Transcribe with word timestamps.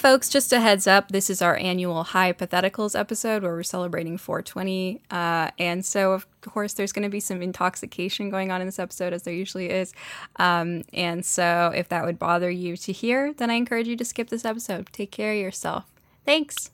folks, 0.00 0.30
just 0.30 0.50
a 0.50 0.60
heads 0.60 0.86
up. 0.86 1.10
This 1.10 1.28
is 1.28 1.42
our 1.42 1.56
annual 1.56 2.04
Highpotheticals 2.04 2.98
episode 2.98 3.42
where 3.42 3.52
we're 3.52 3.62
celebrating 3.62 4.16
420. 4.16 5.02
Uh, 5.10 5.50
and 5.58 5.84
so, 5.84 6.12
of 6.12 6.26
course, 6.40 6.72
there's 6.72 6.90
going 6.90 7.02
to 7.02 7.10
be 7.10 7.20
some 7.20 7.42
intoxication 7.42 8.30
going 8.30 8.50
on 8.50 8.62
in 8.62 8.66
this 8.66 8.78
episode, 8.78 9.12
as 9.12 9.24
there 9.24 9.34
usually 9.34 9.68
is. 9.68 9.92
Um, 10.36 10.84
and 10.94 11.24
so, 11.24 11.70
if 11.74 11.90
that 11.90 12.06
would 12.06 12.18
bother 12.18 12.50
you 12.50 12.78
to 12.78 12.92
hear, 12.92 13.34
then 13.34 13.50
I 13.50 13.54
encourage 13.54 13.88
you 13.88 13.96
to 13.96 14.04
skip 14.04 14.30
this 14.30 14.46
episode. 14.46 14.88
Take 14.90 15.10
care 15.10 15.32
of 15.32 15.38
yourself. 15.38 15.84
Thanks. 16.24 16.70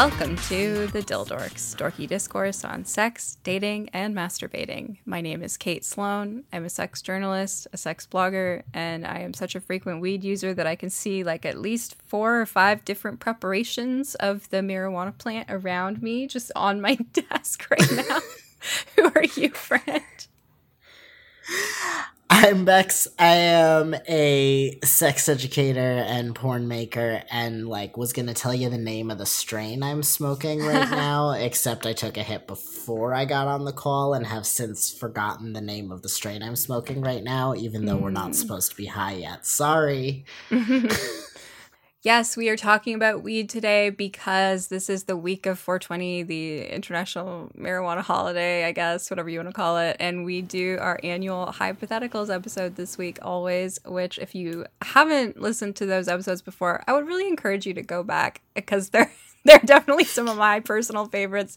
Welcome 0.00 0.36
to 0.48 0.86
the 0.86 1.02
Dildorks, 1.02 1.76
dorky 1.76 2.08
discourse 2.08 2.64
on 2.64 2.86
sex, 2.86 3.36
dating, 3.44 3.90
and 3.90 4.16
masturbating. 4.16 4.96
My 5.04 5.20
name 5.20 5.42
is 5.42 5.58
Kate 5.58 5.84
Sloan. 5.84 6.44
I'm 6.54 6.64
a 6.64 6.70
sex 6.70 7.02
journalist, 7.02 7.66
a 7.74 7.76
sex 7.76 8.08
blogger, 8.10 8.62
and 8.72 9.06
I 9.06 9.18
am 9.18 9.34
such 9.34 9.54
a 9.54 9.60
frequent 9.60 10.00
weed 10.00 10.24
user 10.24 10.54
that 10.54 10.66
I 10.66 10.74
can 10.74 10.88
see 10.88 11.22
like 11.22 11.44
at 11.44 11.58
least 11.58 11.96
four 12.06 12.40
or 12.40 12.46
five 12.46 12.82
different 12.82 13.20
preparations 13.20 14.14
of 14.14 14.48
the 14.48 14.62
marijuana 14.62 15.18
plant 15.18 15.50
around 15.50 16.02
me 16.02 16.26
just 16.26 16.50
on 16.56 16.80
my 16.80 16.94
desk 17.12 17.70
right 17.70 17.92
now. 17.92 18.20
Who 18.96 19.12
are 19.14 19.24
you, 19.36 19.50
friend? 19.50 20.02
I'm 22.42 22.64
Bex. 22.64 23.06
I 23.18 23.34
am 23.34 23.94
a 24.08 24.78
sex 24.82 25.28
educator 25.28 25.78
and 25.78 26.34
porn 26.34 26.68
maker, 26.68 27.22
and 27.30 27.68
like 27.68 27.98
was 27.98 28.14
gonna 28.14 28.32
tell 28.32 28.54
you 28.54 28.70
the 28.70 28.78
name 28.78 29.10
of 29.10 29.18
the 29.18 29.26
strain 29.26 29.82
I'm 29.82 30.02
smoking 30.02 30.60
right 30.60 30.90
now, 30.90 31.32
except 31.32 31.84
I 31.84 31.92
took 31.92 32.16
a 32.16 32.22
hit 32.22 32.46
before 32.46 33.12
I 33.12 33.26
got 33.26 33.46
on 33.46 33.66
the 33.66 33.74
call 33.74 34.14
and 34.14 34.26
have 34.26 34.46
since 34.46 34.90
forgotten 34.90 35.52
the 35.52 35.60
name 35.60 35.92
of 35.92 36.00
the 36.00 36.08
strain 36.08 36.42
I'm 36.42 36.56
smoking 36.56 37.02
right 37.02 37.22
now, 37.22 37.54
even 37.54 37.84
though 37.84 37.98
mm. 37.98 38.02
we're 38.04 38.10
not 38.10 38.28
hmm. 38.28 38.32
supposed 38.32 38.70
to 38.70 38.76
be 38.76 38.86
high 38.86 39.16
yet. 39.16 39.44
Sorry. 39.44 40.24
Yes, 42.02 42.34
we 42.34 42.48
are 42.48 42.56
talking 42.56 42.94
about 42.94 43.22
weed 43.22 43.50
today 43.50 43.90
because 43.90 44.68
this 44.68 44.88
is 44.88 45.04
the 45.04 45.18
week 45.18 45.44
of 45.44 45.58
420, 45.58 46.22
the 46.22 46.64
International 46.64 47.50
Marijuana 47.54 48.00
Holiday, 48.00 48.64
I 48.64 48.72
guess, 48.72 49.10
whatever 49.10 49.28
you 49.28 49.38
want 49.38 49.50
to 49.50 49.54
call 49.54 49.76
it. 49.76 49.98
And 50.00 50.24
we 50.24 50.40
do 50.40 50.78
our 50.80 50.98
annual 51.04 51.48
Highpotheticals 51.48 52.34
episode 52.34 52.76
this 52.76 52.96
week, 52.96 53.18
always, 53.20 53.78
which, 53.84 54.18
if 54.18 54.34
you 54.34 54.64
haven't 54.80 55.42
listened 55.42 55.76
to 55.76 55.84
those 55.84 56.08
episodes 56.08 56.40
before, 56.40 56.82
I 56.86 56.94
would 56.94 57.06
really 57.06 57.28
encourage 57.28 57.66
you 57.66 57.74
to 57.74 57.82
go 57.82 58.02
back 58.02 58.40
because 58.54 58.88
they're. 58.90 59.12
They're 59.42 59.58
definitely 59.58 60.04
some 60.04 60.28
of 60.28 60.36
my 60.36 60.60
personal 60.60 61.06
favorites. 61.06 61.56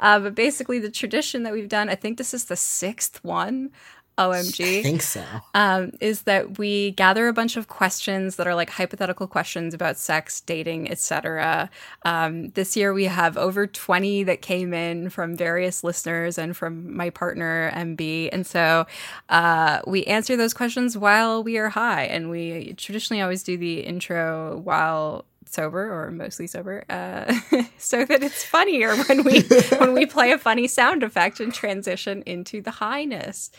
Uh, 0.00 0.18
but 0.18 0.34
basically, 0.34 0.78
the 0.78 0.90
tradition 0.90 1.42
that 1.42 1.52
we've 1.52 1.68
done, 1.68 1.90
I 1.90 1.94
think 1.94 2.16
this 2.16 2.32
is 2.32 2.46
the 2.46 2.56
sixth 2.56 3.22
one. 3.22 3.70
OMG. 4.18 4.80
I 4.80 4.82
think 4.82 5.02
so. 5.02 5.24
Um, 5.54 5.92
is 6.00 6.22
that 6.22 6.58
we 6.58 6.90
gather 6.92 7.28
a 7.28 7.32
bunch 7.32 7.56
of 7.56 7.68
questions 7.68 8.36
that 8.36 8.46
are 8.46 8.54
like 8.54 8.70
hypothetical 8.70 9.26
questions 9.26 9.74
about 9.74 9.96
sex, 9.96 10.40
dating, 10.40 10.90
etc. 10.90 11.70
Um, 12.04 12.48
this 12.50 12.76
year 12.76 12.92
we 12.92 13.04
have 13.04 13.36
over 13.36 13.66
20 13.66 14.24
that 14.24 14.42
came 14.42 14.74
in 14.74 15.08
from 15.08 15.36
various 15.36 15.84
listeners 15.84 16.36
and 16.36 16.56
from 16.56 16.94
my 16.94 17.10
partner 17.10 17.70
MB. 17.74 18.30
And 18.32 18.46
so 18.46 18.86
uh, 19.28 19.80
we 19.86 20.04
answer 20.04 20.36
those 20.36 20.52
questions 20.52 20.98
while 20.98 21.42
we 21.42 21.56
are 21.58 21.68
high. 21.68 22.04
And 22.04 22.30
we 22.30 22.74
traditionally 22.74 23.22
always 23.22 23.42
do 23.42 23.56
the 23.56 23.80
intro 23.80 24.58
while 24.58 25.24
sober 25.52 25.92
or 25.92 26.10
mostly 26.10 26.46
sober, 26.46 26.84
uh, 26.88 27.32
so 27.78 28.04
that 28.04 28.22
it's 28.22 28.44
funnier 28.44 28.96
when 28.96 29.24
we 29.24 29.42
when 29.78 29.92
we 29.92 30.06
play 30.06 30.32
a 30.32 30.38
funny 30.38 30.66
sound 30.66 31.02
effect 31.02 31.40
and 31.40 31.52
transition 31.52 32.22
into 32.26 32.60
the 32.60 32.70
highness. 32.70 33.50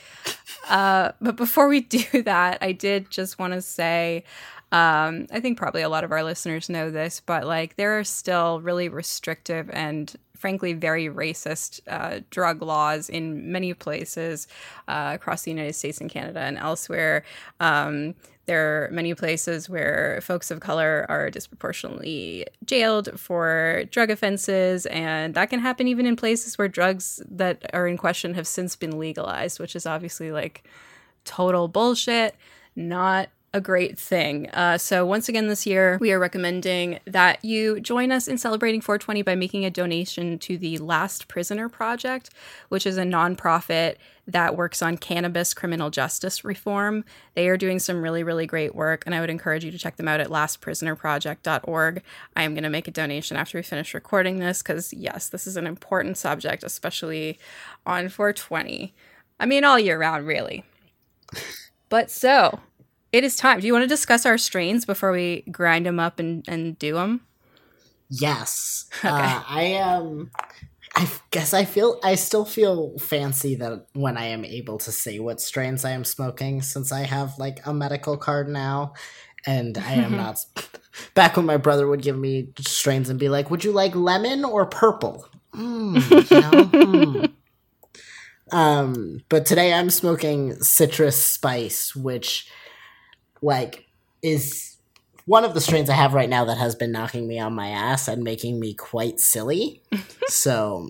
Uh, 0.69 1.11
but 1.21 1.35
before 1.35 1.67
we 1.67 1.81
do 1.81 2.23
that, 2.23 2.57
I 2.61 2.71
did 2.71 3.09
just 3.09 3.39
want 3.39 3.53
to 3.53 3.61
say. 3.61 4.23
Um, 4.71 5.25
I 5.31 5.39
think 5.39 5.57
probably 5.57 5.81
a 5.81 5.89
lot 5.89 6.03
of 6.03 6.11
our 6.11 6.23
listeners 6.23 6.69
know 6.69 6.91
this, 6.91 7.23
but 7.25 7.47
like 7.47 7.75
there 7.75 7.97
are 7.97 8.03
still 8.03 8.61
really 8.61 8.87
restrictive 8.87 9.67
and 9.73 10.15
frankly 10.39 10.73
very 10.73 11.07
racist 11.07 11.81
uh, 11.87 12.21
drug 12.29 12.61
laws 12.61 13.09
in 13.09 13.51
many 13.51 13.73
places 13.73 14.47
uh, 14.87 15.11
across 15.13 15.43
the 15.43 15.51
United 15.51 15.73
States 15.73 15.99
and 15.99 16.09
Canada 16.09 16.39
and 16.39 16.57
elsewhere. 16.57 17.23
Um, 17.59 18.15
there 18.49 18.85
are 18.85 18.89
many 18.91 19.13
places 19.13 19.69
where 19.69 20.19
folks 20.23 20.49
of 20.49 20.59
color 20.59 21.05
are 21.07 21.29
disproportionately 21.29 22.47
jailed 22.65 23.07
for 23.19 23.83
drug 23.91 24.09
offenses, 24.09 24.87
and 24.87 25.35
that 25.35 25.51
can 25.51 25.59
happen 25.59 25.87
even 25.87 26.07
in 26.07 26.15
places 26.15 26.57
where 26.57 26.67
drugs 26.67 27.21
that 27.29 27.69
are 27.73 27.87
in 27.87 27.95
question 27.95 28.33
have 28.33 28.47
since 28.47 28.75
been 28.75 28.97
legalized, 28.97 29.59
which 29.59 29.75
is 29.75 29.85
obviously 29.85 30.31
like 30.31 30.63
total 31.25 31.67
bullshit, 31.67 32.35
not 32.75 33.29
a 33.53 33.59
great 33.59 33.97
thing. 33.97 34.49
Uh, 34.51 34.77
so, 34.77 35.05
once 35.05 35.27
again, 35.27 35.47
this 35.47 35.65
year, 35.65 35.97
we 35.99 36.11
are 36.11 36.19
recommending 36.19 36.99
that 37.05 37.43
you 37.43 37.79
join 37.79 38.11
us 38.11 38.27
in 38.27 38.37
celebrating 38.37 38.79
420 38.79 39.23
by 39.23 39.35
making 39.35 39.65
a 39.65 39.71
donation 39.71 40.37
to 40.39 40.57
the 40.57 40.77
Last 40.77 41.27
Prisoner 41.27 41.67
Project, 41.67 42.29
which 42.69 42.85
is 42.85 42.97
a 42.97 43.03
nonprofit 43.03 43.95
that 44.27 44.55
works 44.55 44.83
on 44.83 44.97
cannabis 44.97 45.55
criminal 45.55 45.89
justice 45.89 46.45
reform. 46.45 47.03
They 47.33 47.49
are 47.49 47.57
doing 47.57 47.79
some 47.79 48.03
really, 48.03 48.21
really 48.21 48.45
great 48.45 48.75
work, 48.75 49.03
and 49.07 49.15
I 49.15 49.19
would 49.19 49.31
encourage 49.31 49.65
you 49.65 49.71
to 49.71 49.79
check 49.79 49.95
them 49.95 50.07
out 50.07 50.19
at 50.19 50.29
lastprisonerproject.org. 50.29 52.03
I 52.35 52.43
am 52.43 52.53
going 52.53 52.63
to 52.63 52.69
make 52.69 52.87
a 52.87 52.91
donation 52.91 53.35
after 53.35 53.57
we 53.57 53.63
finish 53.63 53.95
recording 53.95 54.37
this 54.37 54.61
because, 54.61 54.93
yes, 54.93 55.29
this 55.29 55.47
is 55.47 55.57
an 55.57 55.65
important 55.65 56.17
subject, 56.17 56.63
especially 56.63 57.39
on 57.87 58.09
420. 58.09 58.93
I 59.39 59.45
mean, 59.47 59.63
all 59.63 59.79
year 59.79 59.97
round, 59.97 60.27
really. 60.27 60.63
But 61.89 62.11
so, 62.11 62.59
it 63.11 63.23
is 63.23 63.35
time. 63.35 63.59
Do 63.59 63.67
you 63.67 63.73
want 63.73 63.83
to 63.83 63.87
discuss 63.87 64.25
our 64.25 64.37
strains 64.37 64.85
before 64.85 65.11
we 65.11 65.43
grind 65.51 65.85
them 65.85 65.99
up 65.99 66.19
and, 66.19 66.43
and 66.47 66.77
do 66.77 66.93
them? 66.93 67.21
Yes. 68.09 68.85
Okay. 68.99 69.07
Uh, 69.07 69.43
I 69.47 69.75
um 69.75 70.31
I 70.95 71.09
guess 71.31 71.53
I 71.53 71.63
feel 71.63 71.99
I 72.03 72.15
still 72.15 72.43
feel 72.43 72.97
fancy 72.97 73.55
that 73.55 73.85
when 73.93 74.17
I 74.17 74.25
am 74.25 74.43
able 74.43 74.77
to 74.79 74.91
say 74.91 75.19
what 75.19 75.39
strains 75.39 75.85
I 75.85 75.91
am 75.91 76.03
smoking 76.03 76.61
since 76.61 76.91
I 76.91 77.01
have 77.01 77.37
like 77.37 77.65
a 77.65 77.73
medical 77.73 78.17
card 78.17 78.49
now 78.49 78.93
and 79.45 79.77
I 79.77 79.93
am 79.93 80.17
not 80.17 80.43
back 81.13 81.37
when 81.37 81.45
my 81.45 81.57
brother 81.57 81.87
would 81.87 82.01
give 82.01 82.17
me 82.17 82.49
strains 82.59 83.09
and 83.09 83.19
be 83.19 83.29
like, 83.29 83.49
"Would 83.49 83.63
you 83.63 83.71
like 83.71 83.95
lemon 83.95 84.43
or 84.43 84.65
purple?" 84.65 85.27
Mm, 85.53 86.31
you 86.31 86.41
know? 86.41 87.29
mm. 87.31 87.33
Um, 88.51 89.21
but 89.29 89.45
today 89.45 89.73
I'm 89.73 89.89
smoking 89.89 90.55
citrus 90.61 91.21
spice, 91.21 91.95
which 91.95 92.49
like 93.41 93.85
is 94.21 94.77
one 95.25 95.45
of 95.45 95.53
the 95.53 95.61
strains 95.61 95.89
I 95.89 95.93
have 95.93 96.13
right 96.13 96.29
now 96.29 96.45
that 96.45 96.57
has 96.57 96.75
been 96.75 96.91
knocking 96.91 97.27
me 97.27 97.39
on 97.39 97.53
my 97.53 97.69
ass 97.69 98.07
and 98.07 98.23
making 98.23 98.59
me 98.59 98.73
quite 98.73 99.19
silly. 99.19 99.81
so 100.27 100.89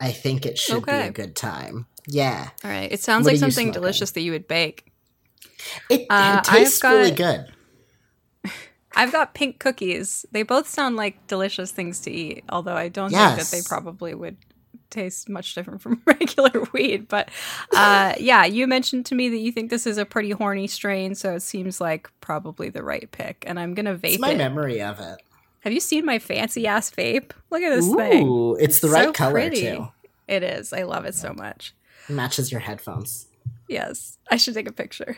I 0.00 0.12
think 0.12 0.46
it 0.46 0.58
should 0.58 0.78
okay. 0.78 1.02
be 1.02 1.08
a 1.08 1.12
good 1.12 1.36
time. 1.36 1.86
Yeah. 2.06 2.50
All 2.64 2.70
right. 2.70 2.90
It 2.90 3.00
sounds 3.00 3.24
what 3.24 3.32
like 3.32 3.40
something 3.40 3.72
delicious 3.72 4.12
that 4.12 4.20
you 4.20 4.32
would 4.32 4.48
bake. 4.48 4.90
It, 5.90 6.06
uh, 6.08 6.40
tastes 6.42 6.80
got, 6.80 6.92
really 6.92 7.10
good. 7.10 7.52
I've 8.94 9.12
got 9.12 9.34
pink 9.34 9.58
cookies. 9.58 10.24
They 10.30 10.42
both 10.42 10.68
sound 10.68 10.96
like 10.96 11.26
delicious 11.26 11.70
things 11.72 12.00
to 12.00 12.10
eat, 12.10 12.44
although 12.48 12.76
I 12.76 12.88
don't 12.88 13.10
yes. 13.10 13.36
think 13.36 13.48
that 13.48 13.56
they 13.56 13.62
probably 13.68 14.14
would 14.14 14.36
tastes 14.90 15.28
much 15.28 15.54
different 15.54 15.80
from 15.80 16.02
regular 16.06 16.64
weed. 16.72 17.08
But 17.08 17.30
uh, 17.74 18.14
yeah, 18.18 18.44
you 18.44 18.66
mentioned 18.66 19.06
to 19.06 19.14
me 19.14 19.28
that 19.28 19.38
you 19.38 19.52
think 19.52 19.70
this 19.70 19.86
is 19.86 19.98
a 19.98 20.04
pretty 20.04 20.30
horny 20.30 20.66
strain, 20.66 21.14
so 21.14 21.34
it 21.34 21.40
seems 21.40 21.80
like 21.80 22.10
probably 22.20 22.68
the 22.68 22.82
right 22.82 23.10
pick. 23.10 23.44
And 23.46 23.58
I'm 23.58 23.74
gonna 23.74 23.94
vape. 23.94 24.14
It's 24.14 24.18
my 24.18 24.32
it. 24.32 24.38
memory 24.38 24.80
of 24.82 25.00
it. 25.00 25.22
Have 25.60 25.72
you 25.72 25.80
seen 25.80 26.04
my 26.04 26.18
fancy 26.18 26.66
ass 26.66 26.90
vape? 26.90 27.32
Look 27.50 27.62
at 27.62 27.74
this 27.74 27.86
Ooh, 27.86 27.96
thing. 27.96 28.56
It's 28.60 28.80
the 28.80 28.88
right 28.88 29.06
so 29.06 29.12
color 29.12 29.32
pretty. 29.32 29.62
too. 29.62 29.88
It 30.28 30.42
is. 30.42 30.72
I 30.72 30.82
love 30.82 31.04
it 31.04 31.14
so 31.14 31.32
much. 31.32 31.74
It 32.08 32.12
matches 32.12 32.52
your 32.52 32.60
headphones. 32.60 33.26
Yes, 33.68 34.18
I 34.30 34.36
should 34.36 34.54
take 34.54 34.68
a 34.68 34.72
picture. 34.72 35.16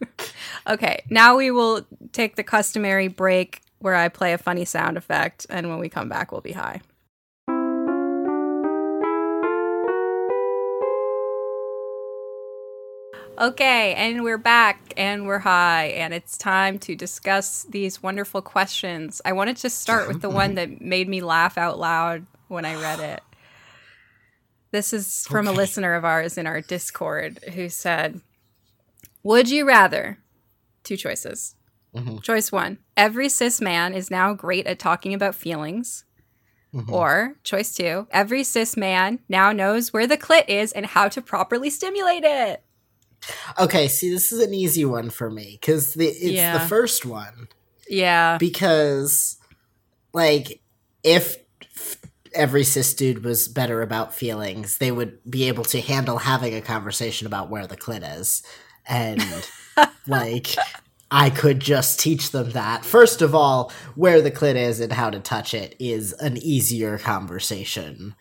okay, 0.66 1.04
now 1.10 1.36
we 1.36 1.50
will 1.50 1.86
take 2.12 2.36
the 2.36 2.42
customary 2.42 3.08
break 3.08 3.60
where 3.78 3.94
I 3.94 4.08
play 4.08 4.32
a 4.32 4.38
funny 4.38 4.64
sound 4.64 4.96
effect, 4.96 5.46
and 5.50 5.68
when 5.68 5.78
we 5.78 5.88
come 5.88 6.08
back, 6.08 6.32
we'll 6.32 6.40
be 6.40 6.52
high. 6.52 6.80
Okay, 13.38 13.92
and 13.94 14.24
we're 14.24 14.38
back 14.38 14.94
and 14.96 15.26
we're 15.26 15.40
high, 15.40 15.88
and 15.88 16.14
it's 16.14 16.38
time 16.38 16.78
to 16.80 16.96
discuss 16.96 17.64
these 17.64 18.02
wonderful 18.02 18.40
questions. 18.40 19.20
I 19.26 19.32
wanted 19.32 19.58
to 19.58 19.68
start 19.68 20.08
with 20.08 20.22
the 20.22 20.30
one 20.30 20.54
that 20.56 20.80
made 20.80 21.06
me 21.06 21.20
laugh 21.20 21.58
out 21.58 21.78
loud 21.78 22.24
when 22.48 22.64
I 22.64 22.80
read 22.80 23.00
it. 23.00 23.20
This 24.70 24.94
is 24.94 25.26
from 25.26 25.48
okay. 25.48 25.54
a 25.54 25.58
listener 25.58 25.94
of 25.94 26.04
ours 26.04 26.38
in 26.38 26.46
our 26.46 26.62
Discord 26.62 27.40
who 27.54 27.68
said, 27.68 28.22
Would 29.22 29.50
you 29.50 29.66
rather? 29.66 30.18
Two 30.82 30.96
choices. 30.96 31.56
Mm-hmm. 31.94 32.18
Choice 32.18 32.50
one 32.52 32.78
Every 32.96 33.28
cis 33.28 33.60
man 33.60 33.92
is 33.92 34.10
now 34.10 34.34
great 34.34 34.66
at 34.66 34.78
talking 34.78 35.12
about 35.12 35.34
feelings. 35.34 36.04
Mm-hmm. 36.74 36.92
Or 36.92 37.36
choice 37.42 37.74
two 37.74 38.06
Every 38.10 38.44
cis 38.44 38.76
man 38.76 39.20
now 39.28 39.52
knows 39.52 39.92
where 39.92 40.06
the 40.06 40.18
clit 40.18 40.48
is 40.48 40.72
and 40.72 40.86
how 40.86 41.08
to 41.08 41.20
properly 41.20 41.70
stimulate 41.70 42.24
it. 42.24 42.62
Okay, 43.58 43.88
see, 43.88 44.10
this 44.10 44.32
is 44.32 44.40
an 44.40 44.54
easy 44.54 44.84
one 44.84 45.10
for 45.10 45.30
me 45.30 45.58
because 45.60 45.96
it's 45.96 46.20
yeah. 46.20 46.58
the 46.58 46.64
first 46.66 47.04
one. 47.04 47.48
Yeah. 47.88 48.38
Because, 48.38 49.38
like, 50.12 50.60
if 51.02 51.36
every 52.34 52.64
cis 52.64 52.94
dude 52.94 53.24
was 53.24 53.48
better 53.48 53.82
about 53.82 54.14
feelings, 54.14 54.78
they 54.78 54.92
would 54.92 55.18
be 55.28 55.48
able 55.48 55.64
to 55.64 55.80
handle 55.80 56.18
having 56.18 56.54
a 56.54 56.60
conversation 56.60 57.26
about 57.26 57.50
where 57.50 57.66
the 57.66 57.76
clit 57.76 58.18
is. 58.18 58.42
And, 58.86 59.24
like, 60.06 60.54
I 61.10 61.30
could 61.30 61.60
just 61.60 62.00
teach 62.00 62.30
them 62.30 62.50
that. 62.52 62.84
First 62.84 63.22
of 63.22 63.34
all, 63.34 63.72
where 63.94 64.20
the 64.20 64.30
clit 64.30 64.56
is 64.56 64.80
and 64.80 64.92
how 64.92 65.10
to 65.10 65.20
touch 65.20 65.54
it 65.54 65.76
is 65.78 66.12
an 66.14 66.36
easier 66.36 66.98
conversation 66.98 68.14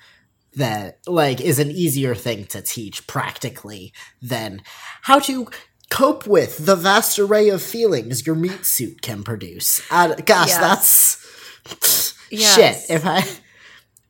that 0.55 0.99
like 1.07 1.41
is 1.41 1.59
an 1.59 1.71
easier 1.71 2.15
thing 2.15 2.45
to 2.45 2.61
teach 2.61 3.05
practically 3.07 3.93
than 4.21 4.61
how 5.03 5.19
to 5.19 5.47
cope 5.89 6.25
with 6.27 6.65
the 6.65 6.75
vast 6.75 7.19
array 7.19 7.49
of 7.49 7.61
feelings 7.61 8.25
your 8.25 8.35
meat 8.35 8.65
suit 8.65 9.01
can 9.01 9.23
produce. 9.23 9.81
Gosh, 9.89 10.49
yes. 10.49 10.57
that's 11.65 12.15
yes. 12.31 12.55
shit. 12.55 12.95
If 12.95 13.05
I 13.05 13.23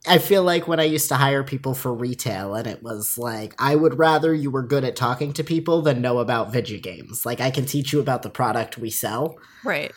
I 0.07 0.19
feel 0.19 0.44
like 0.44 0.68
when 0.68 0.80
I 0.80 0.83
used 0.83 1.09
to 1.09 1.15
hire 1.15 1.44
people 1.44 1.74
for 1.74 1.94
retail 1.94 2.53
and 2.53 2.68
it 2.68 2.83
was 2.83 3.18
like 3.18 3.56
I 3.59 3.75
would 3.75 3.98
rather 3.98 4.33
you 4.33 4.51
were 4.51 4.63
good 4.63 4.83
at 4.83 4.95
talking 4.95 5.33
to 5.33 5.44
people 5.44 5.81
than 5.81 6.01
know 6.01 6.19
about 6.19 6.51
video 6.51 6.80
games. 6.80 7.25
Like 7.25 7.41
I 7.41 7.51
can 7.51 7.65
teach 7.65 7.91
you 7.91 8.00
about 8.00 8.21
the 8.21 8.30
product 8.30 8.77
we 8.77 8.89
sell. 8.89 9.38
Right. 9.63 9.94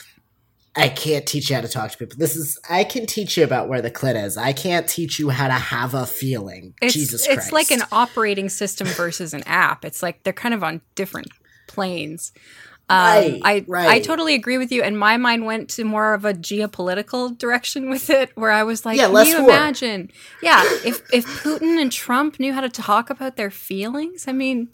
I 0.78 0.88
can't 0.88 1.26
teach 1.26 1.50
you 1.50 1.56
how 1.56 1.62
to 1.62 1.68
talk 1.68 1.90
to 1.90 1.98
people. 1.98 2.16
This 2.18 2.36
is 2.36 2.58
I 2.68 2.84
can 2.84 3.06
teach 3.06 3.36
you 3.36 3.44
about 3.44 3.68
where 3.68 3.82
the 3.82 3.90
clit 3.90 4.22
is. 4.22 4.36
I 4.36 4.52
can't 4.52 4.88
teach 4.88 5.18
you 5.18 5.30
how 5.30 5.48
to 5.48 5.54
have 5.54 5.94
a 5.94 6.06
feeling. 6.06 6.74
It's, 6.80 6.94
Jesus 6.94 7.26
Christ. 7.26 7.40
It's 7.40 7.52
like 7.52 7.70
an 7.70 7.82
operating 7.92 8.48
system 8.48 8.86
versus 8.88 9.34
an 9.34 9.42
app. 9.44 9.84
It's 9.84 10.02
like 10.02 10.22
they're 10.22 10.32
kind 10.32 10.54
of 10.54 10.62
on 10.62 10.80
different 10.94 11.28
planes. 11.66 12.32
Um, 12.90 12.96
right, 12.98 13.40
I 13.44 13.64
right. 13.68 13.88
I 13.88 14.00
totally 14.00 14.34
agree 14.34 14.56
with 14.56 14.72
you, 14.72 14.82
and 14.82 14.98
my 14.98 15.18
mind 15.18 15.44
went 15.44 15.68
to 15.70 15.84
more 15.84 16.14
of 16.14 16.24
a 16.24 16.32
geopolitical 16.32 17.36
direction 17.36 17.90
with 17.90 18.08
it, 18.08 18.34
where 18.34 18.50
I 18.50 18.62
was 18.62 18.86
like, 18.86 18.96
yeah, 18.96 19.08
"Can 19.08 19.26
you 19.26 19.42
war. 19.42 19.50
imagine? 19.50 20.10
Yeah, 20.42 20.62
if 20.86 21.02
if 21.12 21.26
Putin 21.42 21.78
and 21.80 21.92
Trump 21.92 22.40
knew 22.40 22.54
how 22.54 22.62
to 22.62 22.70
talk 22.70 23.10
about 23.10 23.36
their 23.36 23.50
feelings, 23.50 24.26
I 24.26 24.32
mean, 24.32 24.70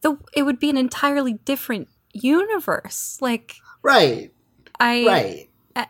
the 0.00 0.16
it 0.32 0.44
would 0.44 0.58
be 0.58 0.70
an 0.70 0.78
entirely 0.78 1.34
different 1.34 1.88
universe. 2.14 3.18
Like, 3.20 3.56
right? 3.82 4.32
I 4.80 5.06
right. 5.06 5.50
Uh, 5.76 5.84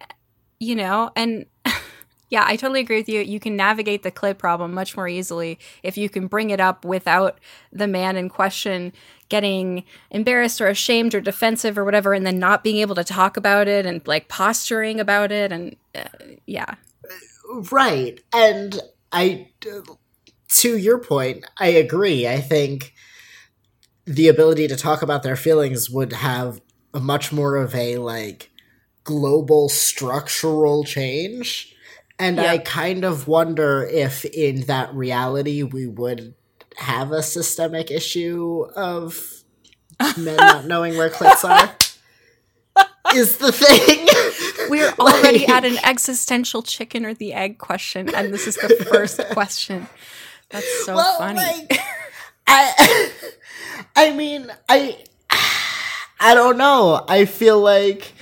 you 0.59 0.75
know, 0.75 1.11
and 1.17 1.47
yeah, 2.31 2.45
I 2.47 2.57
totally 2.57 2.81
agree 2.81 2.99
with 2.99 3.09
you. 3.09 3.21
You 3.21 3.41
can 3.41 3.57
navigate 3.57 4.03
the 4.03 4.11
clit 4.11 4.37
problem 4.37 4.75
much 4.75 4.97
more 4.97 5.09
easily 5.09 5.59
if 5.83 5.97
you 5.97 6.11
can 6.11 6.27
bring 6.27 6.51
it 6.51 6.61
up 6.61 6.85
without 6.85 7.39
the 7.73 7.87
man 7.87 8.17
in 8.17 8.29
question 8.29 8.93
getting 9.31 9.85
embarrassed 10.11 10.61
or 10.61 10.67
ashamed 10.67 11.15
or 11.15 11.21
defensive 11.21 11.79
or 11.79 11.85
whatever 11.85 12.13
and 12.13 12.27
then 12.27 12.39
not 12.39 12.63
being 12.63 12.77
able 12.79 12.97
to 12.97 13.05
talk 13.05 13.37
about 13.37 13.69
it 13.69 13.87
and 13.87 14.07
like 14.07 14.29
posturing 14.29 15.01
about 15.01 15.33
it 15.33 15.53
and 15.53 15.77
uh, 15.95 16.03
yeah 16.47 16.75
right 17.71 18.21
and 18.35 18.81
i 19.13 19.49
to 20.49 20.77
your 20.77 20.99
point 20.99 21.45
i 21.59 21.69
agree 21.69 22.27
i 22.27 22.41
think 22.41 22.93
the 24.05 24.27
ability 24.27 24.67
to 24.67 24.77
talk 24.77 25.01
about 25.01 25.23
their 25.23 25.37
feelings 25.37 25.89
would 25.89 26.13
have 26.13 26.61
a 26.93 26.99
much 26.99 27.33
more 27.33 27.55
of 27.55 27.73
a 27.75 27.99
like 27.99 28.51
global 29.11 29.69
structural 29.69 30.85
change 30.85 31.75
and 32.19 32.39
i 32.39 32.57
kind 32.59 33.05
of 33.05 33.27
wonder 33.27 33.85
if 33.85 34.25
in 34.27 34.61
that 34.63 34.95
reality 34.95 35.65
we 35.65 35.87
would 35.87 36.35
have 36.77 37.11
a 37.11 37.23
systemic 37.23 37.91
issue 37.91 38.67
of 38.77 39.43
men 40.17 40.37
not 40.37 40.65
knowing 40.65 40.97
where 40.97 41.11
clits 41.11 41.45
are 41.49 41.75
is 43.15 43.39
the 43.39 43.53
thing. 43.53 44.09
We're 44.71 44.91
already 44.99 45.47
at 45.47 45.65
an 45.65 45.79
existential 45.85 46.63
chicken 46.63 47.05
or 47.05 47.15
the 47.15 47.33
egg 47.33 47.59
question, 47.59 48.15
and 48.15 48.33
this 48.33 48.47
is 48.47 48.57
the 48.57 48.69
first 48.91 49.19
question. 49.31 49.89
That's 50.51 50.85
so 50.85 50.97
well, 50.97 51.19
funny. 51.19 51.39
Like, 51.39 51.81
I, 52.47 53.11
I 53.97 54.13
mean, 54.13 54.51
I, 54.69 54.99
I 56.21 56.35
don't 56.35 56.59
know. 56.59 57.05
I 57.09 57.25
feel 57.25 57.61
like 57.61 58.13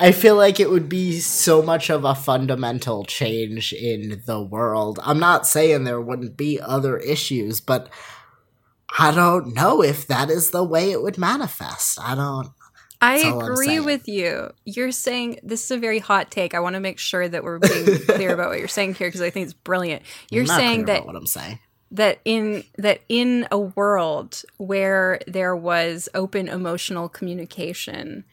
I 0.00 0.12
feel 0.12 0.34
like 0.34 0.58
it 0.58 0.70
would 0.70 0.88
be 0.88 1.20
so 1.20 1.60
much 1.60 1.90
of 1.90 2.04
a 2.04 2.14
fundamental 2.14 3.04
change 3.04 3.74
in 3.74 4.22
the 4.24 4.42
world. 4.42 4.98
I'm 5.02 5.18
not 5.18 5.46
saying 5.46 5.84
there 5.84 6.00
wouldn't 6.00 6.38
be 6.38 6.58
other 6.58 6.96
issues, 6.96 7.60
but 7.60 7.90
I 8.98 9.10
don't 9.10 9.54
know 9.54 9.82
if 9.82 10.06
that 10.06 10.30
is 10.30 10.50
the 10.50 10.64
way 10.64 10.90
it 10.90 11.02
would 11.02 11.18
manifest. 11.18 12.00
I 12.00 12.14
don't. 12.14 12.48
I 13.02 13.18
agree 13.18 13.80
with 13.80 14.08
you. 14.08 14.50
You're 14.64 14.90
saying 14.90 15.40
this 15.42 15.64
is 15.64 15.70
a 15.70 15.78
very 15.78 15.98
hot 15.98 16.30
take. 16.30 16.54
I 16.54 16.60
want 16.60 16.74
to 16.74 16.80
make 16.80 16.98
sure 16.98 17.28
that 17.28 17.44
we're 17.44 17.58
being 17.58 17.98
clear 18.00 18.32
about 18.34 18.48
what 18.48 18.58
you're 18.58 18.68
saying 18.68 18.94
here 18.94 19.08
because 19.08 19.22
I 19.22 19.30
think 19.30 19.44
it's 19.44 19.54
brilliant. 19.54 20.02
You're 20.30 20.44
saying 20.44 20.84
that 20.86 21.06
what 21.06 21.16
I'm 21.16 21.26
saying 21.26 21.60
that 21.92 22.20
in 22.24 22.62
that 22.76 23.00
in 23.08 23.48
a 23.50 23.58
world 23.58 24.42
where 24.58 25.20
there 25.26 25.56
was 25.56 26.08
open 26.14 26.48
emotional 26.48 27.08
communication 27.08 28.24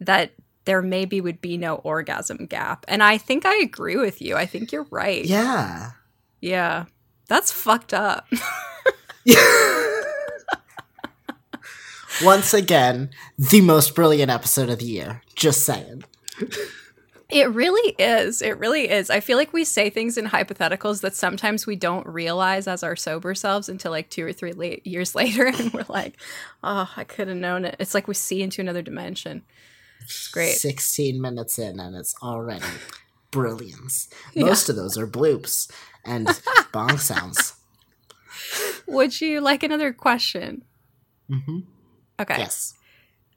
that 0.00 0.32
there 0.66 0.82
maybe 0.82 1.20
would 1.20 1.40
be 1.40 1.56
no 1.56 1.76
orgasm 1.76 2.46
gap. 2.46 2.84
And 2.88 3.02
I 3.02 3.16
think 3.18 3.46
I 3.46 3.56
agree 3.56 3.96
with 3.96 4.20
you. 4.20 4.36
I 4.36 4.44
think 4.46 4.70
you're 4.72 4.86
right. 4.90 5.24
Yeah. 5.24 5.92
Yeah. 6.40 6.84
That's 7.28 7.50
fucked 7.50 7.94
up. 7.94 8.28
Once 12.22 12.54
again, 12.54 13.10
the 13.38 13.60
most 13.60 13.94
brilliant 13.94 14.30
episode 14.30 14.68
of 14.68 14.78
the 14.78 14.86
year. 14.86 15.22
Just 15.34 15.64
saying. 15.64 16.04
It 17.28 17.50
really 17.50 17.94
is. 17.98 18.40
It 18.40 18.58
really 18.58 18.88
is. 18.88 19.10
I 19.10 19.18
feel 19.20 19.36
like 19.36 19.52
we 19.52 19.64
say 19.64 19.90
things 19.90 20.16
in 20.16 20.26
highpotheticals 20.26 21.00
that 21.00 21.16
sometimes 21.16 21.66
we 21.66 21.74
don't 21.74 22.06
realize 22.06 22.68
as 22.68 22.82
our 22.84 22.94
sober 22.94 23.34
selves 23.34 23.68
until 23.68 23.90
like 23.90 24.08
two 24.10 24.24
or 24.24 24.32
three 24.32 24.52
la- 24.52 24.76
years 24.84 25.14
later. 25.16 25.46
And 25.46 25.72
we're 25.72 25.84
like, 25.88 26.16
oh, 26.62 26.90
I 26.96 27.04
could 27.04 27.28
have 27.28 27.36
known 27.36 27.64
it. 27.64 27.76
It's 27.80 27.94
like 27.94 28.06
we 28.06 28.14
see 28.14 28.42
into 28.42 28.60
another 28.60 28.82
dimension. 28.82 29.42
It's 30.02 30.28
great. 30.28 30.54
16 30.54 31.20
minutes 31.20 31.58
in 31.58 31.80
and 31.80 31.96
it's 31.96 32.14
already 32.22 32.64
brilliance. 33.30 34.08
Most 34.36 34.68
yeah. 34.68 34.72
of 34.72 34.76
those 34.76 34.96
are 34.98 35.06
bloops 35.06 35.70
and 36.04 36.28
bong 36.72 36.98
sounds. 36.98 37.54
Would 38.86 39.20
you 39.20 39.40
like 39.40 39.62
another 39.62 39.92
question? 39.92 40.64
Mm-hmm. 41.30 41.60
Okay. 42.20 42.38
Yes. 42.38 42.74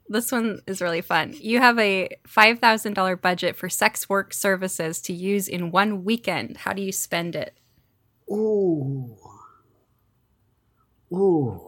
This 0.08 0.32
one 0.32 0.60
is 0.66 0.82
really 0.82 1.02
fun. 1.02 1.34
You 1.38 1.60
have 1.60 1.78
a 1.78 2.08
$5,000 2.26 3.20
budget 3.20 3.54
for 3.56 3.68
sex 3.68 4.08
work 4.08 4.34
services 4.34 5.00
to 5.02 5.12
use 5.12 5.46
in 5.46 5.70
one 5.70 6.04
weekend. 6.04 6.58
How 6.58 6.72
do 6.72 6.82
you 6.82 6.90
spend 6.90 7.36
it? 7.36 7.54
Ooh. 8.30 9.16
Ooh. 11.12 11.60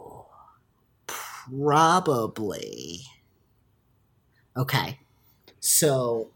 Probably 1.06 3.02
Okay. 4.56 4.99
So 5.61 6.30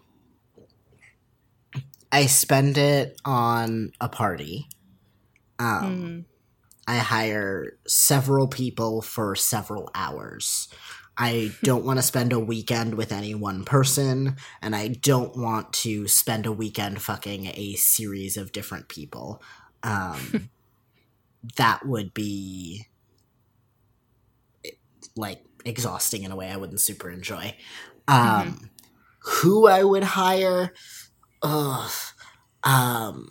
I 2.11 2.27
spend 2.27 2.79
it 2.79 3.21
on 3.25 3.93
a 4.01 4.09
party. 4.09 4.69
Um, 5.59 5.97
mm. 5.97 6.25
I 6.87 6.99
hire 6.99 7.79
several 7.87 8.47
people 8.47 9.03
for 9.03 9.35
several 9.35 9.91
hours. 9.95 10.69
I 11.19 11.53
don't 11.63 11.85
want 11.85 11.99
to 11.99 12.03
spend 12.03 12.33
a 12.33 12.39
weekend 12.39 12.95
with 12.95 13.11
any 13.11 13.35
one 13.35 13.65
person, 13.65 14.37
and 14.61 14.77
I 14.77 14.89
don't 14.89 15.37
want 15.37 15.73
to 15.75 16.07
spend 16.09 16.47
a 16.47 16.53
weekend 16.53 17.01
fucking 17.01 17.47
a 17.47 17.75
series 17.75 18.37
of 18.37 18.53
different 18.53 18.89
people. 18.89 19.43
Um, 19.83 20.51
that 21.57 21.87
would 21.87 22.13
be 22.13 22.87
like 25.17 25.43
exhausting 25.65 26.23
in 26.23 26.31
a 26.31 26.37
way 26.37 26.51
I 26.51 26.57
wouldn't 26.57 26.81
super 26.81 27.11
enjoy. 27.11 27.57
Um, 28.09 28.19
mm-hmm. 28.19 28.65
Who 29.19 29.67
I 29.67 29.83
would 29.83 30.05
hire? 30.05 30.73
Ugh. 31.43 31.91
Um, 32.63 33.29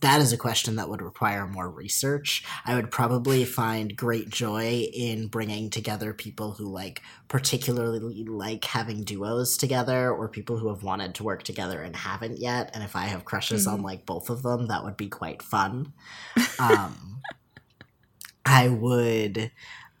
that 0.00 0.20
is 0.20 0.32
a 0.32 0.38
question 0.38 0.76
that 0.76 0.88
would 0.88 1.02
require 1.02 1.46
more 1.46 1.68
research. 1.68 2.42
I 2.64 2.74
would 2.74 2.90
probably 2.90 3.44
find 3.44 3.96
great 3.96 4.30
joy 4.30 4.86
in 4.92 5.28
bringing 5.28 5.68
together 5.68 6.14
people 6.14 6.52
who 6.52 6.68
like 6.68 7.02
particularly 7.28 8.24
like 8.24 8.64
having 8.64 9.04
duos 9.04 9.58
together 9.58 10.10
or 10.10 10.28
people 10.28 10.56
who 10.56 10.68
have 10.68 10.82
wanted 10.82 11.14
to 11.16 11.22
work 11.22 11.42
together 11.42 11.82
and 11.82 11.94
haven't 11.94 12.38
yet. 12.38 12.70
And 12.72 12.82
if 12.82 12.96
I 12.96 13.06
have 13.06 13.26
crushes 13.26 13.66
mm-hmm. 13.66 13.74
on 13.74 13.82
like 13.82 14.06
both 14.06 14.30
of 14.30 14.42
them, 14.42 14.66
that 14.66 14.84
would 14.84 14.96
be 14.96 15.08
quite 15.08 15.42
fun. 15.42 15.92
Um, 16.58 17.22
I 18.44 18.68
would 18.68 19.50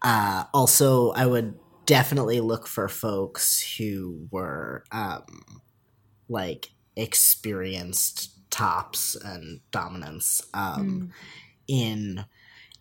uh, 0.02 0.44
also, 0.52 1.10
I 1.12 1.24
would 1.24 1.58
definitely 1.90 2.38
look 2.38 2.68
for 2.68 2.88
folks 2.88 3.76
who 3.76 4.28
were 4.30 4.84
um, 4.92 5.60
like 6.28 6.68
experienced 6.94 8.48
tops 8.48 9.16
and 9.16 9.58
dominance 9.72 10.40
um, 10.54 11.10
mm. 11.10 11.10
in 11.66 12.24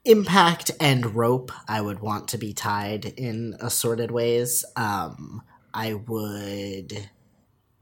impact 0.05 0.69
and 0.79 1.15
rope. 1.15 1.51
I 1.67 1.81
would 1.81 2.01
want 2.01 2.27
to 2.27 2.37
be 2.37 2.53
tied 2.53 3.05
in 3.05 3.55
assorted 3.59 4.11
ways. 4.11 4.63
Um, 4.75 5.41
i 5.73 5.95
would 5.95 7.09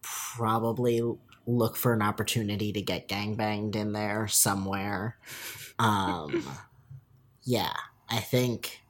probably 0.01 1.01
look 1.45 1.75
for 1.75 1.93
an 1.93 2.01
opportunity 2.01 2.71
to 2.71 2.81
get 2.81 3.09
gang 3.09 3.35
banged 3.35 3.75
in 3.75 3.91
there 3.91 4.29
somewhere. 4.29 5.17
Um, 5.77 6.47
yeah 7.47 7.73
i 8.09 8.19
think 8.19 8.81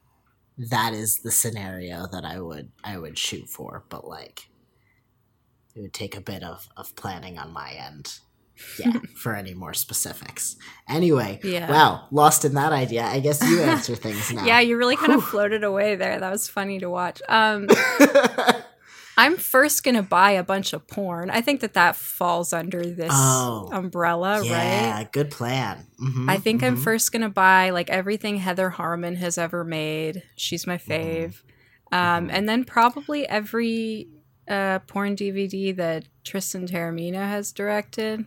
that 0.57 0.93
is 0.93 1.19
the 1.19 1.31
scenario 1.31 2.07
that 2.07 2.25
i 2.25 2.39
would 2.39 2.71
i 2.83 2.97
would 2.97 3.17
shoot 3.17 3.47
for 3.47 3.83
but 3.89 4.07
like 4.07 4.49
it 5.75 5.81
would 5.81 5.93
take 5.93 6.17
a 6.17 6.21
bit 6.21 6.41
of, 6.41 6.67
of 6.75 6.95
planning 6.95 7.37
on 7.37 7.53
my 7.53 7.71
end 7.71 8.19
yeah, 8.79 8.93
for 9.15 9.35
any 9.35 9.53
more 9.53 9.73
specifics. 9.73 10.55
Anyway, 10.89 11.39
yeah. 11.43 11.69
wow, 11.69 12.07
lost 12.11 12.45
in 12.45 12.53
that 12.55 12.71
idea. 12.71 13.03
I 13.03 13.19
guess 13.19 13.41
you 13.47 13.61
answer 13.63 13.95
things 13.95 14.31
now. 14.31 14.45
yeah, 14.45 14.59
you 14.59 14.77
really 14.77 14.95
kind 14.95 15.11
Whew. 15.11 15.19
of 15.19 15.25
floated 15.25 15.63
away 15.63 15.95
there. 15.95 16.19
That 16.19 16.31
was 16.31 16.47
funny 16.47 16.79
to 16.79 16.89
watch. 16.89 17.21
Um, 17.29 17.67
I'm 19.17 19.37
first 19.37 19.83
gonna 19.83 20.03
buy 20.03 20.31
a 20.31 20.43
bunch 20.43 20.73
of 20.73 20.87
porn. 20.87 21.31
I 21.31 21.41
think 21.41 21.61
that 21.61 21.73
that 21.73 21.95
falls 21.95 22.53
under 22.53 22.85
this 22.85 23.11
oh, 23.11 23.69
umbrella, 23.73 24.43
yeah, 24.43 24.53
right? 24.53 24.81
Yeah, 24.81 25.03
good 25.11 25.31
plan. 25.31 25.87
Mm-hmm, 25.99 26.29
I 26.29 26.37
think 26.37 26.61
mm-hmm. 26.61 26.75
I'm 26.75 26.81
first 26.81 27.11
gonna 27.11 27.29
buy 27.29 27.71
like 27.71 27.89
everything 27.89 28.37
Heather 28.37 28.69
Harmon 28.69 29.15
has 29.15 29.39
ever 29.39 29.63
made. 29.63 30.21
She's 30.35 30.67
my 30.67 30.77
mm-hmm. 30.77 30.91
fave. 30.91 31.41
Mm-hmm. 31.91 31.95
Um, 31.95 32.29
and 32.29 32.47
then 32.47 32.63
probably 32.63 33.27
every 33.27 34.07
uh, 34.47 34.79
porn 34.79 35.15
DVD 35.15 35.75
that 35.75 36.05
Tristan 36.23 36.67
Taormino 36.67 37.27
has 37.27 37.51
directed. 37.51 38.25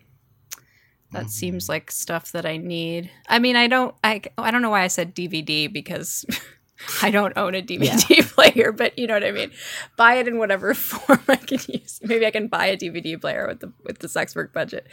That 1.13 1.23
mm-hmm. 1.23 1.29
seems 1.29 1.69
like 1.69 1.91
stuff 1.91 2.33
that 2.33 2.47
I 2.47 2.57
need. 2.57 3.11
I 3.29 3.39
mean, 3.39 3.55
I 3.55 3.69
don't 3.69 3.95
I 4.03 4.23
I 4.39 4.51
don't 4.51 4.63
know 4.63 4.71
why 4.71 4.83
I 4.83 4.89
said 4.89 5.15
DVD 5.15 5.73
because 5.73 6.25
I 7.03 7.11
don't 7.11 7.37
own 7.37 7.55
a 7.55 7.63
DVD 7.63 8.09
yeah. 8.09 8.23
player, 8.27 8.73
but 8.73 8.99
you 8.99 9.07
know 9.07 9.15
what 9.15 9.25
I 9.25 9.33
mean. 9.33 9.51
Buy 9.97 10.15
it 10.15 10.29
in 10.29 10.39
whatever 10.39 10.75
form 10.75 11.21
I 11.29 11.37
can 11.37 11.59
use. 11.69 12.01
Maybe 12.03 12.27
I 12.27 12.31
can 12.31 12.49
buy 12.49 12.67
a 12.67 12.77
DVD 12.77 13.21
player 13.21 13.47
with 13.47 13.61
the 13.61 13.73
with 13.85 13.99
the 13.99 14.09
sex 14.09 14.35
work 14.35 14.53
budget. 14.53 14.87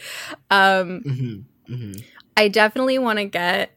Um, 0.50 1.01
mm-hmm. 1.01 1.74
Mm-hmm. 1.74 2.01
I 2.36 2.48
definitely 2.48 3.00
want 3.00 3.20
to 3.20 3.25
get 3.25 3.72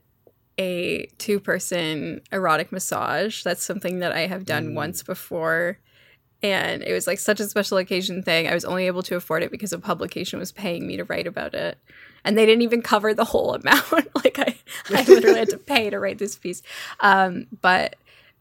a 0.59 1.07
two 1.19 1.40
person 1.40 2.21
erotic 2.33 2.73
massage. 2.73 3.43
That's 3.43 3.64
something 3.64 4.00
that 4.00 4.12
I 4.12 4.26
have 4.26 4.45
done 4.45 4.69
mm. 4.69 4.75
once 4.75 5.02
before. 5.02 5.79
And 6.43 6.83
it 6.83 6.93
was 6.93 7.07
like 7.07 7.19
such 7.19 7.40
a 7.40 7.47
special 7.47 7.79
occasion 7.79 8.23
thing. 8.23 8.47
I 8.49 8.55
was 8.55 8.64
only 8.64 8.87
able 8.87 9.02
to 9.05 9.17
afford 9.17 9.43
it 9.43 9.50
because 9.50 9.73
a 9.73 9.79
publication 9.79 10.38
was 10.38 10.52
paying 10.52 10.87
me 10.87 10.97
to 10.97 11.05
write 11.05 11.26
about 11.26 11.55
it 11.55 11.79
and 12.25 12.37
they 12.37 12.47
didn't 12.47 12.62
even 12.62 12.83
cover 12.83 13.15
the 13.15 13.25
whole 13.25 13.55
amount. 13.55 13.91
like 14.15 14.39
I, 14.39 14.57
I 14.91 15.03
literally 15.09 15.39
had 15.39 15.50
to 15.50 15.59
pay 15.59 15.91
to 15.91 15.99
write 15.99 16.19
this 16.19 16.37
piece. 16.37 16.62
Um, 17.00 17.47
but 17.61 17.97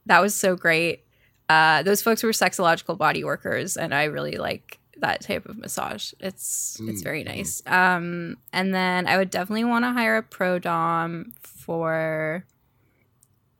that 0.05 0.21
was 0.21 0.35
so 0.35 0.55
great. 0.55 1.03
Uh, 1.47 1.81
those 1.83 2.01
folks 2.01 2.23
were 2.23 2.29
sexological 2.29 2.97
body 2.97 3.23
workers, 3.23 3.75
and 3.75 3.93
I 3.93 4.05
really 4.05 4.37
like 4.37 4.79
that 4.97 5.21
type 5.21 5.45
of 5.45 5.57
massage. 5.57 6.13
It's 6.19 6.77
mm. 6.79 6.89
it's 6.89 7.01
very 7.01 7.23
nice. 7.23 7.61
Um, 7.65 8.37
and 8.53 8.73
then 8.73 9.07
I 9.07 9.17
would 9.17 9.29
definitely 9.29 9.63
want 9.63 9.85
to 9.85 9.91
hire 9.91 10.17
a 10.17 10.23
pro 10.23 10.59
dom 10.59 11.33
for 11.41 12.45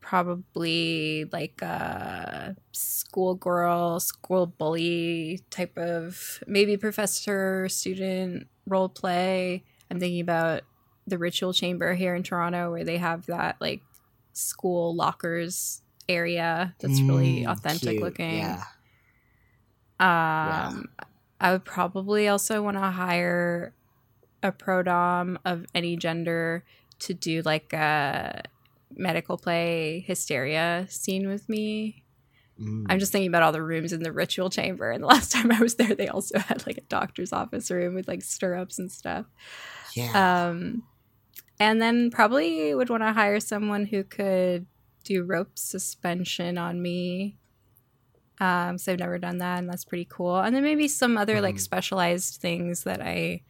probably 0.10 1.26
like 1.32 1.62
a 1.62 2.56
schoolgirl, 2.72 4.00
school 4.00 4.48
bully 4.48 5.40
type 5.50 5.78
of 5.78 6.44
maybe 6.48 6.78
professor 6.78 7.70
student 7.70 8.48
role 8.66 8.90
play. 8.90 9.64
I'm 9.90 10.00
thinking 10.00 10.22
about 10.22 10.64
the 11.08 11.18
ritual 11.18 11.54
chamber 11.54 11.94
here 11.94 12.16
in 12.16 12.24
Toronto 12.24 12.72
where 12.72 12.84
they 12.84 12.98
have 12.98 13.26
that 13.28 13.58
like 13.60 13.82
school 14.34 14.96
lockers 14.96 15.82
area 16.08 16.76
that's 16.80 17.00
mm, 17.00 17.10
really 17.10 17.44
authentic 17.46 17.90
cute. 17.90 18.02
looking. 18.02 18.38
Yeah. 18.38 18.64
Um 20.00 20.90
yeah. 21.00 21.06
I 21.42 21.52
would 21.54 21.66
probably 21.66 22.28
also 22.28 22.62
want 22.62 22.78
to 22.78 22.82
hire 22.82 23.74
a 24.44 24.52
pro 24.52 24.84
dom 24.84 25.40
of 25.46 25.66
any 25.74 25.96
gender 25.96 26.64
to 27.00 27.14
do 27.14 27.42
like 27.42 27.74
a 27.74 28.44
medical 28.96 29.38
play 29.38 30.04
hysteria 30.06 30.86
scene 30.90 31.28
with 31.28 31.48
me. 31.48 32.04
Mm. 32.60 32.88
I'm 32.90 33.00
just 33.00 33.12
thinking 33.12 33.30
about 33.30 33.44
all 33.44 33.52
the 33.52 33.64
rooms 33.64 33.94
in 33.94 34.04
the 34.04 34.12
ritual 34.12 34.50
chamber. 34.50 34.92
And 34.92 35.04
the 35.04 35.08
last 35.08 35.32
time 35.34 35.52
I 35.52 35.62
was 35.62 35.76
there, 35.76 35.96
they 35.96 36.08
also 36.08 36.40
had 36.40 36.66
like 36.68 36.78
a 36.78 36.82
doctor's 36.82 37.32
office 37.32 37.72
room 37.72 37.96
with 37.96 38.08
like 38.08 38.22
stirrups 38.22 38.80
and 38.80 38.92
stuff. 38.92 39.26
Yeah. 39.96 40.48
Um, 40.48 40.84
and 41.60 41.82
then 41.82 42.10
probably 42.10 42.74
would 42.74 42.90
want 42.90 43.04
to 43.04 43.14
hire 43.14 43.40
someone 43.40 43.86
who 43.86 44.04
could 44.04 44.66
do 45.04 45.24
rope 45.24 45.58
suspension 45.58 46.58
on 46.58 46.82
me. 46.82 47.36
Um, 48.40 48.78
so 48.78 48.94
I've 48.94 49.00
never 49.00 49.18
done 49.18 49.40
that, 49.40 49.60
and 49.60 49.70
that's 49.70 49.84
pretty 49.84 50.08
cool. 50.10 50.40
And 50.40 50.56
then 50.56 50.64
maybe 50.64 50.88
some 50.88 51.18
other 51.18 51.38
mm. 51.38 51.42
like 51.42 51.60
specialized 51.60 52.36
things 52.36 52.84
that 52.84 53.02
I 53.02 53.42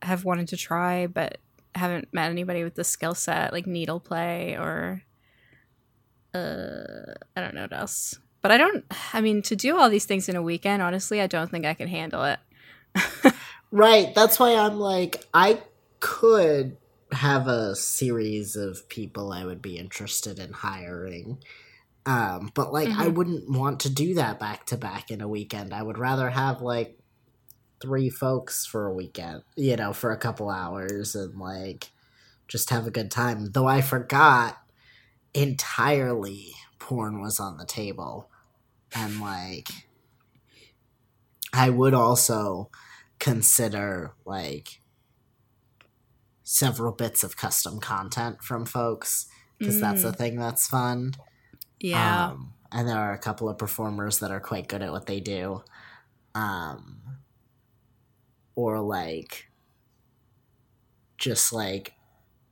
have 0.00 0.24
wanted 0.24 0.48
to 0.48 0.56
try, 0.56 1.06
but 1.06 1.38
haven't 1.74 2.08
met 2.12 2.30
anybody 2.30 2.64
with 2.64 2.74
the 2.74 2.84
skill 2.84 3.14
set, 3.14 3.52
like 3.52 3.66
needle 3.66 4.00
play 4.00 4.56
or 4.56 5.02
uh, 6.34 7.14
I 7.36 7.40
don't 7.40 7.54
know 7.54 7.62
what 7.62 7.72
else. 7.72 8.18
But 8.40 8.50
I 8.50 8.56
don't. 8.56 8.84
I 9.12 9.20
mean, 9.20 9.42
to 9.42 9.56
do 9.56 9.76
all 9.76 9.90
these 9.90 10.04
things 10.04 10.28
in 10.28 10.36
a 10.36 10.42
weekend, 10.42 10.82
honestly, 10.82 11.20
I 11.20 11.26
don't 11.26 11.50
think 11.50 11.66
I 11.66 11.74
can 11.74 11.88
handle 11.88 12.24
it. 12.24 12.38
Right. 13.70 14.14
That's 14.14 14.38
why 14.38 14.54
I'm 14.54 14.78
like, 14.78 15.26
I 15.34 15.62
could 16.00 16.76
have 17.12 17.46
a 17.46 17.74
series 17.74 18.56
of 18.56 18.88
people 18.88 19.32
I 19.32 19.44
would 19.44 19.62
be 19.62 19.78
interested 19.78 20.38
in 20.38 20.52
hiring. 20.52 21.38
Um, 22.06 22.50
but 22.54 22.72
like, 22.72 22.88
mm-hmm. 22.88 23.00
I 23.00 23.08
wouldn't 23.08 23.50
want 23.50 23.80
to 23.80 23.90
do 23.90 24.14
that 24.14 24.40
back 24.40 24.66
to 24.66 24.76
back 24.76 25.10
in 25.10 25.20
a 25.20 25.28
weekend. 25.28 25.74
I 25.74 25.82
would 25.82 25.98
rather 25.98 26.30
have 26.30 26.62
like 26.62 26.98
three 27.80 28.08
folks 28.10 28.64
for 28.64 28.86
a 28.86 28.94
weekend, 28.94 29.42
you 29.56 29.76
know, 29.76 29.92
for 29.92 30.12
a 30.12 30.18
couple 30.18 30.48
hours 30.48 31.14
and 31.14 31.38
like 31.38 31.90
just 32.46 32.70
have 32.70 32.86
a 32.86 32.90
good 32.90 33.10
time. 33.10 33.52
Though 33.52 33.66
I 33.66 33.82
forgot 33.82 34.58
entirely 35.34 36.54
porn 36.78 37.20
was 37.20 37.38
on 37.38 37.58
the 37.58 37.66
table. 37.66 38.30
And 38.94 39.20
like, 39.20 39.68
I 41.52 41.68
would 41.68 41.94
also 41.94 42.70
consider 43.18 44.14
like 44.24 44.80
several 46.44 46.92
bits 46.92 47.22
of 47.22 47.36
custom 47.36 47.80
content 47.80 48.42
from 48.42 48.64
folks 48.64 49.26
because 49.58 49.76
mm. 49.76 49.80
that's 49.80 50.04
a 50.04 50.12
mm. 50.12 50.16
thing 50.16 50.36
that's 50.36 50.66
fun. 50.66 51.12
Yeah. 51.80 52.28
Um, 52.28 52.54
and 52.72 52.88
there 52.88 52.96
are 52.98 53.12
a 53.12 53.18
couple 53.18 53.48
of 53.48 53.58
performers 53.58 54.18
that 54.20 54.30
are 54.30 54.40
quite 54.40 54.68
good 54.68 54.82
at 54.82 54.90
what 54.90 55.06
they 55.06 55.20
do. 55.20 55.62
Um, 56.34 57.00
or 58.54 58.80
like 58.80 59.48
just 61.16 61.52
like 61.52 61.94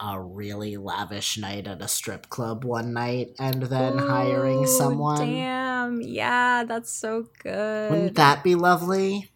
a 0.00 0.20
really 0.20 0.76
lavish 0.76 1.38
night 1.38 1.66
at 1.66 1.80
a 1.80 1.88
strip 1.88 2.28
club 2.28 2.64
one 2.64 2.92
night 2.92 3.34
and 3.38 3.62
then 3.62 3.94
Ooh, 3.94 4.08
hiring 4.08 4.66
someone. 4.66 5.26
Damn. 5.26 6.02
Yeah, 6.02 6.64
that's 6.64 6.92
so 6.92 7.28
good. 7.42 7.90
Wouldn't 7.90 8.16
that 8.16 8.44
be 8.44 8.54
lovely? 8.54 9.30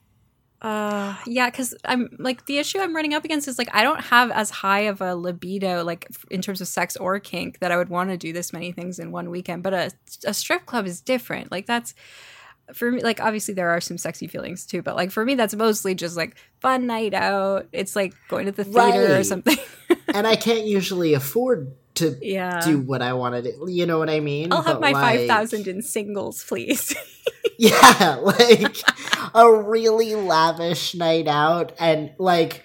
Uh, 0.62 1.16
yeah, 1.26 1.48
because 1.48 1.74
I'm 1.84 2.14
like 2.18 2.44
the 2.44 2.58
issue 2.58 2.78
I'm 2.80 2.94
running 2.94 3.14
up 3.14 3.24
against 3.24 3.48
is 3.48 3.56
like 3.56 3.74
I 3.74 3.82
don't 3.82 4.00
have 4.00 4.30
as 4.30 4.50
high 4.50 4.80
of 4.80 5.00
a 5.00 5.14
libido 5.14 5.84
like 5.84 6.06
in 6.30 6.42
terms 6.42 6.60
of 6.60 6.68
sex 6.68 6.96
or 6.96 7.18
kink 7.18 7.60
that 7.60 7.72
I 7.72 7.78
would 7.78 7.88
want 7.88 8.10
to 8.10 8.18
do 8.18 8.32
this 8.32 8.52
many 8.52 8.70
things 8.70 8.98
in 8.98 9.10
one 9.10 9.30
weekend. 9.30 9.62
But 9.62 9.72
a 9.72 9.90
a 10.26 10.34
strip 10.34 10.66
club 10.66 10.86
is 10.86 11.00
different. 11.00 11.50
Like 11.50 11.64
that's 11.64 11.94
for 12.74 12.92
me. 12.92 13.02
Like 13.02 13.20
obviously 13.20 13.54
there 13.54 13.70
are 13.70 13.80
some 13.80 13.96
sexy 13.96 14.26
feelings 14.26 14.66
too, 14.66 14.82
but 14.82 14.96
like 14.96 15.10
for 15.10 15.24
me 15.24 15.34
that's 15.34 15.54
mostly 15.54 15.94
just 15.94 16.16
like 16.16 16.36
fun 16.60 16.86
night 16.86 17.14
out. 17.14 17.66
It's 17.72 17.96
like 17.96 18.14
going 18.28 18.44
to 18.44 18.52
the 18.52 18.64
theater 18.64 18.78
right. 18.78 19.10
or 19.10 19.24
something. 19.24 19.56
and 20.14 20.26
I 20.26 20.36
can't 20.36 20.66
usually 20.66 21.14
afford 21.14 21.72
to 21.96 22.18
yeah. 22.20 22.60
do 22.60 22.80
what 22.80 23.02
I 23.02 23.14
want 23.14 23.34
to 23.34 23.52
do. 23.52 23.66
You 23.68 23.86
know 23.86 23.98
what 23.98 24.10
I 24.10 24.20
mean? 24.20 24.52
I'll 24.52 24.62
have 24.62 24.80
but 24.80 24.80
my 24.80 24.92
like, 24.92 25.02
five 25.02 25.26
thousand 25.26 25.68
in 25.68 25.82
singles, 25.82 26.44
please. 26.44 26.94
yeah, 27.60 28.16
like 28.22 28.76
a 29.34 29.52
really 29.52 30.14
lavish 30.14 30.94
night 30.94 31.28
out, 31.28 31.72
and 31.78 32.12
like 32.18 32.64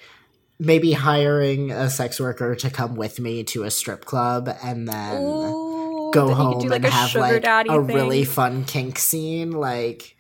maybe 0.59 0.93
hiring 0.93 1.71
a 1.71 1.89
sex 1.89 2.19
worker 2.19 2.55
to 2.55 2.69
come 2.69 2.95
with 2.95 3.19
me 3.19 3.43
to 3.43 3.63
a 3.63 3.71
strip 3.71 4.05
club 4.05 4.47
and 4.63 4.87
then 4.87 5.21
Ooh, 5.21 6.11
go 6.13 6.27
then 6.27 6.35
home 6.37 6.59
do, 6.61 6.69
like, 6.69 6.83
and 6.85 6.93
have 6.93 7.13
like 7.15 7.43
a 7.45 7.67
thing. 7.67 7.95
really 7.95 8.23
fun 8.23 8.63
kink 8.63 8.97
scene. 8.97 9.51
Like 9.51 10.15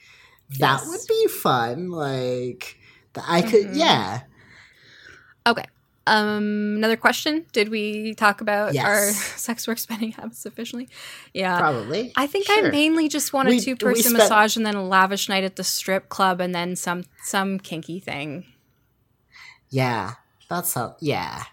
that 0.59 0.81
Yes. 0.81 0.87
would 0.89 1.01
be 1.07 1.27
fun. 1.27 1.89
Like 1.89 2.77
I 3.25 3.41
could, 3.43 3.67
Mhm. 3.67 3.77
yeah. 3.77 4.21
Okay. 5.47 5.65
Um, 6.07 6.75
another 6.77 6.97
question. 6.97 7.45
Did 7.51 7.69
we 7.69 8.13
talk 8.13 8.39
about 8.41 8.75
our 8.77 9.09
sex 9.11 9.67
work 9.67 9.79
spending 9.79 10.11
habits 10.11 10.37
sufficiently? 10.37 10.87
Yeah. 11.33 11.57
Probably. 11.57 12.13
I 12.15 12.27
think 12.27 12.45
Sure. 12.45 12.67
I 12.67 12.71
mainly 12.71 13.07
just 13.09 13.33
want 13.33 13.49
a 13.49 13.59
two 13.59 13.75
person 13.75 14.11
spent- 14.11 14.17
massage 14.17 14.55
and 14.55 14.65
then 14.65 14.75
a 14.75 14.83
lavish 14.85 15.27
night 15.29 15.43
at 15.43 15.55
the 15.55 15.63
strip 15.63 16.09
club 16.09 16.39
and 16.41 16.53
then 16.53 16.75
some 16.75 17.05
some 17.23 17.59
kinky 17.59 17.99
thing. 17.99 18.45
Yeah, 19.69 20.13
that's 20.47 20.75
how. 20.75 20.95
Yeah, 20.99 21.43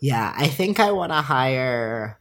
yeah. 0.00 0.32
I 0.36 0.46
think 0.46 0.78
I 0.78 0.92
want 0.92 1.10
to 1.10 1.20
hire 1.22 2.20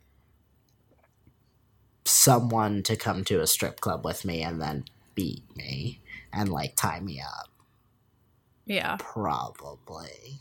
someone 2.06 2.82
to 2.84 2.96
come 2.96 3.24
to 3.26 3.42
a 3.42 3.48
strip 3.48 3.82
club 3.82 4.04
with 4.06 4.26
me 4.26 4.42
and 4.42 4.62
then 4.62 4.86
beat 5.14 5.44
me 5.56 6.02
and 6.34 6.50
like 6.50 6.76
tie 6.76 7.00
me 7.00 7.22
up. 7.22 7.50
Yeah. 8.66 8.98
Probably. 9.00 10.40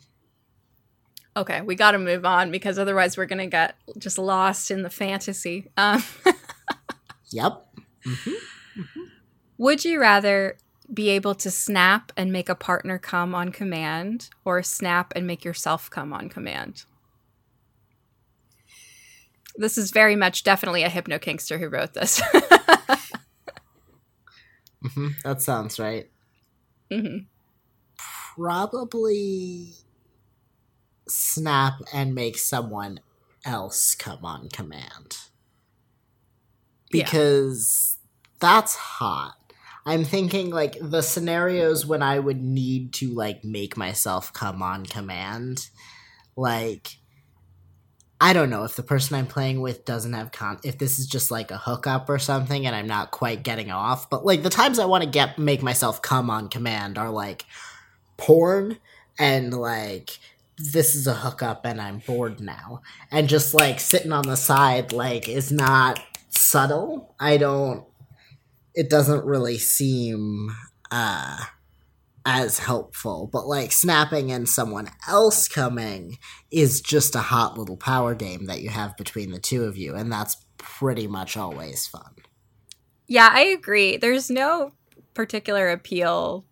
Okay, 1.36 1.60
we 1.60 1.74
got 1.74 1.90
to 1.92 1.98
move 1.98 2.24
on 2.24 2.50
because 2.50 2.78
otherwise 2.78 3.16
we're 3.18 3.26
gonna 3.26 3.46
get 3.46 3.76
just 3.98 4.18
lost 4.18 4.70
in 4.70 4.82
the 4.82 4.90
fantasy. 4.90 5.70
Um, 5.76 6.02
Yep. 7.30 7.66
hmm 8.04 8.32
would 9.58 9.84
you 9.84 9.98
rather 10.00 10.56
be 10.92 11.08
able 11.08 11.34
to 11.34 11.50
snap 11.50 12.12
and 12.16 12.30
make 12.32 12.48
a 12.48 12.54
partner 12.54 12.98
come 12.98 13.34
on 13.34 13.50
command, 13.50 14.28
or 14.44 14.62
snap 14.62 15.12
and 15.16 15.26
make 15.26 15.44
yourself 15.44 15.90
come 15.90 16.12
on 16.12 16.28
command? 16.28 16.84
This 19.56 19.78
is 19.78 19.90
very 19.90 20.14
much 20.14 20.44
definitely 20.44 20.82
a 20.82 20.88
hypno 20.90 21.18
kinkster 21.18 21.58
who 21.58 21.68
wrote 21.68 21.94
this. 21.94 22.20
hmm 24.94 25.08
That 25.24 25.40
sounds 25.42 25.78
right. 25.78 26.10
hmm 26.92 27.18
Probably 28.34 29.72
snap 31.08 31.80
and 31.92 32.14
make 32.14 32.38
someone 32.38 33.00
else 33.44 33.94
come 33.94 34.24
on 34.24 34.48
command. 34.48 35.18
Yeah. 36.92 37.04
Because 37.04 37.98
that's 38.40 38.76
hot. 38.76 39.36
I'm 39.84 40.04
thinking 40.04 40.50
like 40.50 40.76
the 40.80 41.02
scenarios 41.02 41.86
when 41.86 42.02
I 42.02 42.18
would 42.18 42.42
need 42.42 42.92
to 42.94 43.14
like 43.14 43.44
make 43.44 43.76
myself 43.76 44.32
come 44.32 44.62
on 44.62 44.84
command. 44.84 45.68
Like 46.36 46.98
I 48.20 48.32
don't 48.32 48.50
know 48.50 48.64
if 48.64 48.76
the 48.76 48.82
person 48.82 49.16
I'm 49.16 49.26
playing 49.26 49.60
with 49.60 49.84
doesn't 49.84 50.14
have 50.14 50.32
con 50.32 50.58
if 50.64 50.78
this 50.78 50.98
is 50.98 51.06
just 51.06 51.30
like 51.30 51.50
a 51.50 51.58
hookup 51.58 52.08
or 52.08 52.18
something 52.18 52.66
and 52.66 52.74
I'm 52.74 52.86
not 52.86 53.10
quite 53.10 53.42
getting 53.42 53.70
off, 53.70 54.10
but 54.10 54.24
like 54.24 54.42
the 54.42 54.50
times 54.50 54.78
I 54.78 54.86
want 54.86 55.04
to 55.04 55.10
get 55.10 55.38
make 55.38 55.62
myself 55.62 56.02
come 56.02 56.30
on 56.30 56.48
command 56.48 56.98
are 56.98 57.10
like 57.10 57.44
porn 58.16 58.78
and 59.18 59.54
like 59.54 60.18
this 60.58 60.94
is 60.94 61.06
a 61.06 61.14
hookup 61.14 61.64
and 61.64 61.80
I'm 61.80 61.98
bored 61.98 62.40
now. 62.40 62.82
And 63.10 63.28
just 63.28 63.54
like 63.54 63.80
sitting 63.80 64.12
on 64.12 64.26
the 64.26 64.36
side 64.36 64.92
like 64.92 65.28
is 65.28 65.52
not 65.52 66.00
subtle. 66.30 67.14
I 67.20 67.36
don't 67.36 67.84
it 68.74 68.90
doesn't 68.90 69.24
really 69.24 69.58
seem 69.58 70.50
uh 70.90 71.38
as 72.26 72.58
helpful. 72.58 73.30
But 73.32 73.46
like 73.46 73.72
snapping 73.72 74.32
and 74.32 74.48
someone 74.48 74.90
else 75.08 75.48
coming 75.48 76.18
is 76.50 76.80
just 76.80 77.14
a 77.14 77.20
hot 77.20 77.56
little 77.56 77.76
power 77.76 78.14
game 78.14 78.46
that 78.46 78.60
you 78.60 78.68
have 78.68 78.96
between 78.96 79.30
the 79.30 79.38
two 79.38 79.64
of 79.64 79.76
you, 79.76 79.94
and 79.94 80.12
that's 80.12 80.36
pretty 80.58 81.06
much 81.06 81.36
always 81.36 81.86
fun. 81.86 82.16
Yeah, 83.06 83.30
I 83.32 83.42
agree. 83.42 83.96
There's 83.96 84.28
no 84.28 84.72
particular 85.14 85.70
appeal 85.70 86.44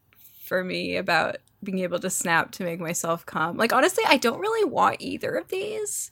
for 0.44 0.62
me 0.62 0.96
about 0.96 1.36
being 1.64 1.80
able 1.80 1.98
to 2.00 2.10
snap 2.10 2.52
to 2.52 2.64
make 2.64 2.80
myself 2.80 3.24
come. 3.26 3.56
Like 3.56 3.72
honestly, 3.72 4.04
I 4.06 4.16
don't 4.18 4.40
really 4.40 4.68
want 4.68 4.96
either 5.00 5.34
of 5.34 5.48
these, 5.48 6.10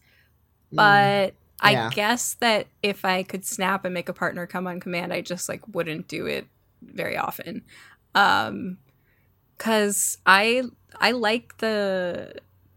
Mm. 0.73 0.77
but 0.77 1.35
yeah. 1.71 1.87
I 1.89 1.95
guess 1.95 2.35
that 2.41 2.67
if 2.83 3.05
I 3.05 3.23
could 3.23 3.45
snap 3.45 3.85
and 3.85 3.95
make 3.95 4.09
a 4.09 4.13
partner 4.15 4.47
come 4.47 4.67
on 4.67 4.81
command, 4.81 5.13
I 5.13 5.21
just 5.21 5.49
like 5.49 5.61
wouldn't 5.69 6.09
do 6.09 6.27
it 6.27 6.47
very 6.83 7.17
often. 7.17 7.63
Um 8.15 8.79
cuz 9.59 10.19
I 10.27 10.63
I 11.01 11.13
like 11.13 11.59
the 11.59 12.35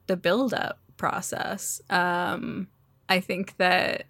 the 0.08 0.18
build 0.18 0.54
up 0.54 0.80
process. 0.98 1.82
Um 1.90 2.68
I 3.10 3.20
think 3.20 3.58
that 3.58 4.06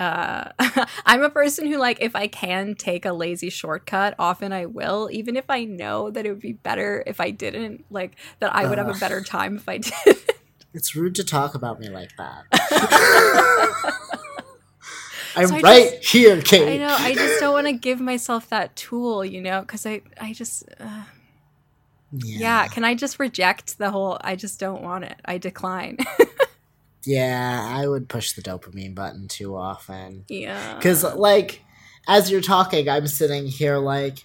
uh 0.00 0.50
I'm 1.06 1.22
a 1.22 1.30
person 1.30 1.66
who 1.66 1.78
like 1.78 1.98
if 2.00 2.16
I 2.16 2.26
can 2.26 2.74
take 2.74 3.04
a 3.06 3.12
lazy 3.12 3.50
shortcut, 3.50 4.14
often 4.18 4.52
I 4.52 4.66
will, 4.66 5.08
even 5.12 5.36
if 5.36 5.44
I 5.48 5.64
know 5.64 6.10
that 6.10 6.26
it 6.26 6.30
would 6.30 6.40
be 6.40 6.52
better 6.52 7.02
if 7.06 7.20
I 7.20 7.30
didn't, 7.30 7.84
like 7.90 8.16
that 8.40 8.54
I 8.54 8.68
would 8.68 8.78
have 8.78 8.88
a 8.88 8.94
better 8.98 9.22
time 9.22 9.56
if 9.56 9.68
I 9.68 9.78
did. 9.78 10.16
It's 10.76 10.96
rude 10.96 11.14
to 11.14 11.22
talk 11.24 11.54
about 11.54 11.78
me 11.78 11.88
like 11.88 12.10
that. 12.16 12.42
I'm 15.36 15.46
So 15.48 15.58
right 15.60 15.92
just- 16.00 16.12
here, 16.12 16.40
Kate. 16.42 16.68
I 16.68 16.76
know. 16.78 16.94
I 16.98 17.14
just 17.14 17.38
don't 17.40 17.52
want 17.52 17.66
to 17.68 17.72
give 17.72 18.00
myself 18.00 18.48
that 18.50 18.74
tool, 18.76 19.24
you 19.24 19.40
know, 19.40 19.60
because 19.60 19.86
I, 19.86 20.02
I 20.20 20.32
just, 20.32 20.64
uh, 20.80 21.04
yeah. 22.12 22.66
Can 22.68 22.82
I 22.84 22.94
just 22.94 23.18
reject 23.20 23.78
the 23.78 23.90
whole? 23.92 24.18
I 24.20 24.34
just 24.36 24.58
don't 24.60 24.82
want 24.82 25.04
it. 25.04 25.16
I 25.24 25.38
decline. 25.38 25.98
Yeah, 27.06 27.66
I 27.76 27.86
would 27.86 28.08
push 28.08 28.32
the 28.32 28.42
dopamine 28.42 28.94
button 28.94 29.28
too 29.28 29.56
often. 29.56 30.24
yeah. 30.28 30.74
Because, 30.76 31.02
like, 31.04 31.60
as 32.08 32.30
you're 32.30 32.40
talking, 32.40 32.88
I'm 32.88 33.06
sitting 33.06 33.46
here 33.46 33.78
like, 33.78 34.18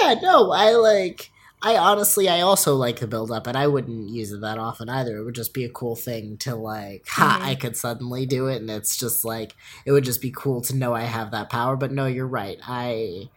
yeah, 0.00 0.14
no, 0.20 0.50
I 0.52 0.72
like, 0.72 1.30
I 1.62 1.76
honestly, 1.76 2.28
I 2.28 2.40
also 2.42 2.76
like 2.76 3.00
the 3.00 3.06
build 3.06 3.30
up, 3.30 3.46
and 3.46 3.56
I 3.56 3.66
wouldn't 3.66 4.10
use 4.10 4.30
it 4.32 4.40
that 4.42 4.58
often 4.58 4.88
either. 4.88 5.16
It 5.16 5.24
would 5.24 5.34
just 5.34 5.54
be 5.54 5.64
a 5.64 5.70
cool 5.70 5.96
thing 5.96 6.36
to, 6.38 6.54
like, 6.54 7.04
ha, 7.08 7.38
Mhm. 7.40 7.46
I 7.46 7.54
could 7.54 7.76
suddenly 7.76 8.26
do 8.26 8.46
it, 8.48 8.56
and 8.60 8.70
it's 8.70 8.96
just 8.96 9.24
like, 9.24 9.54
it 9.84 9.92
would 9.92 10.04
just 10.04 10.20
be 10.20 10.30
cool 10.30 10.60
to 10.62 10.76
know 10.76 10.94
I 10.94 11.02
have 11.02 11.30
that 11.32 11.50
power. 11.50 11.76
But 11.76 11.90
no, 11.92 12.06
you're 12.06 12.26
right. 12.26 12.58
I, 12.66 13.28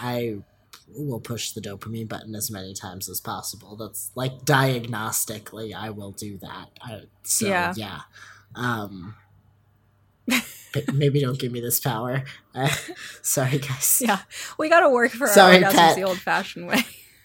I 0.00 0.38
will 0.94 1.20
push 1.20 1.52
the 1.52 1.60
dopamine 1.60 2.08
button 2.08 2.34
as 2.34 2.50
many 2.50 2.74
times 2.74 3.08
as 3.08 3.20
possible. 3.20 3.76
That's 3.76 4.10
like 4.14 4.44
diagnostically, 4.44 5.74
I 5.74 5.90
will 5.90 6.12
do 6.12 6.38
that. 6.38 6.68
I, 6.80 7.02
so, 7.22 7.46
Yeah. 7.48 7.74
yeah. 7.76 8.00
Um, 8.54 9.14
maybe 10.92 11.20
don't 11.20 11.38
give 11.38 11.52
me 11.52 11.60
this 11.60 11.80
power. 11.80 12.24
Uh, 12.54 12.68
sorry, 13.22 13.58
guys. 13.58 13.98
yeah. 14.04 14.20
We 14.58 14.68
got 14.68 14.80
to 14.80 14.90
work 14.90 15.12
for 15.12 15.26
Sorry, 15.28 15.62
our 15.64 15.70
orgasms 15.72 15.94
the 15.96 16.02
old-fashioned 16.04 16.66
way. 16.66 16.84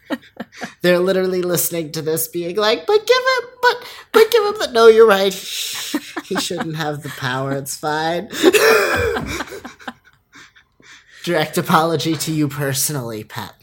They're 0.81 0.99
literally 0.99 1.41
listening 1.41 1.91
to 1.93 2.01
this, 2.03 2.27
being 2.27 2.55
like, 2.57 2.85
"But 2.85 3.07
give 3.07 3.17
him, 3.17 3.49
but 3.59 3.87
but 4.11 4.31
give 4.31 4.45
him 4.45 4.53
the." 4.59 4.71
No, 4.71 4.85
you're 4.85 5.07
right. 5.07 5.33
he 5.33 6.35
shouldn't 6.39 6.75
have 6.75 7.01
the 7.01 7.09
power. 7.09 7.53
It's 7.53 7.75
fine. 7.75 8.29
Direct 11.25 11.57
apology 11.57 12.15
to 12.15 12.31
you 12.31 12.47
personally, 12.47 13.23
Pat, 13.23 13.55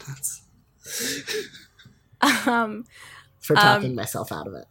um, 2.45 2.83
for 3.39 3.57
Um, 3.57 3.61
talking 3.61 3.95
myself 3.95 4.33
out 4.33 4.47
of 4.47 4.53
it. 4.53 4.65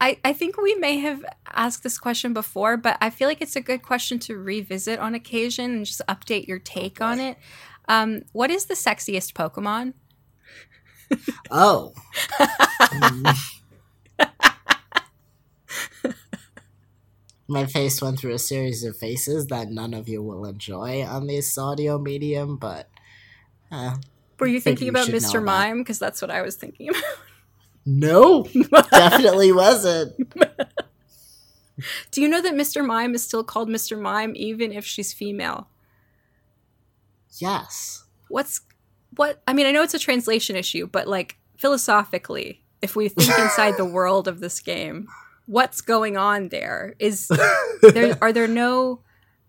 I, 0.00 0.18
I 0.24 0.32
think 0.32 0.56
we 0.56 0.74
may 0.76 0.98
have 1.00 1.22
asked 1.52 1.82
this 1.82 1.98
question 1.98 2.32
before, 2.32 2.78
but 2.78 2.96
I 3.02 3.10
feel 3.10 3.28
like 3.28 3.42
it's 3.42 3.54
a 3.54 3.60
good 3.60 3.82
question 3.82 4.18
to 4.20 4.38
revisit 4.38 4.98
on 4.98 5.14
occasion 5.14 5.72
and 5.76 5.84
just 5.86 6.00
update 6.08 6.48
your 6.48 6.58
take 6.58 7.02
on 7.02 7.20
it. 7.20 7.36
Um, 7.86 8.22
what 8.32 8.50
is 8.50 8.64
the 8.64 8.74
sexiest 8.74 9.34
Pokemon? 9.34 9.92
Oh. 11.50 11.92
Mm. 12.92 13.36
My 17.52 17.66
face 17.66 18.00
went 18.00 18.18
through 18.18 18.32
a 18.32 18.38
series 18.38 18.82
of 18.82 18.96
faces 18.96 19.48
that 19.48 19.70
none 19.70 19.92
of 19.92 20.08
you 20.08 20.22
will 20.22 20.46
enjoy 20.46 21.04
on 21.04 21.26
this 21.26 21.58
audio 21.58 21.98
medium, 21.98 22.56
but 22.56 22.88
uh, 23.70 23.96
Were 24.40 24.46
you 24.46 24.58
thinking 24.58 24.88
about 24.88 25.08
Mr. 25.08 25.44
Mime? 25.44 25.78
Because 25.78 25.98
that's 25.98 26.22
what 26.22 26.30
I 26.30 26.40
was 26.40 26.56
thinking 26.56 26.88
about. 26.88 27.02
no, 27.84 28.44
definitely 28.90 29.52
wasn't. 29.52 30.14
Do 32.10 32.22
you 32.22 32.28
know 32.28 32.40
that 32.40 32.54
Mr. 32.54 32.82
Mime 32.84 33.14
is 33.14 33.22
still 33.22 33.44
called 33.44 33.68
Mr. 33.68 34.00
Mime 34.00 34.32
even 34.34 34.72
if 34.72 34.86
she's 34.86 35.12
female? 35.12 35.68
Yes. 37.38 38.04
What's 38.28 38.62
what? 39.16 39.42
I 39.46 39.52
mean, 39.52 39.66
I 39.66 39.72
know 39.72 39.82
it's 39.82 39.92
a 39.92 39.98
translation 39.98 40.56
issue, 40.56 40.86
but 40.86 41.06
like 41.06 41.36
philosophically, 41.58 42.62
if 42.80 42.96
we 42.96 43.10
think 43.10 43.38
inside 43.38 43.76
the 43.76 43.84
world 43.84 44.26
of 44.26 44.40
this 44.40 44.58
game, 44.60 45.06
what's 45.46 45.80
going 45.80 46.16
on 46.16 46.48
there? 46.48 46.94
Is 46.98 47.28
there 47.82 48.16
are 48.20 48.32
there 48.32 48.48
no 48.48 49.00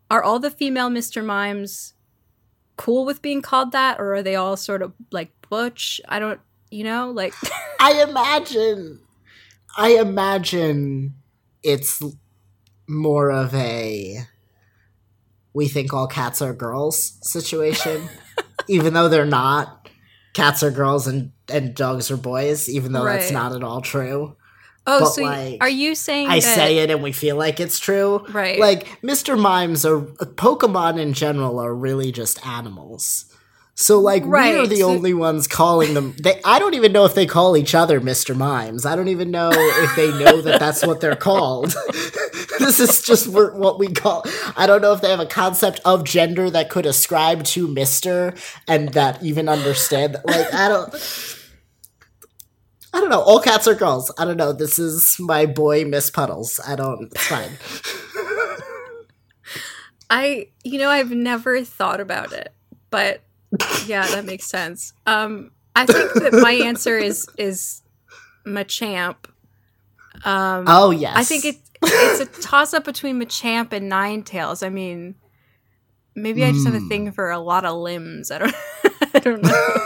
are 0.10 0.24
all 0.24 0.40
the 0.40 0.52
female 0.52 0.90
Mr. 0.90 1.24
Mimes 1.24 1.94
cool 2.76 3.06
with 3.06 3.22
being 3.22 3.42
called 3.42 3.72
that 3.72 4.00
or 4.00 4.16
are 4.16 4.24
they 4.24 4.36
all 4.36 4.58
sort 4.58 4.82
of 4.82 4.94
like 5.12 5.32
butch? 5.50 6.02
I 6.08 6.20
don't 6.20 6.40
you 6.72 6.84
know, 6.84 7.12
like 7.12 7.34
I 7.80 8.04
imagine 8.04 9.00
I 9.78 9.92
imagine 9.98 11.16
it's 11.64 12.02
more 12.88 13.32
of 13.32 13.54
a 13.56 14.26
we 15.54 15.68
think 15.68 15.94
all 15.94 16.08
cats 16.08 16.42
are 16.42 16.54
girls 16.54 17.18
situation, 17.22 18.10
even 18.68 18.94
though 18.94 19.08
they're 19.08 19.26
not. 19.26 19.90
Cats 20.34 20.64
are 20.64 20.72
girls 20.72 21.06
and, 21.06 21.32
and 21.48 21.76
dogs 21.76 22.10
are 22.10 22.18
boys, 22.18 22.68
even 22.68 22.92
though 22.92 23.06
right. 23.06 23.20
that's 23.20 23.32
not 23.32 23.54
at 23.54 23.64
all 23.64 23.82
true. 23.82 24.36
Oh, 24.86 25.00
but 25.00 25.10
so 25.10 25.24
like, 25.24 25.58
are 25.62 25.70
you 25.70 25.96
saying 25.96 26.28
I 26.28 26.40
that... 26.40 26.56
say 26.56 26.80
it 26.80 26.90
and 26.90 27.02
we 27.02 27.12
feel 27.12 27.38
like 27.38 27.60
it's 27.60 27.80
true? 27.80 28.26
Right. 28.30 28.60
Like 28.60 29.02
Mr. 29.02 29.40
Mimes 29.40 29.86
or 29.86 30.00
uh, 30.20 30.26
Pokemon 30.26 31.00
in 31.00 31.14
general 31.14 31.60
are 31.60 31.74
really 31.74 32.12
just 32.12 32.46
animals. 32.46 33.26
So 33.76 34.00
like 34.00 34.24
right. 34.26 34.56
we're 34.56 34.68
the 34.68 34.78
so, 34.78 34.90
only 34.90 35.14
ones 35.14 35.48
calling 35.48 35.94
them. 35.96 36.16
They, 36.22 36.40
I 36.46 36.60
don't 36.60 36.76
even 36.76 36.92
know 36.92 37.06
if 37.06 37.16
they 37.16 37.26
call 37.26 37.58
each 37.58 37.74
other 37.74 38.00
Mr. 38.00 38.36
Mimes. 38.36 38.86
I 38.86 38.96
don't 38.96 39.08
even 39.08 39.32
know 39.32 39.50
if 39.52 39.96
they 39.96 40.12
know 40.12 40.42
that 40.42 40.60
that's 40.60 40.86
what 40.86 41.02
they're 41.02 41.16
called. 41.16 41.74
this 42.60 42.80
is 42.80 43.02
just 43.02 43.28
what 43.28 43.80
we 43.80 43.88
call. 43.88 44.26
I 44.56 44.68
don't 44.68 44.82
know 44.82 44.94
if 44.94 45.02
they 45.02 45.10
have 45.10 45.20
a 45.20 45.26
concept 45.26 45.80
of 45.86 46.04
gender 46.04 46.52
that 46.52 46.70
could 46.70 46.86
ascribe 46.86 47.46
to 47.46 47.68
Mister 47.68 48.36
and 48.68 48.90
that 48.90 49.24
even 49.24 49.50
understand. 49.50 50.18
Like 50.24 50.54
I 50.54 50.68
don't. 50.68 51.40
I 52.94 53.00
don't 53.00 53.10
know. 53.10 53.22
All 53.22 53.40
cats 53.40 53.68
are 53.68 53.74
girls. 53.74 54.14
I 54.18 54.26
don't 54.26 54.38
know. 54.38 54.54
This 54.54 54.78
is 54.78 55.16
my 55.20 55.46
boy 55.48 55.84
Miss 55.86 56.12
Puddles. 56.12 56.60
I 56.66 56.76
don't. 56.76 57.12
It's 57.12 57.28
fine. 57.28 57.52
I, 60.10 60.50
you 60.64 60.78
know, 60.78 60.90
I've 60.90 61.10
never 61.10 61.64
thought 61.64 62.00
about 62.00 62.34
it, 62.34 62.54
but 62.92 63.22
yeah, 63.88 64.06
that 64.08 64.26
makes 64.26 64.46
sense. 64.46 64.94
Um, 65.08 65.52
I 65.76 65.88
think 65.88 66.14
that 66.14 66.34
my 66.34 66.52
answer 66.52 66.98
is 66.98 67.28
is 67.38 67.82
Machamp. 68.46 69.26
Um, 70.24 70.66
oh 70.68 70.92
yes, 70.92 71.18
I 71.18 71.24
think 71.24 71.46
it 71.46 71.58
it's 71.82 72.20
a 72.20 72.42
toss 72.42 72.74
up 72.74 72.84
between 72.84 73.20
Machamp 73.20 73.74
and 73.74 73.92
Ninetales. 73.92 74.66
I 74.66 74.70
mean, 74.70 75.16
maybe. 76.16 76.44
I 76.44 76.52
just 76.52 76.66
have 76.66 76.76
a 76.76 76.80
hmm. 76.80 76.90
thing 76.90 77.12
for 77.12 77.32
a 77.32 77.40
lot 77.40 77.66
of 77.66 77.78
limbs. 77.78 78.32
I 78.32 78.38
don't, 78.38 78.56
I 79.14 79.20
don't 79.20 79.42
know, 79.42 79.78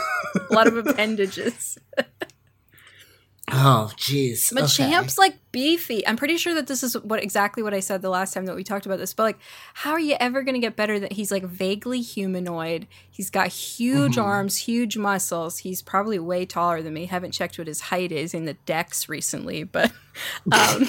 a 0.50 0.54
lot 0.54 0.66
of 0.66 0.76
appendages. 0.76 1.78
Oh, 3.50 3.90
jeez. 3.96 4.52
Machamp's 4.52 5.18
okay. 5.18 5.28
like 5.28 5.38
beefy. 5.52 6.06
I'm 6.06 6.16
pretty 6.16 6.36
sure 6.36 6.54
that 6.54 6.66
this 6.66 6.82
is 6.82 6.94
what 7.02 7.22
exactly 7.22 7.62
what 7.62 7.72
I 7.72 7.80
said 7.80 8.02
the 8.02 8.10
last 8.10 8.34
time 8.34 8.46
that 8.46 8.56
we 8.56 8.64
talked 8.64 8.86
about 8.86 8.98
this. 8.98 9.14
But 9.14 9.22
like, 9.22 9.38
how 9.74 9.92
are 9.92 10.00
you 10.00 10.16
ever 10.20 10.42
going 10.42 10.54
to 10.54 10.60
get 10.60 10.76
better? 10.76 10.98
That 10.98 11.12
he's 11.12 11.30
like 11.30 11.44
vaguely 11.44 12.00
humanoid. 12.00 12.86
He's 13.10 13.30
got 13.30 13.48
huge 13.48 14.12
mm-hmm. 14.12 14.24
arms, 14.24 14.56
huge 14.58 14.96
muscles. 14.96 15.58
He's 15.58 15.82
probably 15.82 16.18
way 16.18 16.46
taller 16.46 16.82
than 16.82 16.94
me. 16.94 17.06
Haven't 17.06 17.32
checked 17.32 17.58
what 17.58 17.66
his 17.66 17.80
height 17.82 18.12
is 18.12 18.34
in 18.34 18.44
the 18.44 18.54
Dex 18.54 19.08
recently, 19.08 19.64
but 19.64 19.92
um, 20.52 20.80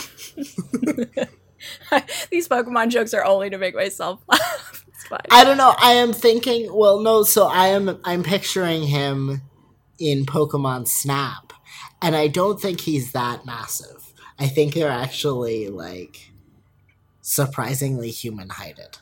these 2.30 2.48
Pokemon 2.48 2.90
jokes 2.90 3.14
are 3.14 3.24
only 3.24 3.50
to 3.50 3.58
make 3.58 3.76
myself 3.76 4.22
laugh. 4.28 4.86
I 5.32 5.44
don't 5.44 5.58
know. 5.58 5.74
I 5.78 5.94
am 5.94 6.14
thinking. 6.14 6.74
Well, 6.74 7.00
no. 7.00 7.24
So 7.24 7.48
I 7.48 7.68
am. 7.68 8.00
I'm 8.04 8.22
picturing 8.22 8.84
him 8.84 9.42
in 9.98 10.26
Pokemon 10.26 10.88
Snap 10.88 11.49
and 12.02 12.16
I 12.16 12.28
don't 12.28 12.60
think 12.60 12.82
he's 12.82 13.12
that 13.12 13.46
massive. 13.46 14.14
I 14.38 14.48
think 14.48 14.74
they're 14.74 14.90
actually 14.90 15.68
like 15.68 16.32
surprisingly 17.22 18.10
human 18.10 18.50
heighted. 18.50 19.00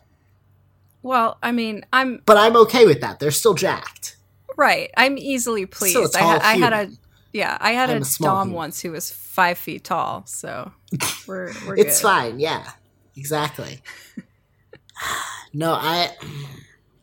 Well, 1.03 1.37
I 1.41 1.51
mean, 1.51 1.85
I'm 1.93 2.21
But 2.25 2.37
I'm 2.37 2.55
okay 2.57 2.85
with 2.85 3.01
that. 3.01 3.19
They're 3.19 3.31
still 3.31 3.53
jacked. 3.53 4.17
Right. 4.57 4.89
I'm 4.97 5.17
easily 5.17 5.65
pleased. 5.65 6.15
I, 6.15 6.19
ha- 6.19 6.39
I, 6.41 6.57
had 6.57 6.73
a 6.73 6.89
yeah, 7.31 7.57
I 7.61 7.71
had 7.71 7.89
I'm 7.89 8.01
a, 8.01 8.05
a 8.05 8.23
Dom 8.23 8.47
human. 8.47 8.55
once 8.55 8.81
who 8.81 8.91
was 8.91 9.11
five 9.11 9.57
feet 9.57 9.83
tall, 9.83 10.25
so 10.25 10.71
we're 11.27 11.53
we're 11.67 11.77
It's 11.77 12.01
fine, 12.01 12.39
yeah. 12.39 12.71
Exactly. 13.15 13.81
no, 15.53 15.73
I 15.73 16.11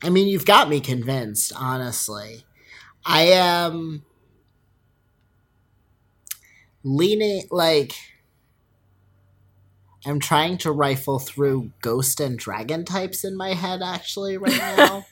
I 0.02 0.10
mean 0.10 0.26
you've 0.28 0.46
got 0.46 0.68
me 0.68 0.80
convinced, 0.80 1.52
honestly. 1.56 2.44
I 3.06 3.24
am 3.24 4.04
leaning 6.84 7.48
like 7.50 7.94
I'm 10.06 10.20
trying 10.20 10.58
to 10.58 10.70
rifle 10.70 11.18
through 11.18 11.72
ghost 11.80 12.20
and 12.20 12.38
dragon 12.38 12.84
types 12.84 13.24
in 13.24 13.36
my 13.36 13.54
head 13.54 13.80
actually 13.82 14.36
right 14.36 14.56
now. 14.76 15.06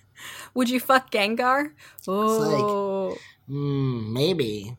Would 0.54 0.68
you 0.68 0.78
fuck 0.78 1.10
Gengar? 1.10 1.72
Oh, 2.06 3.08
like, 3.08 3.18
mm, 3.48 4.12
maybe, 4.12 4.76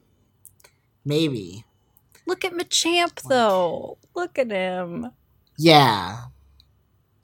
maybe. 1.04 1.66
Look 2.28 2.46
at 2.46 2.54
Machamp 2.54 3.22
though. 3.28 3.98
Look 4.16 4.38
at 4.38 4.52
him. 4.52 5.12
Yeah. 5.58 6.26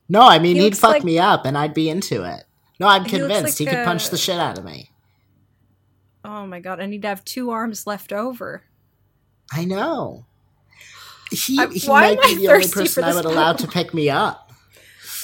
No, 0.10 0.22
I 0.22 0.40
mean 0.40 0.56
he 0.56 0.64
would 0.64 0.78
fuck 0.78 0.94
like... 0.94 1.04
me 1.04 1.20
up, 1.20 1.46
and 1.46 1.58
I'd 1.58 1.76
be 1.76 1.90
into 1.90 2.24
it. 2.24 2.44
No, 2.80 2.88
I'm 2.88 3.06
convinced 3.06 3.60
he, 3.60 3.66
like 3.66 3.72
he 3.72 3.78
could 3.78 3.84
a... 3.84 3.86
punch 3.86 4.10
the 4.10 4.18
shit 4.18 4.40
out 4.40 4.58
of 4.58 4.66
me. 4.66 4.92
Oh 6.26 6.48
my 6.48 6.60
god! 6.60 6.80
I 6.80 6.88
need 6.88 7.04
to 7.04 7.08
have 7.08 7.24
two 7.24 7.52
arms 7.52 7.86
left 7.86 8.12
over. 8.12 8.64
I 9.52 9.66
know. 9.66 10.26
He, 11.32 11.56
he 11.56 11.88
might 11.88 12.22
be 12.22 12.36
the 12.36 12.48
only 12.50 12.68
person 12.68 13.04
I 13.04 13.14
would 13.14 13.26
allow 13.26 13.54
to 13.54 13.68
pick 13.68 13.94
me 13.94 14.10
up. 14.10 14.52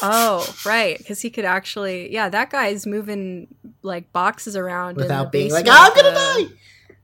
Oh, 0.01 0.53
right. 0.65 0.97
Because 0.97 1.21
he 1.21 1.29
could 1.29 1.45
actually, 1.45 2.13
yeah, 2.13 2.29
that 2.29 2.49
guy's 2.49 2.85
moving 2.85 3.47
like 3.81 4.11
boxes 4.11 4.55
around 4.55 4.97
without 4.97 5.31
being 5.31 5.51
like, 5.51 5.65
oh, 5.67 5.71
I'm 5.71 5.95
gonna 5.95 6.13
die. 6.13 6.55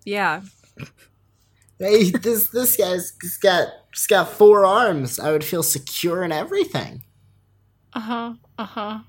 Yeah. 0.05 0.41
Hey, 1.79 2.11
this 2.11 2.49
this 2.49 2.77
guy's 2.77 3.11
got 3.41 3.69
he's 3.93 4.07
got 4.07 4.29
four 4.29 4.65
arms. 4.65 5.19
I 5.19 5.31
would 5.31 5.43
feel 5.43 5.63
secure 5.63 6.23
in 6.23 6.31
everything. 6.31 7.03
Uh 7.93 7.99
huh. 7.99 8.33
Uh 8.57 8.65
huh. 8.65 8.99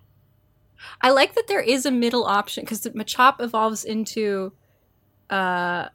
I 1.00 1.10
like 1.10 1.34
that 1.34 1.48
there 1.48 1.60
is 1.60 1.84
a 1.84 1.90
middle 1.90 2.24
option 2.24 2.64
because 2.64 2.80
Machop 2.80 3.40
evolves 3.40 3.84
into 3.84 4.52
uh 5.28 5.88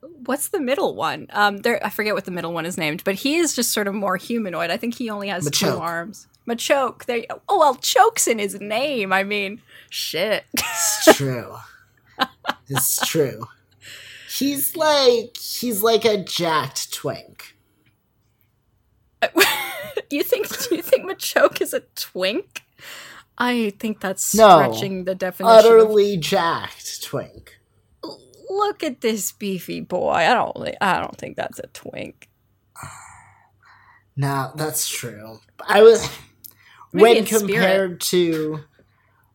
what's 0.00 0.48
the 0.48 0.60
middle 0.60 0.94
one? 0.94 1.26
Um, 1.30 1.58
there 1.58 1.84
I 1.84 1.90
forget 1.90 2.14
what 2.14 2.24
the 2.24 2.30
middle 2.30 2.52
one 2.52 2.66
is 2.66 2.76
named, 2.76 3.02
but 3.04 3.14
he 3.14 3.36
is 3.36 3.54
just 3.54 3.72
sort 3.72 3.88
of 3.88 3.94
more 3.94 4.16
humanoid. 4.16 4.70
I 4.70 4.76
think 4.76 4.94
he 4.94 5.10
only 5.10 5.28
has 5.28 5.48
Machoke. 5.48 5.58
two 5.58 5.78
arms. 5.78 6.26
Machoke. 6.46 7.04
There. 7.04 7.24
Oh 7.48 7.58
well, 7.58 7.76
choke's 7.76 8.26
in 8.26 8.38
his 8.38 8.60
name. 8.60 9.12
I 9.12 9.24
mean, 9.24 9.60
shit. 9.90 10.44
It's 10.54 11.16
true. 11.16 11.56
it's 12.68 13.06
true. 13.06 13.46
He's 14.36 14.76
like 14.76 15.36
he's 15.36 15.82
like 15.82 16.04
a 16.04 16.22
jacked 16.22 16.92
twink. 16.92 17.56
you 20.10 20.22
think 20.22 20.46
you 20.70 20.82
think 20.82 21.10
Machoke 21.10 21.60
is 21.60 21.74
a 21.74 21.80
twink? 21.96 22.62
I 23.36 23.72
think 23.78 24.00
that's 24.00 24.24
stretching 24.24 25.04
the 25.04 25.14
definition. 25.14 25.58
Utterly 25.58 26.14
of... 26.14 26.20
jacked 26.20 27.02
twink 27.02 27.57
look 28.48 28.82
at 28.82 29.00
this 29.00 29.32
beefy 29.32 29.80
boy. 29.80 30.10
I 30.10 30.34
don't 30.34 30.56
I 30.80 31.00
don't 31.00 31.16
think 31.16 31.36
that's 31.36 31.58
a 31.58 31.66
twink. 31.68 32.28
No, 34.16 34.50
that's 34.56 34.88
true. 34.88 35.38
I 35.68 35.82
was 35.82 36.08
when 36.90 37.24
compared 37.24 38.02
spirit. 38.02 38.60
to 38.60 38.64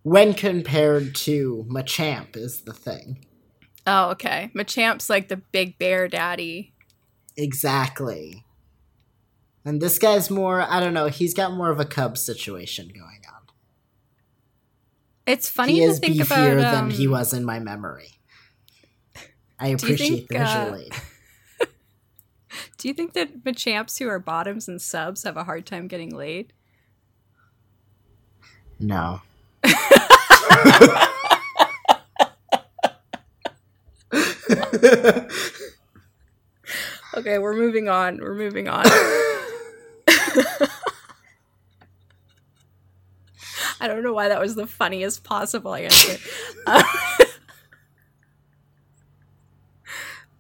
when 0.04 0.34
compared 0.34 1.16
to 1.16 1.66
Machamp 1.70 2.36
is 2.36 2.62
the 2.62 2.74
thing. 2.74 3.26
Oh, 3.88 4.12
okay. 4.12 4.52
Machamp's 4.54 5.10
like 5.10 5.30
the 5.30 5.38
big 5.38 5.78
bear 5.78 6.08
daddy. 6.08 6.74
Exactly. 7.36 8.46
And 9.66 9.82
this 9.82 9.98
guy's 9.98 10.30
more, 10.30 10.62
I 10.62 10.80
don't 10.80 10.94
know, 10.94 11.08
he's 11.08 11.34
got 11.34 11.54
more 11.54 11.72
of 11.72 11.80
a 11.80 11.86
cub 11.86 12.18
situation 12.18 12.90
going 12.94 13.22
on. 13.28 13.42
It's 15.26 15.48
funny 15.50 15.80
he 15.80 15.88
to 15.88 15.94
think 15.94 16.18
beefier 16.18 16.60
about 16.60 16.76
um, 16.76 16.90
than 16.90 16.98
he 16.98 17.06
um, 17.08 17.14
was 17.14 17.34
in 17.34 17.46
my 17.46 17.60
memory. 17.60 18.13
I 19.64 19.68
appreciate 19.70 20.28
think, 20.28 20.28
the 20.28 20.40
visual 20.40 20.76
aid. 20.76 20.94
Uh, 21.62 21.66
do 22.78 22.90
you 22.90 22.94
think 22.94 23.14
that 23.14 23.46
Machamps 23.46 23.98
who 23.98 24.10
are 24.10 24.20
bottoms 24.20 24.68
and 24.68 24.82
subs 24.82 25.24
have 25.24 25.38
a 25.38 25.46
hard 25.46 25.66
time 25.66 25.88
getting 25.88 26.14
laid? 26.14 26.52
No. 28.78 29.22
okay, 37.16 37.40
we're 37.40 37.56
moving 37.56 37.88
on. 37.88 38.18
We're 38.18 38.36
moving 38.36 38.68
on. 38.68 38.84
I 43.80 43.88
don't 43.88 44.04
know 44.04 44.12
why 44.12 44.28
that 44.28 44.42
was 44.42 44.56
the 44.56 44.68
funniest 44.68 45.24
possible 45.24 45.74
answer. 45.74 46.18
Uh, 46.68 46.84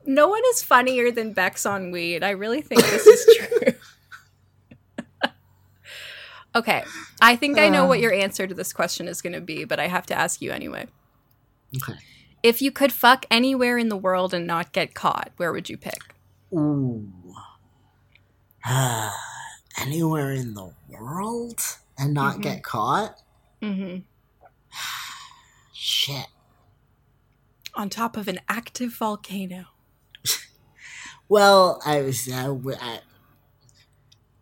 no 0.05 0.27
one 0.27 0.41
is 0.51 0.63
funnier 0.63 1.11
than 1.11 1.33
Bex 1.33 1.65
on 1.65 1.91
weed. 1.91 2.23
I 2.23 2.31
really 2.31 2.61
think 2.61 2.81
this 2.81 3.05
is 3.07 3.37
true. 3.37 3.73
okay. 6.55 6.83
I 7.21 7.35
think 7.35 7.57
I 7.57 7.69
know 7.69 7.85
what 7.85 7.97
um. 7.97 8.03
your 8.03 8.13
answer 8.13 8.47
to 8.47 8.53
this 8.53 8.73
question 8.73 9.07
is 9.07 9.21
going 9.21 9.33
to 9.33 9.41
be, 9.41 9.65
but 9.65 9.79
I 9.79 9.87
have 9.87 10.05
to 10.07 10.13
ask 10.15 10.41
you 10.41 10.51
anyway. 10.51 10.87
Okay. 11.75 11.97
If 12.43 12.61
you 12.61 12.71
could 12.71 12.91
fuck 12.91 13.25
anywhere 13.31 13.77
in 13.77 13.89
the 13.89 13.97
world 13.97 14.33
and 14.33 14.45
not 14.45 14.73
get 14.73 14.93
caught, 14.93 15.31
where 15.37 15.51
would 15.53 15.69
you 15.69 15.77
pick? 15.77 16.13
Ooh. 16.53 17.09
Anywhere 19.79 20.31
in 20.31 20.53
the 20.53 20.71
world 20.87 21.59
and 21.97 22.13
not 22.13 22.37
Mhm. 22.37 22.41
get 22.43 22.63
caught? 22.63 23.15
hmm 23.61 23.97
Shit. 25.73 26.27
On 27.73 27.89
top 27.89 28.15
of 28.17 28.27
an 28.27 28.39
active 28.47 28.93
volcano. 28.93 29.65
Well, 31.29 31.81
I 31.85 32.01
was. 32.01 32.27
Uh, 32.27 32.55
I, 32.79 32.99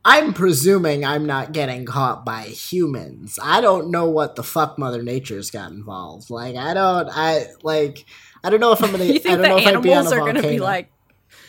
I'm 0.04 0.34
presuming 0.34 1.06
I'm 1.06 1.26
not 1.26 1.52
getting 1.52 1.86
caught 1.86 2.26
by 2.26 2.44
humans. 2.44 3.38
I 3.42 3.62
don't 3.62 3.92
know 3.92 4.10
what 4.10 4.36
the 4.36 4.44
fuck 4.44 4.80
Mother 4.80 5.04
Nature's 5.04 5.52
got 5.52 5.72
involved. 5.72 6.30
Like, 6.30 6.56
I 6.56 6.74
don't. 6.74 7.10
I 7.12 7.46
like. 7.64 8.06
I 8.44 8.50
don't 8.50 8.60
know 8.60 8.72
if 8.72 8.84
I'm 8.84 8.92
gonna. 8.92 9.04
You 9.12 9.16
I 9.16 9.18
think 9.20 9.24
don't 9.24 9.42
the 9.42 9.48
know 9.48 9.58
if 9.58 9.68
I'd 9.68 9.82
be 9.82 9.94
on 9.94 10.06
a 10.06 10.10
animals 10.10 10.14
are 10.14 10.20
going 10.20 10.36
to 10.36 10.42
be 10.42 10.60
like, 10.60 10.92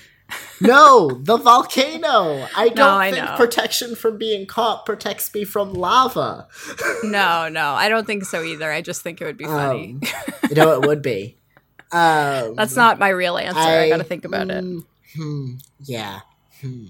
no, 0.61 1.11
the 1.23 1.37
volcano. 1.37 2.47
I 2.55 2.69
don't 2.69 3.01
I 3.01 3.11
think 3.11 3.25
know. 3.25 3.37
protection 3.37 3.95
from 3.95 4.19
being 4.19 4.47
caught 4.47 4.85
protects 4.85 5.33
me 5.35 5.45
from 5.45 5.73
lava. 5.73 6.49
no, 7.03 7.49
no, 7.49 7.73
I 7.73 7.89
don't 7.89 8.07
think 8.07 8.25
so 8.25 8.43
either. 8.43 8.71
I 8.71 8.83
just 8.83 9.03
think 9.03 9.21
it 9.21 9.25
would 9.25 9.39
be 9.39 9.45
funny. 9.45 9.99
Um, 10.03 10.11
you 10.51 10.57
know, 10.57 10.73
it 10.81 10.87
would 10.87 11.03
be. 11.03 11.39
Um, 11.91 12.55
That's 12.55 12.77
not 12.77 12.99
my 12.99 13.09
real 13.09 13.37
answer. 13.37 13.59
I, 13.59 13.89
got 13.89 13.99
to 13.99 14.05
think 14.05 14.25
about 14.25 14.51
it. 14.51 14.65
Mm, 15.17 15.23
Hmm, 15.23 15.55
yeah. 15.81 16.21
Hmm. 16.61 16.87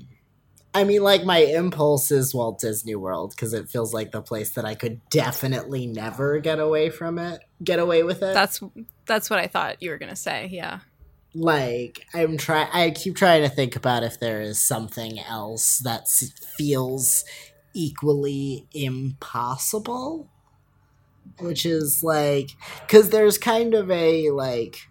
I 0.74 0.85
mean, 0.85 1.02
like 1.02 1.24
my 1.24 1.38
impulse 1.38 2.11
is 2.11 2.35
Walt 2.35 2.58
Disney 2.61 2.94
World 2.94 3.35
because 3.37 3.52
it 3.52 3.68
feels 3.68 3.92
like 3.92 4.11
the 4.11 4.22
place 4.22 4.50
that 4.52 4.64
I 4.64 4.74
could 4.74 5.06
definitely 5.11 5.87
never 5.87 6.38
get 6.38 6.58
away 6.58 6.88
from 6.88 7.18
it, 7.18 7.42
get 7.62 7.78
away 7.78 8.02
with 8.02 8.22
it. 8.22 8.32
That's 8.32 8.61
that's 9.04 9.28
what 9.28 9.38
I 9.38 9.48
thought 9.48 9.82
you 9.82 9.90
were 9.90 9.98
going 9.98 10.08
to 10.08 10.16
say. 10.16 10.48
Yeah. 10.50 10.80
like 11.35 12.06
I'm 12.14 12.38
trying. 12.38 12.68
I 12.72 12.90
keep 12.90 13.16
trying 13.16 13.42
to 13.42 13.50
think 13.50 13.76
about 13.76 14.02
if 14.02 14.18
there 14.18 14.40
is 14.40 14.62
something 14.62 15.18
else 15.20 15.78
that 15.78 16.08
feels 16.08 17.24
equally 17.74 18.66
impossible, 18.72 20.28
which 21.38 21.66
is 21.66 22.02
like 22.02 22.50
because 22.87 23.11
there's 23.11 23.37
kind 23.38 23.74
of 23.74 23.90
a 23.90 24.30
like 24.30 24.88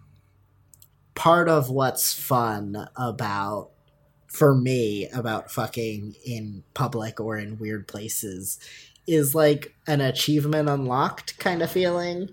part 1.14 1.48
of 1.48 1.70
what's 1.70 2.12
fun 2.14 2.88
about 2.96 3.70
for 4.28 4.54
me 4.54 5.08
about 5.12 5.50
fucking 5.50 6.14
in 6.24 6.62
public 6.74 7.20
or 7.20 7.36
in 7.36 7.58
weird 7.58 7.86
places 7.86 8.58
is 9.06 9.34
like 9.34 9.74
an 9.86 10.00
achievement 10.00 10.68
unlocked 10.68 11.38
kind 11.38 11.60
of 11.62 11.70
feeling 11.70 12.28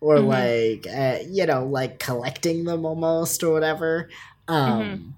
or 0.00 0.16
Mhm. 0.16 0.26
like 0.28 0.86
uh, 0.94 1.18
you 1.28 1.44
know 1.46 1.66
like 1.66 1.98
collecting 1.98 2.64
them 2.64 2.84
almost 2.86 3.42
or 3.42 3.52
whatever. 3.52 4.08
Um 4.48 5.14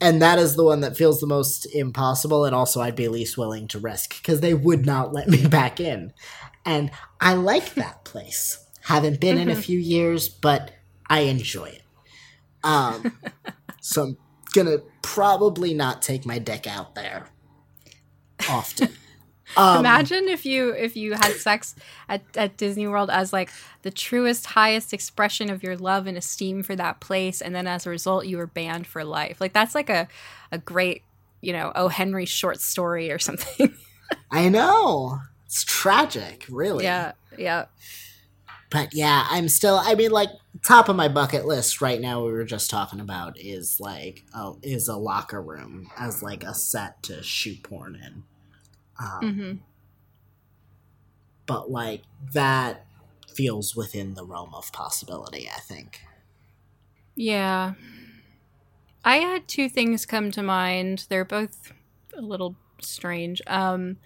and 0.00 0.20
that 0.22 0.38
is 0.38 0.56
the 0.56 0.64
one 0.64 0.80
that 0.80 0.96
feels 0.96 1.20
the 1.20 1.26
most 1.26 1.66
impossible 1.74 2.44
and 2.44 2.54
also 2.54 2.80
i'd 2.80 2.96
be 2.96 3.08
least 3.08 3.36
willing 3.36 3.68
to 3.68 3.78
risk 3.78 4.16
because 4.22 4.40
they 4.40 4.54
would 4.54 4.86
not 4.86 5.12
let 5.12 5.28
me 5.28 5.46
back 5.60 5.80
in. 5.80 6.12
And 6.64 6.90
i 7.20 7.34
like 7.34 7.74
that 7.76 8.04
place. 8.04 8.58
Haven't 8.82 9.20
been 9.20 9.38
in 9.38 9.50
a 9.50 9.54
Mhm. 9.54 9.64
few 9.64 9.78
years 9.78 10.28
but 10.28 10.72
i 11.08 11.20
enjoy 11.20 11.64
it 11.66 11.82
um 12.64 13.16
so 13.80 14.02
i'm 14.04 14.16
gonna 14.54 14.78
probably 15.02 15.74
not 15.74 16.02
take 16.02 16.26
my 16.26 16.38
dick 16.38 16.66
out 16.66 16.94
there 16.94 17.26
often 18.48 18.88
um, 19.56 19.80
Imagine 19.80 20.28
if 20.28 20.46
you 20.46 20.70
if 20.70 20.96
you 20.96 21.12
had 21.14 21.32
sex 21.32 21.74
at, 22.08 22.22
at 22.36 22.56
Disney 22.56 22.86
World 22.86 23.10
as 23.10 23.32
like 23.32 23.50
the 23.82 23.90
truest, 23.90 24.46
highest 24.46 24.92
expression 24.92 25.50
of 25.50 25.62
your 25.62 25.76
love 25.76 26.06
and 26.06 26.16
esteem 26.16 26.62
for 26.62 26.76
that 26.76 27.00
place, 27.00 27.40
and 27.40 27.52
then 27.52 27.66
as 27.66 27.84
a 27.84 27.90
result 27.90 28.26
you 28.26 28.36
were 28.36 28.46
banned 28.46 28.86
for 28.86 29.04
life. 29.04 29.40
Like 29.40 29.52
that's 29.52 29.74
like 29.74 29.90
a 29.90 30.06
a 30.52 30.58
great 30.58 31.02
you 31.40 31.52
know 31.52 31.72
O. 31.74 31.88
Henry 31.88 32.26
short 32.26 32.60
story 32.60 33.10
or 33.10 33.18
something. 33.18 33.74
i 34.30 34.48
know 34.48 35.20
it's 35.46 35.64
tragic 35.64 36.44
really 36.50 36.84
yeah, 36.84 37.12
yeah. 37.38 37.66
but 38.70 38.94
yeah, 38.94 39.26
I'm 39.30 39.48
still. 39.48 39.80
I 39.82 39.94
mean, 39.94 40.10
like 40.10 40.30
top 40.64 40.88
of 40.88 40.96
my 40.96 41.08
bucket 41.08 41.46
list 41.46 41.80
right 41.80 42.00
now. 42.00 42.24
We 42.24 42.32
were 42.32 42.44
just 42.44 42.70
talking 42.70 43.00
about 43.00 43.38
is 43.38 43.80
like 43.80 44.24
oh, 44.34 44.58
is 44.62 44.88
a 44.88 44.96
locker 44.96 45.40
room 45.42 45.90
as 45.96 46.22
like 46.22 46.44
a 46.44 46.54
set 46.54 47.02
to 47.04 47.22
shoot 47.22 47.62
porn 47.62 47.96
in. 47.96 48.22
Um, 48.98 49.34
hmm 49.34 49.52
But 51.46 51.70
like 51.70 52.02
that 52.32 52.86
feels 53.28 53.74
within 53.74 54.14
the 54.14 54.24
realm 54.24 54.54
of 54.54 54.72
possibility. 54.72 55.48
I 55.48 55.60
think. 55.60 56.00
Yeah. 57.14 57.74
I 59.04 59.16
had 59.16 59.48
two 59.48 59.68
things 59.68 60.04
come 60.04 60.30
to 60.32 60.42
mind. 60.42 61.06
They're 61.08 61.24
both 61.24 61.72
a 62.16 62.20
little 62.20 62.56
strange. 62.84 63.40
Um, 63.46 63.96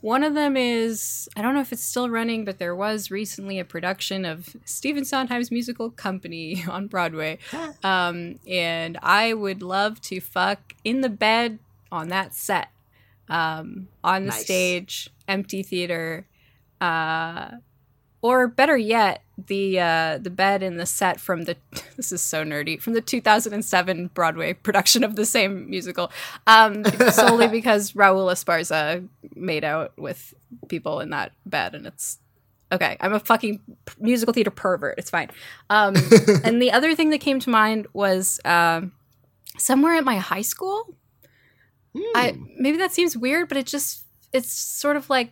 one 0.00 0.22
of 0.22 0.34
them 0.34 0.56
is 0.56 1.28
I 1.36 1.42
don't 1.42 1.54
know 1.54 1.60
if 1.60 1.72
it's 1.72 1.82
still 1.84 2.10
running, 2.10 2.44
but 2.44 2.58
there 2.58 2.74
was 2.74 3.10
recently 3.10 3.58
a 3.58 3.64
production 3.64 4.24
of 4.24 4.54
Stephen 4.64 5.04
Sondheim's 5.04 5.50
musical 5.50 5.90
Company 5.90 6.64
on 6.68 6.86
Broadway. 6.88 7.38
Um, 7.82 8.38
and 8.46 8.98
I 9.02 9.32
would 9.34 9.62
love 9.62 10.00
to 10.02 10.20
fuck 10.20 10.74
in 10.84 11.00
the 11.00 11.08
bed 11.08 11.58
on 11.90 12.08
that 12.08 12.34
set, 12.34 12.68
um, 13.28 13.88
on 14.02 14.22
the 14.24 14.30
Nice. 14.30 14.44
stage, 14.44 15.10
empty 15.28 15.62
theater, 15.62 16.26
uh, 16.80 17.52
or 18.22 18.48
better 18.48 18.76
yet, 18.76 19.22
the 19.46 19.80
uh, 19.80 20.18
the 20.18 20.30
bed 20.30 20.62
in 20.62 20.76
the 20.76 20.86
set 20.86 21.20
from 21.20 21.42
the 21.42 21.56
this 21.96 22.12
is 22.12 22.22
so 22.22 22.44
nerdy 22.44 22.80
from 22.80 22.94
the 22.94 23.00
2007 23.00 24.10
Broadway 24.14 24.52
production 24.54 25.04
of 25.04 25.16
the 25.16 25.26
same 25.26 25.68
musical, 25.68 26.10
um, 26.46 26.84
solely 27.10 27.48
because 27.48 27.92
Raul 27.92 28.32
Esparza 28.32 29.06
made 29.34 29.64
out 29.64 29.92
with 29.98 30.32
people 30.68 31.00
in 31.00 31.10
that 31.10 31.32
bed, 31.44 31.74
and 31.74 31.86
it's 31.86 32.18
okay. 32.70 32.96
I'm 33.00 33.12
a 33.12 33.20
fucking 33.20 33.60
musical 33.98 34.32
theater 34.32 34.50
pervert. 34.50 34.94
It's 34.98 35.10
fine. 35.10 35.30
Um, 35.68 35.94
and 36.44 36.62
the 36.62 36.70
other 36.72 36.94
thing 36.94 37.10
that 37.10 37.18
came 37.20 37.40
to 37.40 37.50
mind 37.50 37.86
was 37.92 38.40
um, 38.44 38.92
somewhere 39.58 39.96
at 39.96 40.04
my 40.04 40.16
high 40.16 40.42
school. 40.42 40.94
I 42.14 42.30
Hmm. 42.30 42.44
maybe 42.58 42.78
that 42.78 42.92
seems 42.92 43.16
weird, 43.16 43.48
but 43.48 43.58
it 43.58 43.66
just 43.66 44.04
it's 44.32 44.50
sort 44.52 44.96
of 44.96 45.10
like 45.10 45.30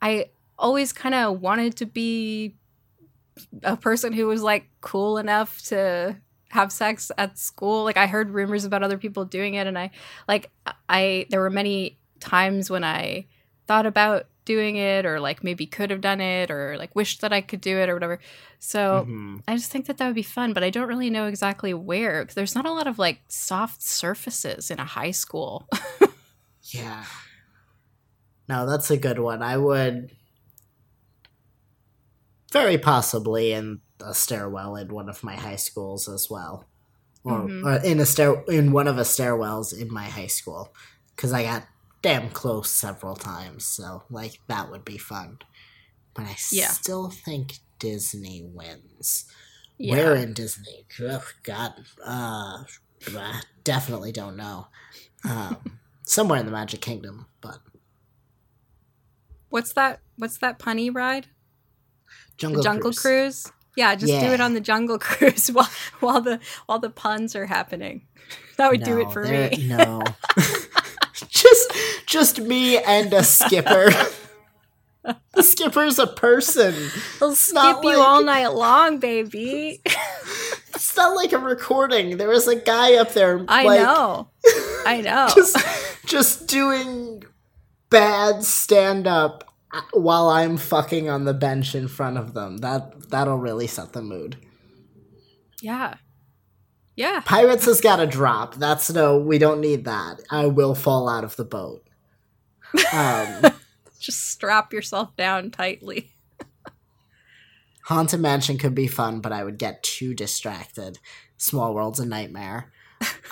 I 0.00 0.30
always 0.62 0.92
kind 0.92 1.14
of 1.14 1.40
wanted 1.42 1.76
to 1.76 1.86
be 1.86 2.56
a 3.62 3.76
person 3.76 4.12
who 4.12 4.26
was 4.26 4.42
like 4.42 4.68
cool 4.80 5.18
enough 5.18 5.60
to 5.64 6.16
have 6.50 6.70
sex 6.72 7.10
at 7.18 7.38
school. 7.38 7.84
Like 7.84 7.96
I 7.96 8.06
heard 8.06 8.30
rumors 8.30 8.64
about 8.64 8.82
other 8.82 8.98
people 8.98 9.24
doing 9.24 9.54
it 9.54 9.66
and 9.66 9.78
I 9.78 9.90
like 10.28 10.50
I 10.88 11.26
there 11.30 11.40
were 11.40 11.50
many 11.50 11.98
times 12.20 12.70
when 12.70 12.84
I 12.84 13.26
thought 13.66 13.86
about 13.86 14.26
doing 14.44 14.76
it 14.76 15.06
or 15.06 15.20
like 15.20 15.44
maybe 15.44 15.66
could 15.66 15.90
have 15.90 16.00
done 16.00 16.20
it 16.20 16.50
or 16.50 16.76
like 16.76 16.94
wished 16.96 17.20
that 17.20 17.32
I 17.32 17.40
could 17.40 17.60
do 17.60 17.78
it 17.78 17.88
or 17.88 17.94
whatever. 17.94 18.18
So 18.58 19.06
Mhm. 19.08 19.40
I 19.48 19.56
just 19.56 19.70
think 19.70 19.86
that 19.86 19.98
that 19.98 20.06
would 20.06 20.14
be 20.16 20.22
fun, 20.22 20.52
but 20.52 20.64
I 20.64 20.70
don't 20.70 20.88
really 20.88 21.10
know 21.10 21.26
exactly 21.26 21.72
where 21.72 22.24
there's 22.24 22.54
not 22.54 22.66
a 22.66 22.72
lot 22.72 22.86
of 22.86 22.98
like 22.98 23.20
soft 23.28 23.82
surfaces 23.82 24.70
in 24.70 24.78
a 24.78 24.84
high 24.84 25.12
school. 25.12 25.68
Yeah. 26.70 27.04
No, 28.48 28.66
that's 28.66 28.90
a 28.90 28.96
good 28.96 29.18
one. 29.18 29.42
I 29.42 29.56
would 29.56 30.10
very 32.52 32.78
possibly 32.78 33.52
in 33.52 33.80
a 34.04 34.14
stairwell 34.14 34.76
in 34.76 34.88
one 34.92 35.08
of 35.08 35.24
my 35.24 35.34
high 35.34 35.56
schools 35.56 36.08
as 36.08 36.28
well, 36.30 36.66
or, 37.24 37.40
Mhm. 37.48 37.64
or 37.64 37.82
in 37.84 37.98
a 38.00 38.06
stair 38.06 38.42
in 38.48 38.72
one 38.72 38.86
of 38.86 38.96
the 38.96 39.02
stairwells 39.04 39.72
in 39.76 39.92
my 39.92 40.04
high 40.08 40.26
school, 40.26 40.74
because 41.16 41.32
I 41.32 41.42
got 41.44 41.66
damn 42.02 42.30
close 42.30 42.70
several 42.70 43.16
times. 43.16 43.64
So 43.64 44.04
like 44.10 44.40
that 44.48 44.70
would 44.70 44.84
be 44.84 44.98
fun. 44.98 45.38
But 46.14 46.26
I 46.26 46.36
Yeah. 46.50 46.68
still 46.72 47.08
think 47.10 47.60
Disney 47.78 48.42
wins. 48.42 49.24
Yeah. 49.78 49.94
Where 49.94 50.14
in 50.16 50.34
Disney? 50.34 50.86
Oh, 51.00 51.24
God, 51.42 51.86
uh, 52.04 52.64
I 53.16 53.42
definitely 53.64 54.12
don't 54.12 54.36
know. 54.36 54.68
Um, 55.24 55.80
somewhere 56.04 56.38
in 56.38 56.46
the 56.46 56.52
Magic 56.52 56.80
Kingdom, 56.80 57.26
but 57.40 57.60
What's 59.48 59.72
that? 59.74 60.00
What's 60.16 60.38
that 60.38 60.58
punny 60.58 60.94
ride? 60.94 61.28
Jungle, 62.42 62.62
the 62.62 62.68
Jungle 62.68 62.90
Cruise. 62.90 63.00
Cruise. 63.00 63.52
Yeah, 63.76 63.94
just 63.94 64.12
do 64.12 64.26
it 64.32 64.40
on 64.40 64.54
the 64.54 64.60
Jungle 64.60 64.98
Cruise 65.00 65.48
while 65.48 65.70
while 66.00 66.20
the 66.20 66.40
while 66.66 66.78
the 66.78 66.90
puns 66.90 67.34
are 67.34 67.46
happening. 67.46 68.06
That 68.58 68.70
would 68.70 68.82
do 68.82 69.00
it 69.00 69.10
for 69.12 69.24
me. 69.24 69.66
No, 69.66 70.02
just 71.28 71.72
just 72.06 72.40
me 72.40 72.78
and 72.78 73.12
a 73.12 73.22
skipper. 73.22 73.90
the 75.34 75.42
skipper's 75.42 75.98
a 75.98 76.06
person. 76.06 76.74
It's 77.20 77.38
skip 77.40 77.54
not 77.54 77.82
you 77.82 77.96
like- 77.96 78.06
all 78.06 78.22
night 78.22 78.48
long, 78.48 78.98
baby. 78.98 79.80
It's 80.74 80.96
not 80.96 81.14
like 81.14 81.32
a 81.32 81.38
recording. 81.38 82.16
There 82.16 82.28
was 82.28 82.48
a 82.48 82.56
guy 82.56 82.94
up 82.94 83.12
there. 83.14 83.44
I 83.48 83.64
like, 83.64 83.80
know. 83.80 84.28
I 84.84 85.00
know. 85.00 85.28
just 85.34 85.56
just 86.04 86.46
doing 86.48 87.22
bad 87.88 88.42
stand 88.44 89.06
up 89.06 89.51
while 89.92 90.28
I'm 90.28 90.56
fucking 90.56 91.08
on 91.08 91.24
the 91.24 91.34
bench 91.34 91.74
in 91.74 91.88
front 91.88 92.18
of 92.18 92.34
them. 92.34 92.58
That 92.58 93.10
that'll 93.10 93.38
really 93.38 93.66
set 93.66 93.92
the 93.92 94.02
mood. 94.02 94.36
yeah. 95.60 95.94
Yeah. 96.94 97.22
Pirates 97.24 97.64
has 97.64 97.80
got 97.80 97.96
to 97.96 98.06
drop. 98.06 98.56
That's 98.56 98.90
no, 98.90 99.16
we 99.18 99.38
don't 99.38 99.62
need 99.62 99.86
that. 99.86 100.20
I 100.30 100.44
will 100.46 100.74
fall 100.74 101.08
out 101.08 101.24
of 101.24 101.36
the 101.36 101.44
boat. 101.44 101.82
Um, 102.92 103.42
Just 103.98 104.28
strap 104.28 104.74
yourself 104.74 105.16
down 105.16 105.50
tightly. 105.50 106.12
Haunted 107.86 108.20
Mansion 108.20 108.58
could 108.58 108.74
be 108.74 108.86
fun, 108.88 109.20
but 109.20 109.32
I 109.32 109.42
would 109.42 109.58
get 109.58 109.82
too 109.82 110.12
distracted. 110.12 110.98
Small 111.38 111.74
World's 111.74 111.98
a 111.98 112.04
nightmare. 112.06 112.70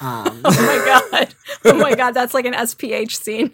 Um, 0.01 0.41
Oh 0.45 0.51
my 0.67 0.85
god. 1.21 1.35
Oh 1.67 1.75
my 1.75 1.95
god, 1.95 2.13
that's 2.13 2.33
like 2.35 2.47
an 2.47 2.55
SPH 2.55 3.13
scene. 3.13 3.53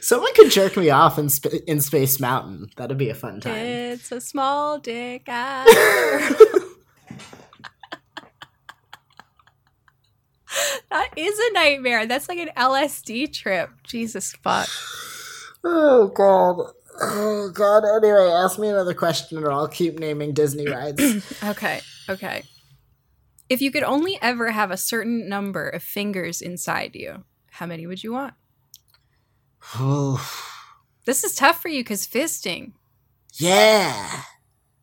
Someone 0.00 0.32
could 0.34 0.50
jerk 0.50 0.76
me 0.76 0.90
off 0.90 1.18
in, 1.18 1.28
sp- 1.30 1.62
in 1.66 1.80
Space 1.80 2.20
Mountain. 2.20 2.70
That'd 2.76 2.98
be 2.98 3.10
a 3.10 3.14
fun 3.14 3.40
time. 3.40 3.56
It's 3.56 4.12
a 4.12 4.20
small 4.20 4.78
dick. 4.78 5.26
that 10.90 11.10
is 11.16 11.38
a 11.38 11.52
nightmare. 11.52 12.06
That's 12.06 12.28
like 12.28 12.38
an 12.38 12.50
LSD 12.56 13.32
trip. 13.32 13.70
Jesus 13.84 14.32
fuck. 14.32 14.68
Oh 15.64 16.08
god. 16.08 16.72
Oh 17.00 17.50
god. 17.52 17.84
Anyway, 17.96 18.30
ask 18.30 18.58
me 18.58 18.68
another 18.68 18.94
question 18.94 19.38
or 19.38 19.52
I'll 19.52 19.68
keep 19.68 19.98
naming 19.98 20.32
Disney 20.32 20.66
rides. 20.68 21.34
Okay, 21.42 21.80
okay. 22.08 22.42
If 23.48 23.60
you 23.60 23.72
could 23.72 23.82
only 23.82 24.18
ever 24.22 24.52
have 24.52 24.70
a 24.70 24.76
certain 24.76 25.28
number 25.28 25.68
of 25.68 25.82
fingers 25.82 26.40
inside 26.40 26.94
you, 26.94 27.24
how 27.50 27.66
many 27.66 27.86
would 27.86 28.04
you 28.04 28.12
want? 28.12 28.34
This 31.06 31.24
is 31.24 31.34
tough 31.34 31.60
for 31.62 31.68
you 31.68 31.82
because 31.82 32.06
fisting. 32.06 32.72
yeah. 33.34 34.22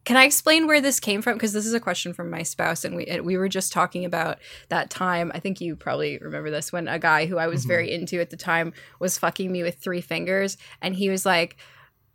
Can 0.04 0.16
I 0.18 0.24
explain 0.24 0.68
where 0.68 0.80
this 0.80 1.00
came 1.02 1.22
from? 1.22 1.34
Because 1.34 1.52
this 1.52 1.66
is 1.66 1.74
a 1.74 1.80
question 1.82 2.13
from 2.13 2.30
my 2.30 2.42
spouse, 2.42 2.86
and 2.86 2.96
we 2.96 3.20
we 3.22 3.36
were 3.38 3.50
just 3.50 3.74
talking 3.74 4.06
about 4.06 4.38
that 4.70 4.90
time. 4.90 5.32
I 5.36 5.40
think 5.40 5.60
you 5.60 5.76
probably 5.76 6.18
remember 6.18 6.50
this 6.50 6.72
when 6.72 6.88
a 6.88 6.98
guy 6.98 7.26
who 7.26 7.38
I 7.38 7.48
was 7.48 7.66
Mhm. 7.66 7.68
very 7.68 7.92
into 7.94 8.20
at 8.22 8.30
the 8.30 8.38
time 8.38 8.72
was 9.00 9.18
fucking 9.18 9.52
me 9.52 9.63
with 9.63 9.80
three 9.80 10.00
fingers, 10.02 10.58
and 10.82 10.96
he 10.96 11.10
was 11.10 11.26
like, 11.26 11.58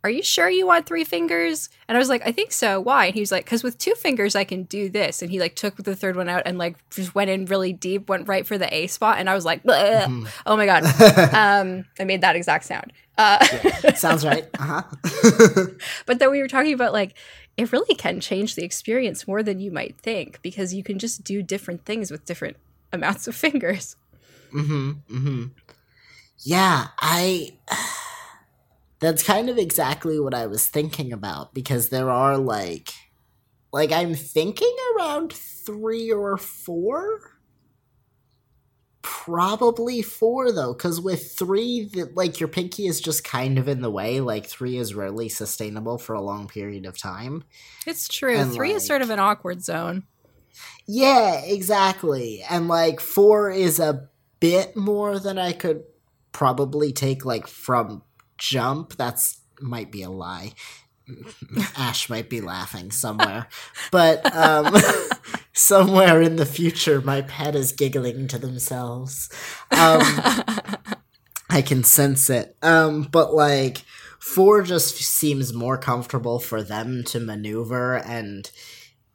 "Are 0.03 0.09
you 0.09 0.21
sure 0.23 0.49
you 0.49 0.67
want 0.67 0.85
three 0.85 1.03
fingers?" 1.03 1.69
And 1.87 1.97
I 1.97 1.99
was 1.99 2.09
like, 2.09 2.21
"I 2.25 2.31
think 2.31 2.51
so." 2.51 2.79
Why? 2.79 3.05
And 3.05 3.13
he 3.13 3.19
was 3.21 3.31
like, 3.31 3.45
"Because 3.45 3.63
with 3.63 3.77
two 3.77 3.93
fingers 3.95 4.35
I 4.35 4.43
can 4.43 4.63
do 4.63 4.89
this." 4.89 5.21
And 5.21 5.31
he 5.31 5.39
like 5.39 5.55
took 5.55 5.77
the 5.77 5.95
third 5.95 6.15
one 6.15 6.29
out 6.29 6.43
and 6.45 6.57
like 6.57 6.77
just 6.89 7.15
went 7.15 7.29
in 7.29 7.45
really 7.45 7.73
deep, 7.73 8.09
went 8.09 8.27
right 8.27 8.45
for 8.45 8.57
the 8.57 8.73
A 8.73 8.87
spot, 8.87 9.17
and 9.19 9.29
I 9.29 9.35
was 9.35 9.45
like. 9.45 9.63
Mhm. 9.63 10.27
"Oh 10.45 10.57
my 10.57 10.65
god!" 10.65 10.83
um, 11.33 11.85
I 11.99 12.03
made 12.03 12.21
that 12.21 12.35
exact 12.35 12.65
sound. 12.65 12.91
Uh, 13.17 13.43
Sounds 13.95 14.25
right. 14.25 14.47
Uh 14.59 14.81
huh. 14.81 15.65
but 16.05 16.19
then 16.19 16.31
we 16.31 16.39
were 16.39 16.47
talking 16.47 16.73
about 16.73 16.93
like 16.93 17.13
it 17.57 17.71
really 17.71 17.95
can 17.95 18.19
change 18.19 18.55
the 18.55 18.63
experience 18.63 19.27
more 19.27 19.43
than 19.43 19.59
you 19.59 19.71
might 19.71 19.95
think 20.01 20.41
because 20.41 20.73
you 20.73 20.83
can 20.83 20.97
just 20.97 21.23
do 21.23 21.43
different 21.43 21.85
things 21.85 22.09
with 22.09 22.25
different 22.25 22.57
amounts 22.91 23.27
of 23.27 23.35
fingers. 23.35 23.95
Mm-hmm. 24.53 24.91
Mm-hmm. 25.11 25.43
Yeah, 26.39 26.87
I. 26.99 27.53
That's 29.03 29.21
kind 29.21 29.49
of 29.49 29.57
exactly 29.57 30.17
what 30.17 30.33
I 30.33 30.47
was 30.47 30.65
thinking 30.65 31.11
about 31.11 31.53
because 31.53 31.89
there 31.89 32.09
are 32.09 32.37
like, 32.37 32.93
like 33.73 33.91
I'm 33.91 34.15
thinking 34.15 34.73
around 34.95 35.33
three 35.33 36.09
or 36.09 36.37
four. 36.37 37.19
Probably 39.01 40.01
four 40.01 40.53
though, 40.53 40.71
because 40.71 41.01
with 41.01 41.33
three, 41.33 41.89
the, 41.91 42.13
like 42.15 42.39
your 42.39 42.47
pinky 42.47 42.87
is 42.87 43.01
just 43.01 43.25
kind 43.25 43.59
of 43.59 43.67
in 43.67 43.81
the 43.81 43.91
way. 43.91 44.21
Like 44.21 44.45
three 44.45 44.77
is 44.77 44.95
rarely 44.95 45.27
sustainable 45.27 45.97
for 45.97 46.13
a 46.13 46.21
long 46.21 46.47
period 46.47 46.85
of 46.85 46.97
time. 46.97 47.43
It's 47.85 48.07
true. 48.07 48.37
And, 48.37 48.53
Three 48.53 48.71
is 48.71 48.87
sort 48.87 49.01
of 49.01 49.09
an 49.09 49.19
awkward 49.19 49.61
zone. 49.61 50.03
Yeah, 50.87 51.41
exactly. 51.43 52.41
And 52.49 52.69
like 52.69 53.01
four 53.01 53.51
is 53.51 53.81
a 53.81 54.07
bit 54.39 54.77
more 54.77 55.19
than 55.19 55.37
I 55.37 55.51
could 55.51 55.83
probably 56.31 56.93
take 56.93 57.25
like 57.25 57.47
from 57.47 58.01
jump. 58.43 58.97
That's 58.97 59.39
might 59.61 59.91
be 59.91 60.03
a 60.03 60.09
lie. 60.09 60.53
Ash 61.77 62.09
might 62.09 62.29
be 62.29 62.41
laughing 62.41 62.91
somewhere. 62.91 63.47
but 63.91 64.35
um 64.35 64.75
somewhere 65.53 66.21
in 66.21 66.35
the 66.37 66.45
future 66.45 67.01
my 67.01 67.21
pet 67.21 67.55
is 67.55 67.71
giggling 67.71 68.27
to 68.27 68.37
themselves. 68.37 69.29
Um 69.71 70.01
I 71.49 71.61
can 71.61 71.83
sense 71.83 72.29
it. 72.31 72.57
Um, 72.63 73.03
but 73.03 73.33
like 73.33 73.83
four 74.19 74.63
just 74.63 74.95
seems 74.95 75.53
more 75.53 75.77
comfortable 75.77 76.39
for 76.39 76.63
them 76.63 77.03
to 77.05 77.19
maneuver 77.19 77.97
and 77.97 78.49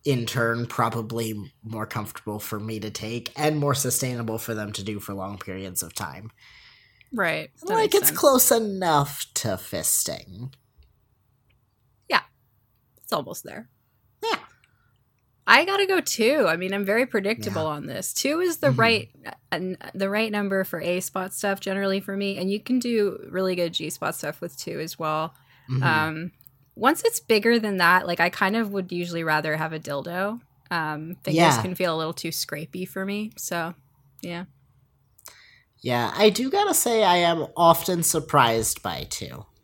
in 0.05 0.25
turn 0.25 0.67
probably 0.67 1.35
more 1.65 1.87
comfortable 1.87 2.39
for 2.39 2.61
me 2.61 2.79
to 2.79 2.91
take 2.91 3.33
and 3.37 3.59
more 3.59 3.75
sustainable 3.75 4.39
for 4.39 4.55
them 4.55 4.73
to 4.73 4.85
do 4.85 5.01
for 5.01 5.15
long 5.15 5.37
periods 5.37 5.83
of 5.83 5.95
time. 5.95 6.31
Right. 7.13 7.51
that 7.67 7.75
like 7.75 7.95
it's 7.95 8.09
sense. 8.09 8.19
close 8.19 8.51
enough 8.51 9.27
to 9.35 9.49
fisting. 9.49 10.53
Yeah. 12.09 12.23
It's 13.03 13.13
almost 13.13 13.45
there. 13.45 13.69
Yeah. 14.23 14.39
I 15.47 15.65
gotta 15.65 15.87
go 15.87 16.01
two. 16.01 16.47
I 16.49 16.57
mean, 16.57 16.75
I'm 16.75 16.85
very 16.85 17.07
predictable 17.07 17.63
Yeah. 17.63 17.69
on 17.69 17.87
this. 17.87 18.13
Two 18.13 18.41
is 18.41 18.59
the 18.59 18.69
Mhm. 18.69 18.79
right, 18.79 19.09
uh, 19.53 19.89
the 19.95 20.11
right 20.11 20.31
number 20.31 20.63
for 20.65 20.81
A 20.81 21.01
spot 21.01 21.33
stuff 21.33 21.61
generally 21.61 22.01
for 22.01 22.17
me, 22.17 22.37
and 22.37 22.51
you 22.51 22.61
can 22.61 22.79
do 22.79 23.27
really 23.31 23.55
good 23.57 23.73
G 23.73 23.89
spot 23.91 24.15
stuff 24.15 24.41
with 24.41 24.57
two 24.59 24.79
as 24.81 24.99
well. 24.99 25.35
Mhm. 25.71 25.83
Um, 25.83 26.33
once 26.77 27.03
it's 27.05 27.19
bigger 27.21 27.59
than 27.59 27.79
that, 27.79 28.07
like 28.07 28.21
I 28.21 28.29
kind 28.31 28.57
of 28.57 28.71
would 28.73 28.93
usually 28.93 29.25
rather 29.25 29.57
have 29.57 29.73
a 29.73 29.81
dildo. 29.81 30.41
Um, 30.71 31.17
fingers 31.25 31.35
Yeah. 31.57 31.63
can 31.63 31.75
feel 31.75 31.95
a 31.95 31.99
little 31.99 32.13
too 32.13 32.29
scrapey 32.29 32.87
for 32.87 33.07
me. 33.07 33.33
So, 33.39 33.75
yeah. 34.21 34.45
Yeah, 35.81 36.13
I 36.17 36.31
do 36.31 36.51
gotta 36.51 36.75
say 36.75 37.05
I 37.05 37.17
am 37.19 37.47
often 37.57 38.03
surprised 38.03 38.83
by 38.83 39.07
two. 39.09 39.45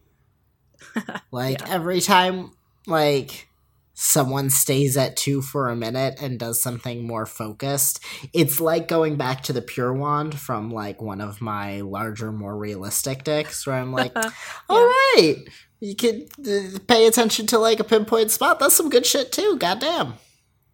Like 1.33 1.61
Yeah. 1.61 1.67
every 1.71 2.01
time 2.01 2.53
like 2.87 3.49
someone 3.95 4.51
stays 4.51 4.97
at 4.97 5.17
two 5.17 5.41
for 5.41 5.69
a 5.69 5.77
minute 5.77 6.21
and 6.21 6.39
does 6.39 6.63
something 6.63 7.07
more 7.07 7.27
focused, 7.27 8.01
it's 8.33 8.61
like 8.61 8.87
going 8.89 9.17
back 9.17 9.43
to 9.45 9.53
the 9.53 9.63
pure 9.63 9.93
wand 9.93 10.39
from 10.39 10.71
like 10.71 11.01
one 11.03 11.21
of 11.21 11.41
my 11.41 11.81
larger, 11.81 12.31
more 12.33 12.57
realistic 12.57 13.25
decks 13.25 13.67
where 13.67 13.77
I'm 13.77 13.93
like, 13.93 14.13
all 14.69 14.85
right, 14.85 15.37
you 15.81 15.95
could 15.97 16.29
uh, 16.47 16.79
pay 16.87 17.07
attention 17.07 17.47
to 17.49 17.59
like 17.59 17.81
a 17.81 17.85
pinpoint 17.85 18.31
spot. 18.31 18.59
That's 18.61 18.75
some 18.77 18.91
good 18.91 19.07
shit 19.07 19.33
too. 19.33 19.57
Goddamn. 19.59 20.15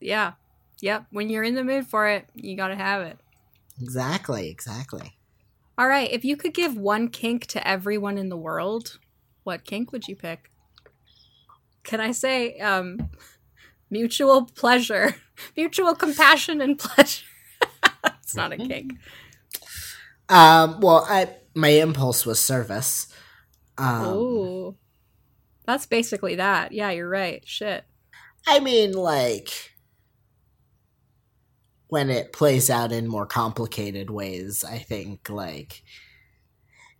yeah. 0.00 0.32
Yep. 0.82 1.06
When 1.10 1.28
you're 1.28 1.44
in 1.44 1.54
the 1.54 1.64
mood 1.64 1.86
for 1.86 2.08
it, 2.08 2.26
you 2.34 2.56
gotta 2.56 2.74
have 2.76 3.02
it. 3.02 3.18
Exactly. 3.82 4.48
Exactly. 4.48 5.12
All 5.80 5.88
right. 5.88 6.10
If 6.12 6.26
you 6.26 6.36
could 6.36 6.52
give 6.52 6.76
one 6.76 7.08
kink 7.08 7.46
to 7.46 7.66
everyone 7.66 8.18
in 8.18 8.28
the 8.28 8.36
world, 8.36 8.98
what 9.44 9.64
kink 9.64 9.92
would 9.92 10.08
you 10.08 10.14
pick? 10.14 10.50
Can 11.84 12.02
I 12.02 12.12
say 12.12 12.58
um, 12.58 13.08
mutual 13.88 14.44
pleasure, 14.44 15.16
mutual 15.56 15.94
compassion 15.94 16.60
and 16.60 16.78
pleasure? 16.78 17.24
it's 18.04 18.36
not 18.36 18.52
a 18.52 18.58
kink. 18.58 18.92
Um. 20.28 20.80
Well, 20.80 21.06
I 21.08 21.30
my 21.54 21.68
impulse 21.68 22.26
was 22.26 22.38
service. 22.38 23.06
Um, 23.78 24.06
Ooh. 24.08 24.76
That's 25.64 25.86
basically 25.86 26.34
that. 26.34 26.72
Yeah, 26.72 26.90
you're 26.90 27.08
right. 27.08 27.42
Shit. 27.46 27.84
I 28.46 28.60
mean, 28.60 28.92
like, 28.92 29.69
when 31.90 32.08
it 32.10 32.32
plays 32.32 32.70
out 32.70 32.92
in 32.92 33.06
more 33.06 33.26
complicated 33.26 34.08
ways, 34.10 34.64
I 34.64 34.78
think, 34.78 35.28
like, 35.28 35.82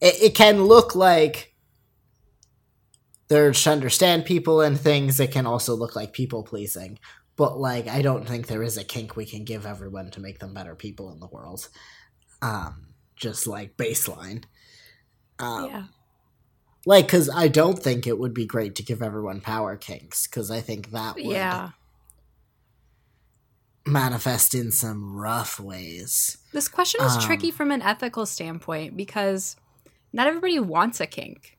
it, 0.00 0.22
it 0.22 0.35
can 0.35 0.64
look 0.64 0.94
like 0.94 1.55
they're 3.29 3.53
to 3.53 3.70
understand 3.70 4.24
people 4.24 4.61
and 4.61 4.79
things. 4.79 5.20
It 5.20 5.33
can 5.33 5.46
also 5.46 5.74
look 5.74 5.96
like 5.96 6.12
people 6.12 6.42
pleasing. 6.42 6.98
But, 7.37 7.59
like, 7.59 7.88
I 7.88 8.03
don't 8.03 8.29
think 8.29 8.46
there 8.46 8.62
is 8.62 8.76
a 8.76 8.85
kink 8.85 9.16
we 9.16 9.24
can 9.24 9.44
give 9.44 9.64
everyone 9.64 10.11
to 10.11 10.20
make 10.20 10.40
them 10.40 10.53
better 10.53 10.74
people 10.74 11.12
in 11.12 11.20
the 11.20 11.29
world. 11.29 11.68
Um, 12.42 12.88
just 13.16 13.46
like 13.46 13.76
baseline. 13.76 14.44
Um, 15.38 15.66
yeah. 15.66 15.85
Like, 16.87 17.07
because 17.07 17.31
I 17.31 17.48
don't 17.48 17.79
think 17.79 18.07
it 18.07 18.18
would 18.18 18.35
be 18.35 18.46
great 18.46 18.74
to 18.76 18.83
give 18.83 19.03
everyone 19.03 19.40
power 19.40 19.76
kinks, 19.76 20.26
because 20.26 20.50
I 20.50 20.61
think 20.61 20.90
that 20.90 21.16
would 21.16 21.26
Yeah. 21.26 21.70
Manifest 23.90 24.55
in 24.55 24.72
some 24.72 25.16
rough 25.16 25.59
ways. 25.61 26.38
This 26.52 26.69
question 26.69 27.02
is 27.04 27.17
Um, 27.17 27.23
tricky 27.23 27.50
from 27.50 27.71
an 27.71 27.83
ethical 27.83 28.27
standpoint 28.27 28.96
because 28.96 29.56
not 30.12 30.27
everybody 30.27 30.58
wants 30.60 31.00
a 31.00 31.06
kink. 31.06 31.56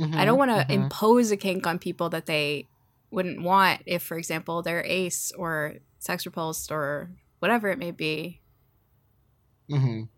I 0.00 0.24
don't 0.24 0.38
want 0.38 0.50
to 0.50 0.64
Mhm. 0.66 0.84
impose 0.84 1.30
a 1.30 1.36
kink 1.36 1.64
on 1.64 1.78
people 1.78 2.08
that 2.10 2.26
they 2.26 2.66
wouldn't 3.12 3.42
want 3.42 3.82
if, 3.86 4.02
for 4.02 4.18
example, 4.18 4.60
they're 4.60 4.84
ace 4.84 5.30
or 5.38 5.76
sex 6.00 6.26
repulsed 6.26 6.72
or 6.72 7.12
whatever 7.38 7.68
it 7.68 7.78
may 7.78 7.92
be. 7.92 8.40
Mhm. 9.70 10.08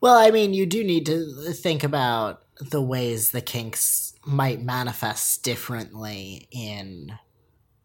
Well, 0.00 0.16
I 0.16 0.30
mean, 0.30 0.52
you 0.52 0.66
do 0.66 0.82
need 0.82 1.06
to 1.06 1.52
think 1.52 1.84
about 1.84 2.42
the 2.60 2.82
ways 2.82 3.30
the 3.30 3.40
kinks 3.40 4.14
might 4.26 4.60
manifest 4.62 5.42
differently 5.44 6.48
in 6.50 7.16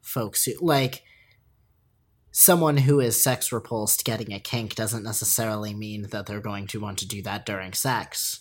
folks 0.01 0.45
who, 0.45 0.53
like, 0.61 1.03
someone 2.35 2.77
who 2.77 2.99
is 2.99 3.23
sex 3.23 3.51
repulsed 3.51 4.03
getting 4.03 4.33
a 4.33 4.39
kink 4.39 4.73
doesn't 4.73 5.03
necessarily 5.03 5.71
mean 5.73 6.07
that 6.09 6.25
they're 6.25 6.41
going 6.41 6.65
to 6.67 6.79
want 6.79 6.97
to 6.97 7.07
do 7.07 7.21
that 7.21 7.45
during 7.45 7.71
sex. 7.73 8.39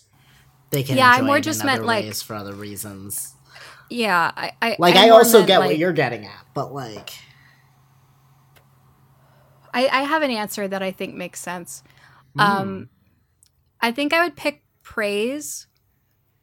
They 0.71 0.83
can 0.83 0.97
Yeah, 0.97 1.11
I 1.11 1.17
enjoy 1.17 1.27
more 1.27 1.37
it 1.37 1.43
just 1.43 1.61
in 1.61 1.67
meant, 1.67 1.85
like- 1.85 2.15
for 2.15 2.35
other 2.35 2.55
reasons. 2.55 3.35
Yeah, 3.91 4.33
I, 4.35 4.53
I 4.63 4.77
Like 4.79 4.97
I 4.97 5.09
I 5.09 5.11
also 5.11 5.45
get 5.45 5.59
like- 5.59 5.69
what 5.69 5.79
you're 5.79 5.93
getting 5.93 6.25
at, 6.25 6.47
but 6.55 6.73
like 6.73 7.11
I, 9.75 9.87
I 9.89 10.03
have 10.03 10.23
an 10.23 10.31
answer 10.31 10.67
that 10.69 10.83
I 10.83 10.91
think 10.91 11.15
makes 11.15 11.41
sense. 11.41 11.83
Hmm. 12.35 12.41
Um, 12.41 12.89
I 13.81 13.93
think 13.93 14.13
I 14.13 14.23
would 14.25 14.37
pick 14.37 14.63
praise. 14.83 15.67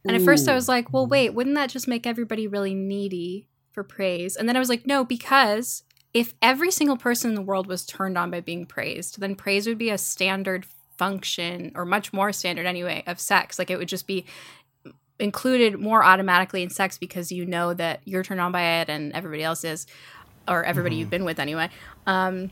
And 0.04 0.16
at 0.16 0.22
first 0.22 0.48
I 0.48 0.54
was 0.54 0.68
like, 0.68 0.92
well, 0.92 1.06
wait, 1.06 1.34
wouldn't 1.34 1.56
that 1.56 1.68
just 1.70 1.86
make 1.86 2.06
everybody 2.06 2.46
really 2.46 2.74
needy 2.74 3.48
for 3.72 3.84
praise? 3.84 4.34
And 4.36 4.48
then 4.48 4.56
I 4.56 4.58
was 4.58 4.68
like, 4.70 4.86
no, 4.86 5.04
because 5.04 5.82
if 6.12 6.34
every 6.42 6.70
single 6.70 6.96
person 6.96 7.30
in 7.30 7.34
the 7.34 7.42
world 7.42 7.66
was 7.66 7.86
turned 7.86 8.18
on 8.18 8.30
by 8.30 8.40
being 8.40 8.66
praised, 8.66 9.20
then 9.20 9.34
praise 9.34 9.66
would 9.66 9.78
be 9.78 9.90
a 9.90 9.98
standard 9.98 10.66
function, 10.98 11.72
or 11.74 11.84
much 11.84 12.12
more 12.12 12.32
standard 12.32 12.66
anyway, 12.66 13.02
of 13.06 13.20
sex. 13.20 13.58
Like 13.58 13.70
it 13.70 13.78
would 13.78 13.88
just 13.88 14.06
be 14.06 14.26
included 15.18 15.78
more 15.78 16.02
automatically 16.02 16.62
in 16.62 16.70
sex 16.70 16.98
because 16.98 17.30
you 17.30 17.46
know 17.46 17.74
that 17.74 18.00
you're 18.04 18.22
turned 18.22 18.40
on 18.40 18.52
by 18.52 18.80
it 18.80 18.88
and 18.88 19.12
everybody 19.12 19.42
else 19.42 19.64
is, 19.64 19.86
or 20.48 20.64
everybody 20.64 20.96
you've 20.96 21.10
been 21.10 21.24
with 21.24 21.38
anyway. 21.38 21.70
Um, 22.06 22.50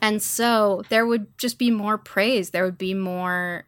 and 0.00 0.22
so 0.22 0.82
there 0.88 1.06
would 1.06 1.36
just 1.38 1.58
be 1.58 1.70
more 1.70 1.98
praise. 1.98 2.50
There 2.50 2.64
would 2.64 2.78
be 2.78 2.94
more 2.94 3.64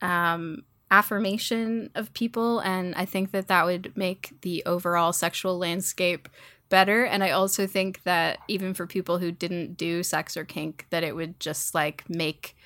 um, 0.00 0.64
affirmation 0.90 1.90
of 1.94 2.12
people. 2.14 2.60
And 2.60 2.94
I 2.94 3.04
think 3.04 3.32
that 3.32 3.48
that 3.48 3.64
would 3.64 3.92
make 3.96 4.32
the 4.42 4.62
overall 4.64 5.12
sexual 5.12 5.58
landscape 5.58 6.28
better. 6.72 7.04
And 7.04 7.22
I 7.22 7.32
also 7.32 7.66
think 7.66 8.02
that 8.04 8.38
even 8.48 8.72
for 8.72 8.86
people 8.86 9.18
who 9.18 9.30
didn't 9.30 9.76
do 9.76 10.02
sex 10.02 10.38
or 10.38 10.44
kink, 10.46 10.86
that 10.88 11.04
it 11.04 11.14
would 11.14 11.38
just 11.38 11.74
like 11.74 12.08
make 12.08 12.56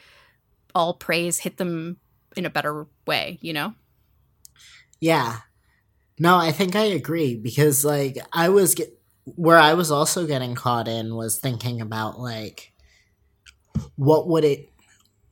all 0.77 0.95
praise 0.95 1.41
hit 1.41 1.57
them 1.57 1.97
in 2.37 2.47
a 2.47 2.51
better 2.51 2.87
way, 3.05 3.39
you 3.43 3.53
know? 3.53 3.75
Yeah. 5.01 5.39
No, 6.21 6.37
I 6.37 6.53
think 6.53 6.77
I 6.77 6.85
agree 6.85 7.35
because 7.35 7.85
like 7.85 8.17
I 8.33 8.49
was 8.49 8.77
get 8.77 8.97
where 9.25 9.59
I 9.59 9.75
was 9.75 9.91
also 9.91 10.25
getting 10.25 10.55
caught 10.55 10.87
in 10.87 11.17
was 11.17 11.41
thinking 11.41 11.81
about 11.81 12.21
like 12.21 12.73
what 13.97 14.29
would 14.29 14.45
it 14.45 14.71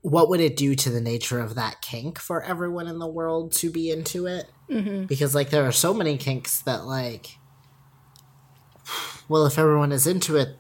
what 0.01 0.29
would 0.29 0.41
it 0.41 0.57
do 0.57 0.75
to 0.75 0.91
the 0.91 1.01
nature 1.01 1.39
of 1.39 1.55
that 1.55 1.81
kink 1.81 2.19
for 2.19 2.43
everyone 2.43 2.89
in 2.89 2.99
the 2.99 3.07
world 3.07 3.53
to 3.53 3.71
be 3.71 3.93
into 3.93 4.27
it? 4.27 4.47
Mm-hmm. 4.69 5.05
Because 5.05 5.33
like 5.33 5.51
there 5.51 5.65
are 5.65 5.73
so 5.73 5.95
many 5.95 6.19
kinks 6.19 6.63
that 6.63 6.87
like 6.87 7.39
well 9.29 9.47
if 9.47 9.59
everyone 9.59 9.93
is 9.93 10.07
into 10.07 10.37
it 10.37 10.57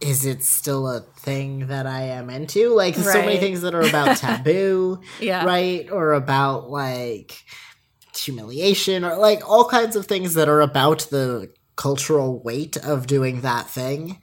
is 0.00 0.24
it 0.24 0.42
still 0.44 0.86
a 0.88 1.00
thing 1.00 1.66
that 1.66 1.84
I 1.86 2.02
am 2.02 2.30
into? 2.30 2.68
Like 2.72 2.94
there's 2.94 3.12
so 3.12 3.20
many 3.24 3.38
things 3.38 3.62
that 3.62 3.74
are 3.74 3.80
about 3.80 4.16
taboo 4.18 5.00
Yeah. 5.20 5.44
right? 5.44 5.90
Or 5.90 6.12
about 6.12 6.70
like 6.70 7.42
humiliation 8.16 9.04
or 9.04 9.16
like 9.16 9.48
all 9.48 9.68
kinds 9.68 9.96
of 9.96 10.06
things 10.06 10.34
that 10.34 10.48
are 10.48 10.60
about 10.60 11.08
the 11.10 11.52
cultural 11.76 12.40
weight 12.42 12.76
of 12.76 13.06
doing 13.08 13.40
that 13.40 13.68
thing. 13.68 14.20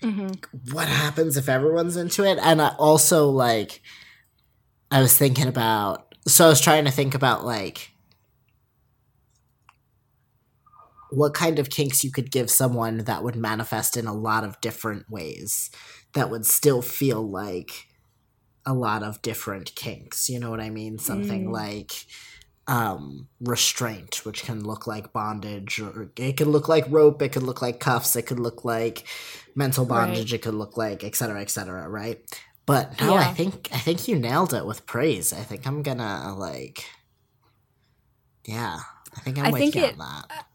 hmm 0.00 0.28
What 0.72 0.88
happens 0.88 1.36
if 1.36 1.48
everyone's 1.48 1.96
into 1.96 2.24
it? 2.24 2.38
And 2.40 2.62
I 2.62 2.68
also 2.78 3.28
like 3.28 3.82
I 4.90 5.00
was 5.02 5.16
thinking 5.16 5.46
about 5.46 6.14
so 6.26 6.46
I 6.46 6.48
was 6.48 6.60
trying 6.60 6.86
to 6.86 6.90
think 6.90 7.14
about 7.14 7.44
like 7.44 7.91
what 11.12 11.34
kind 11.34 11.58
of 11.58 11.70
kinks 11.70 12.04
you 12.04 12.10
could 12.12 12.30
give 12.30 12.50
someone 12.50 12.98
that 12.98 13.22
would 13.24 13.36
manifest 13.36 13.96
in 13.96 14.06
a 14.06 14.14
lot 14.14 14.44
of 14.44 14.60
different 14.60 15.08
ways 15.10 15.70
that 16.14 16.30
would 16.30 16.46
still 16.46 16.82
feel 16.82 17.22
like 17.28 17.86
a 18.66 18.74
lot 18.74 19.02
of 19.02 19.22
different 19.22 19.74
kinks 19.74 20.28
you 20.28 20.38
know 20.40 20.50
what 20.50 20.60
i 20.60 20.70
mean? 20.70 20.98
Something 20.98 21.46
Mm. 21.46 21.52
like 21.52 21.92
um 22.68 23.28
restraint 23.40 24.24
which 24.24 24.44
can 24.44 24.64
look 24.64 24.86
like 24.86 25.12
bondage 25.12 25.80
or 25.80 26.12
it 26.16 26.36
could 26.36 26.46
look 26.46 26.68
like 26.68 26.84
rope 26.88 27.20
it 27.22 27.32
could 27.32 27.42
look 27.42 27.60
like 27.60 27.80
cuffs 27.80 28.14
it 28.16 28.22
could 28.22 28.38
look 28.40 28.64
like 28.64 29.04
mental 29.56 29.84
Right. 29.84 30.24
bondage 30.24 30.32
it 30.32 30.42
could 30.42 30.54
look 30.54 30.76
like 30.76 31.02
etc 31.02 31.14
cetera, 31.16 31.40
etc 31.42 31.50
cetera, 31.66 31.88
right? 31.88 32.18
But 32.66 33.00
no 33.00 33.16
i 33.16 33.26
think 33.26 33.68
i 33.72 33.78
think 33.78 34.06
you 34.08 34.16
nailed 34.18 34.54
it 34.54 34.66
with 34.66 34.86
praise. 34.86 35.32
I 35.32 35.42
think 35.42 35.66
i'm 35.66 35.82
gonna 35.82 36.34
like 36.36 36.84
yeah 38.46 38.80
i 39.16 39.20
think 39.20 39.38
i'm 39.38 39.46
I 39.46 39.50
think 39.58 39.76
it- 39.76 39.96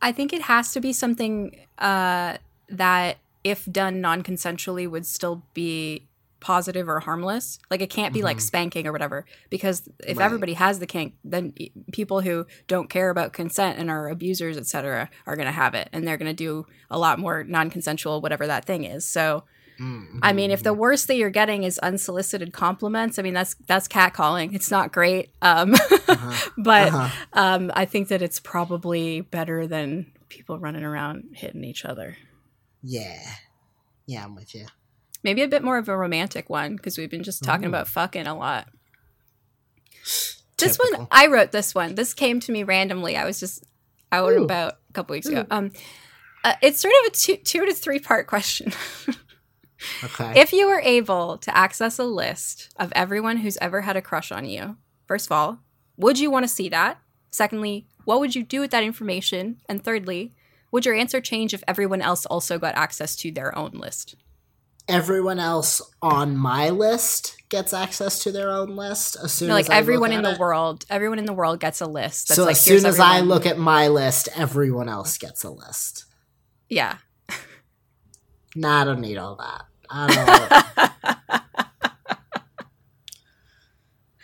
I 0.01 0.11
think 0.11 0.33
it 0.33 0.41
has 0.43 0.71
to 0.73 0.79
be 0.81 0.93
something 0.93 1.57
uh, 1.77 2.37
that, 2.69 3.17
if 3.43 3.65
done 3.71 4.01
non 4.01 4.23
consensually, 4.23 4.89
would 4.89 5.05
still 5.05 5.43
be 5.53 6.03
positive 6.39 6.87
or 6.87 6.99
harmless. 6.99 7.59
Like 7.71 7.81
it 7.81 7.89
can't 7.89 8.13
be 8.13 8.21
like 8.21 8.37
Mhm. 8.37 8.41
spanking 8.41 8.85
or 8.87 8.91
whatever. 8.91 9.25
Because 9.49 9.87
if 10.05 10.17
Right. 10.17 10.25
everybody 10.25 10.53
has 10.53 10.77
the 10.79 10.85
kink, 10.85 11.15
then 11.23 11.53
people 11.91 12.21
who 12.21 12.45
don't 12.67 12.89
care 12.89 13.09
about 13.09 13.33
consent 13.33 13.79
and 13.79 13.89
are 13.89 14.07
abusers, 14.09 14.55
etc., 14.57 15.09
are 15.25 15.35
going 15.35 15.47
to 15.47 15.51
have 15.51 15.73
it, 15.73 15.89
and 15.91 16.07
they're 16.07 16.17
going 16.17 16.29
to 16.29 16.35
do 16.35 16.67
a 16.91 16.97
lot 16.99 17.17
more 17.19 17.43
non 17.43 17.69
consensual 17.69 18.21
whatever 18.21 18.45
that 18.47 18.65
thing 18.65 18.83
is. 18.83 19.03
So. 19.05 19.43
Mm, 19.80 20.19
I 20.23 20.34
mean, 20.34 20.49
if 20.51 20.63
the 20.63 20.73
worst 20.73 21.07
that 21.07 21.15
you're 21.17 21.30
getting 21.30 21.63
is 21.63 21.78
unsolicited 21.80 22.51
compliments, 22.53 23.19
I 23.19 23.21
mean 23.21 23.34
that's 23.36 23.55
that's 23.67 23.88
catcalling. 23.88 24.55
It's 24.55 24.71
not 24.71 24.91
great, 24.91 25.30
um, 25.41 25.73
Uh-huh. 25.73 26.49
but 26.57 26.88
Uh-huh. 26.93 27.09
um, 27.34 27.71
I 27.75 27.86
think 27.86 28.07
that 28.07 28.21
it's 28.21 28.39
probably 28.39 29.21
better 29.21 29.67
than 29.67 30.11
people 30.30 30.57
running 30.59 30.84
around 30.84 31.25
hitting 31.34 31.63
each 31.63 31.86
other. 31.86 32.17
yeah 32.84 33.21
yeah 34.05 34.23
i'm 34.23 34.36
with 34.36 34.53
you 34.55 34.65
Maybe 35.23 35.41
a 35.41 35.47
bit 35.47 35.63
more 35.63 35.78
of 35.78 35.89
a 35.89 35.97
romantic 35.97 36.49
one 36.49 36.75
because 36.75 36.97
we've 36.97 37.09
been 37.09 37.23
just 37.23 37.43
talking 37.43 37.65
Ooh. 37.65 37.69
about 37.69 37.88
fucking 37.88 38.28
a 38.28 38.36
lot. 38.38 38.67
This 40.57 40.78
one, 40.78 41.07
I 41.11 41.28
wrote 41.28 41.51
this 41.51 41.75
one. 41.75 41.95
This 41.95 42.13
came 42.13 42.39
to 42.41 42.51
me 42.51 42.63
randomly. 42.63 43.17
I 43.17 43.25
was 43.25 43.39
just 43.39 43.63
out 44.11 44.32
Ooh. 44.34 44.43
about 44.43 44.73
a 44.89 44.93
couple 44.93 45.13
weeks 45.13 45.28
ago. 45.28 45.45
Um, 45.51 45.71
uh, 46.43 46.53
it's 46.61 46.80
sort 46.82 46.93
of 47.03 47.11
a 47.11 47.15
two, 47.15 47.36
two 47.38 47.65
to 47.65 47.73
three 47.73 47.99
part 47.99 48.28
question. 48.28 48.71
okay 50.07 50.39
If 50.39 50.53
you 50.53 50.67
were 50.67 50.79
able 50.81 51.37
to 51.39 51.55
access 51.55 51.99
a 51.99 52.03
list 52.03 52.69
of 52.77 52.91
everyone 52.95 53.37
who's 53.37 53.57
ever 53.61 53.81
had 53.81 53.95
a 53.97 54.01
crush 54.01 54.31
on 54.31 54.45
you, 54.45 54.77
first 55.05 55.27
of 55.27 55.31
all, 55.31 55.59
would 55.97 56.19
you 56.19 56.29
want 56.31 56.43
to 56.43 56.47
see 56.47 56.69
that? 56.69 56.99
Secondly, 57.31 57.87
what 58.05 58.19
would 58.19 58.35
you 58.35 58.43
do 58.43 58.61
with 58.61 58.71
that 58.71 58.83
information? 58.83 59.59
And 59.67 59.83
thirdly, 59.83 60.33
would 60.71 60.85
your 60.85 60.95
answer 60.95 61.19
change 61.21 61.53
if 61.53 61.63
everyone 61.67 62.01
else 62.01 62.25
also 62.25 62.57
got 62.59 62.75
access 62.75 63.15
to 63.17 63.31
their 63.31 63.57
own 63.57 63.71
list? 63.73 64.15
everyone 64.89 65.37
else 65.37 65.81
on 66.01 66.37
my 66.37 66.69
list 66.69 67.35
gets 67.49 67.73
access 67.73 68.23
to 68.23 68.31
their 68.31 68.49
own 68.49 68.73
list 68.77 69.17
as 69.21 69.33
soon 69.33 69.49
No, 69.49 69.53
like 69.53 69.65
as 69.65 69.71
everyone 69.71 70.13
in 70.13 70.21
the 70.21 70.31
it? 70.31 70.39
world, 70.39 70.85
everyone 70.89 71.19
in 71.19 71.25
the 71.25 71.33
world 71.33 71.59
gets 71.59 71.81
a 71.81 71.85
list. 71.85 72.29
That's 72.29 72.37
so 72.37 72.45
like, 72.45 72.51
as 72.53 72.61
soon 72.61 72.85
as 72.85 72.97
I 72.97 73.19
look 73.19 73.45
at 73.45 73.57
my 73.57 73.89
list, 73.89 74.29
everyone 74.33 74.87
else 74.87 75.17
gets 75.17 75.43
a 75.43 75.49
list. 75.49 76.05
yeah. 76.69 76.99
Nah, 78.55 78.81
I 78.81 78.85
don't 78.85 79.01
need 79.01 79.17
all 79.17 79.35
that. 79.35 79.65
I 79.89 80.81
don't. 81.07 81.41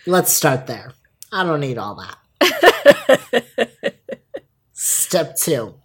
Let's 0.06 0.34
start 0.34 0.68
there. 0.68 0.94
I 1.32 1.44
don't 1.44 1.62
need 1.62 1.78
all 1.78 1.96
that. 1.96 2.18
Step 4.74 5.36
two. 5.38 5.76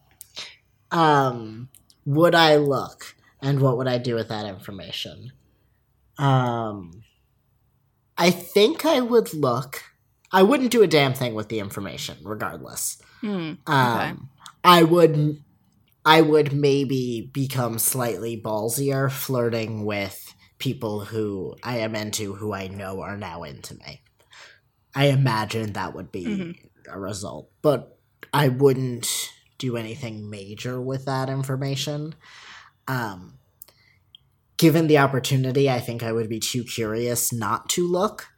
Um, 0.90 1.68
would 2.04 2.34
I 2.34 2.56
look, 2.56 3.14
and 3.40 3.60
what 3.60 3.76
would 3.76 3.86
I 3.86 3.98
do 3.98 4.14
with 4.14 4.28
that 4.28 4.46
information? 4.46 5.32
Um, 6.18 7.04
I 8.16 8.30
think 8.30 8.84
I 8.84 9.00
would 9.00 9.32
look. 9.32 9.84
I 10.32 10.42
wouldn't 10.42 10.72
do 10.72 10.82
a 10.82 10.86
damn 10.88 11.14
thing 11.14 11.34
with 11.34 11.48
the 11.48 11.60
information, 11.60 12.18
regardless. 12.22 13.00
Hmm. 13.20 13.52
Um, 13.66 14.28
I 14.64 14.82
would, 14.82 15.42
I 16.08 16.22
would 16.22 16.54
maybe 16.54 17.30
become 17.34 17.78
slightly 17.78 18.40
ballsier, 18.40 19.12
flirting 19.12 19.84
with 19.84 20.34
people 20.58 21.04
who 21.04 21.54
I 21.62 21.78
am 21.80 21.94
into, 21.94 22.34
who 22.34 22.54
I 22.54 22.68
know 22.68 23.02
are 23.02 23.16
now 23.16 23.42
into 23.42 23.74
me. 23.74 24.00
I 24.94 25.06
imagine 25.08 25.74
that 25.74 25.94
would 25.94 26.10
be 26.10 26.24
Mhm. 26.24 26.56
a 26.88 26.98
result, 26.98 27.50
but 27.62 27.98
I 28.32 28.48
wouldn't 28.48 29.06
do 29.58 29.76
anything 29.76 30.30
major 30.30 30.80
with 30.80 31.04
that 31.04 31.28
information. 31.28 32.14
Um, 32.88 33.38
given 34.56 34.86
the 34.86 34.98
opportunity, 34.98 35.70
I 35.70 35.80
think 35.80 36.02
I 36.02 36.12
would 36.12 36.28
be 36.28 36.40
too 36.40 36.64
curious 36.64 37.32
not 37.32 37.68
to 37.70 37.86
look. 37.86 38.28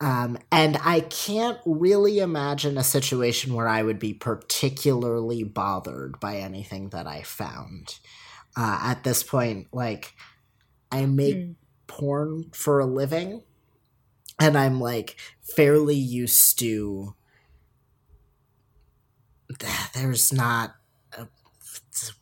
Um, 0.00 0.38
and 0.50 0.78
I 0.82 1.00
can't 1.00 1.58
really 1.66 2.20
imagine 2.20 2.78
a 2.78 2.84
situation 2.84 3.52
where 3.54 3.68
I 3.68 3.82
would 3.82 3.98
be 3.98 4.14
particularly 4.14 5.44
bothered 5.44 6.18
by 6.20 6.36
anything 6.38 6.88
that 6.90 7.06
I 7.06 7.22
found. 7.22 7.98
Uh, 8.56 8.78
at 8.82 9.04
this 9.04 9.22
point, 9.22 9.68
like, 9.72 10.14
I 10.92 11.06
make 11.06 11.36
Hmm. 11.36 11.52
porn 11.88 12.50
for 12.52 12.80
a 12.80 12.86
living, 12.86 13.42
and 14.40 14.56
I'm 14.58 14.80
like 14.80 15.16
fairly 15.42 15.96
used 15.96 16.58
to. 16.60 17.14
There's 19.94 20.32
not 20.32 20.74
a 21.16 21.26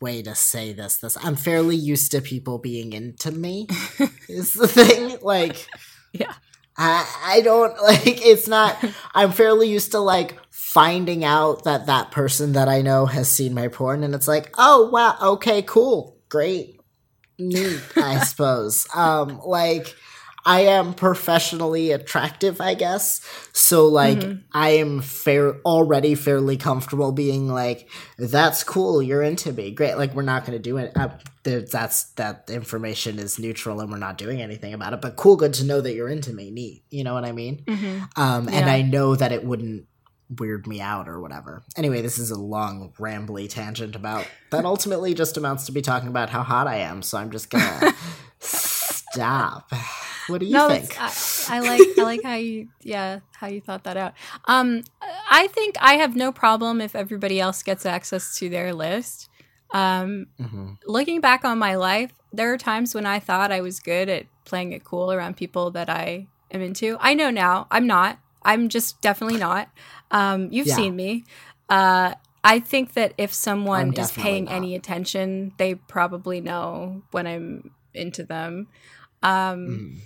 way 0.01 0.21
to 0.23 0.35
say 0.35 0.73
this. 0.73 0.97
This 0.97 1.17
I'm 1.23 1.35
fairly 1.35 1.75
used 1.75 2.11
to 2.11 2.21
people 2.21 2.57
being 2.57 2.93
into 2.93 3.31
me. 3.31 3.67
is 4.29 4.53
the 4.53 4.67
thing 4.67 5.17
like 5.21 5.67
yeah. 6.13 6.33
I 6.79 7.05
I 7.23 7.41
don't 7.41 7.79
like 7.83 8.25
it's 8.25 8.47
not. 8.47 8.83
I'm 9.13 9.31
fairly 9.31 9.69
used 9.69 9.91
to 9.91 9.99
like 9.99 10.39
finding 10.49 11.23
out 11.23 11.65
that 11.65 11.87
that 11.87 12.11
person 12.11 12.53
that 12.53 12.69
I 12.69 12.81
know 12.81 13.05
has 13.05 13.29
seen 13.29 13.53
my 13.53 13.67
porn, 13.67 14.03
and 14.03 14.15
it's 14.15 14.27
like, 14.27 14.53
oh 14.57 14.89
wow, 14.89 15.17
okay, 15.33 15.61
cool, 15.61 16.17
great, 16.29 16.79
neat, 17.37 17.81
I 17.95 18.19
suppose. 18.23 18.87
Um, 18.95 19.41
like 19.45 19.93
I 20.49 20.61
am 20.61 20.95
professionally 20.95 21.91
attractive, 21.91 22.59
I 22.59 22.73
guess. 22.73 23.21
So 23.53 23.87
like 23.87 24.17
mm-hmm. 24.17 24.39
I 24.51 24.71
am 24.71 24.99
fair 24.99 25.61
already 25.61 26.15
fairly 26.15 26.57
comfortable 26.57 27.11
being 27.11 27.47
like, 27.47 27.87
that's 28.17 28.63
cool, 28.63 28.99
you're 28.99 29.21
into 29.21 29.53
me. 29.53 29.69
Great. 29.69 29.95
Like 29.99 30.15
we're 30.15 30.23
not 30.23 30.45
gonna 30.45 30.57
do 30.57 30.77
it. 30.77 30.91
Uh, 30.95 31.09
that's 31.43 32.05
that 32.13 32.49
information 32.49 33.19
is 33.19 33.37
neutral 33.37 33.79
and 33.79 33.91
we're 33.91 33.99
not 33.99 34.17
doing 34.17 34.41
anything 34.41 34.73
about 34.73 34.93
it. 34.93 35.01
But 35.01 35.17
cool, 35.17 35.35
good 35.35 35.53
to 35.53 35.63
know 35.63 35.81
that 35.81 35.93
you're 35.93 36.09
into 36.09 36.33
me. 36.33 36.49
Neat. 36.49 36.83
You 36.89 37.03
know 37.03 37.13
what 37.13 37.25
I 37.25 37.31
mean? 37.31 37.63
Mm-hmm. 37.65 38.19
Um, 38.19 38.49
yeah. 38.49 38.55
and 38.55 38.69
I 38.71 38.81
know 38.81 39.15
that 39.15 39.31
it 39.31 39.45
wouldn't 39.45 39.85
weird 40.35 40.65
me 40.65 40.81
out 40.81 41.07
or 41.07 41.21
whatever. 41.21 41.61
Anyway, 41.75 42.01
this 42.01 42.17
is 42.17 42.31
a 42.31 42.39
long, 42.39 42.91
rambly 42.97 43.47
tangent 43.47 43.95
about 43.95 44.25
that 44.49 44.65
ultimately 44.65 45.13
just 45.13 45.37
amounts 45.37 45.67
to 45.67 45.71
be 45.71 45.83
talking 45.83 46.09
about 46.09 46.31
how 46.31 46.41
hot 46.41 46.65
I 46.65 46.77
am. 46.77 47.03
So 47.03 47.19
I'm 47.19 47.29
just 47.29 47.51
gonna 47.51 47.93
stop. 48.39 49.71
What 50.29 50.39
do 50.39 50.45
you 50.45 50.53
no, 50.53 50.69
think? 50.69 50.95
I, 50.99 51.57
I, 51.57 51.59
like 51.59 51.81
I 51.97 52.03
like 52.03 52.23
how 52.23 52.35
you 52.35 52.69
yeah 52.81 53.19
how 53.35 53.47
you 53.47 53.61
thought 53.61 53.83
that 53.83 53.97
out. 53.97 54.13
Um, 54.45 54.83
I 55.29 55.47
think 55.47 55.75
I 55.79 55.95
have 55.95 56.15
no 56.15 56.31
problem 56.31 56.81
if 56.81 56.95
everybody 56.95 57.39
else 57.39 57.63
gets 57.63 57.85
access 57.85 58.35
to 58.37 58.49
their 58.49 58.73
list. 58.73 59.29
Um, 59.71 60.27
mm-hmm. 60.39 60.73
looking 60.87 61.21
back 61.21 61.45
on 61.45 61.59
my 61.59 61.75
life, 61.75 62.11
there 62.33 62.51
are 62.53 62.57
times 62.57 62.95
when 62.95 63.05
I 63.05 63.19
thought 63.19 63.51
I 63.51 63.61
was 63.61 63.79
good 63.79 64.09
at 64.09 64.25
playing 64.45 64.73
it 64.73 64.83
cool 64.83 65.11
around 65.11 65.37
people 65.37 65.71
that 65.71 65.89
I 65.89 66.27
am 66.51 66.61
into. 66.61 66.97
I 66.99 67.13
know 67.13 67.29
now 67.29 67.67
I'm 67.69 67.87
not. 67.87 68.19
I'm 68.43 68.69
just 68.69 69.01
definitely 69.01 69.39
not. 69.39 69.69
Um, 70.11 70.49
you've 70.51 70.67
yeah. 70.67 70.75
seen 70.75 70.95
me. 70.95 71.25
Uh, 71.69 72.15
I 72.43 72.59
think 72.59 72.93
that 72.93 73.13
if 73.17 73.33
someone 73.33 73.93
is 73.97 74.11
paying 74.11 74.45
not. 74.45 74.55
any 74.55 74.75
attention, 74.75 75.53
they 75.57 75.75
probably 75.75 76.41
know 76.41 77.03
when 77.11 77.27
I'm 77.27 77.71
into 77.93 78.23
them. 78.23 78.67
Um, 79.21 79.67
mm. 79.67 79.97